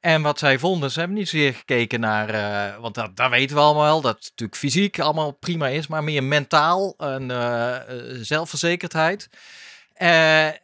[0.03, 3.57] En wat zij vonden, ze hebben niet zozeer gekeken naar, eh, want dat, dat weten
[3.57, 7.77] we allemaal wel, dat het natuurlijk fysiek allemaal prima is, maar meer mentaal en eh,
[7.77, 9.29] eh, zelfverzekerdheid.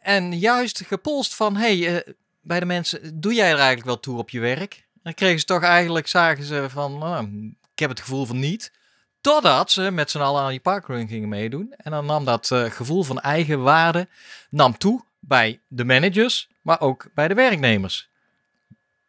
[0.01, 2.03] En juist gepolst van, hey,
[2.41, 4.87] bij de mensen, doe jij er eigenlijk wel toe op je werk?
[5.03, 8.71] Dan kregen ze toch eigenlijk, zagen ze van, nou, ik heb het gevoel van niet.
[9.21, 11.73] Totdat ze met z'n allen aan die parkrun gingen meedoen.
[11.77, 14.07] En dan nam dat gevoel van eigen waarde
[14.49, 18.09] nam toe bij de managers, maar ook bij de werknemers.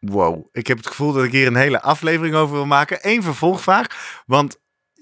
[0.01, 2.99] Wow, ik heb het gevoel dat ik hier een hele aflevering over wil maken.
[3.01, 3.87] Eén vervolgvraag,
[4.27, 4.59] want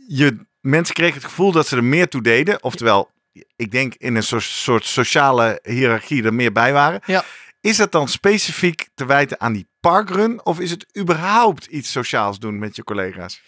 [0.09, 2.63] je, mensen kregen het gevoel dat ze er meer toe deden.
[2.63, 3.11] Oftewel,
[3.57, 7.01] ik denk in een soort, soort sociale hiërarchie er meer bij waren.
[7.07, 7.25] Ja.
[7.61, 10.45] Is dat dan specifiek te wijten aan die parkrun?
[10.45, 13.43] Of is het überhaupt iets sociaals doen met je collega's?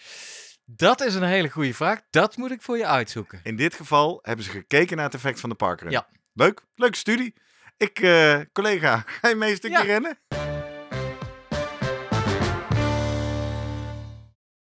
[0.65, 1.99] Dat is een hele goede vraag.
[2.09, 3.39] Dat moet ik voor je uitzoeken.
[3.43, 5.91] In dit geval hebben ze gekeken naar het effect van de parkrun.
[5.91, 6.07] Ja.
[6.33, 7.33] Leuk, leuke studie.
[7.77, 9.83] Ik, eh, collega, ga je mee een stukje Ja.
[9.83, 10.17] rennen?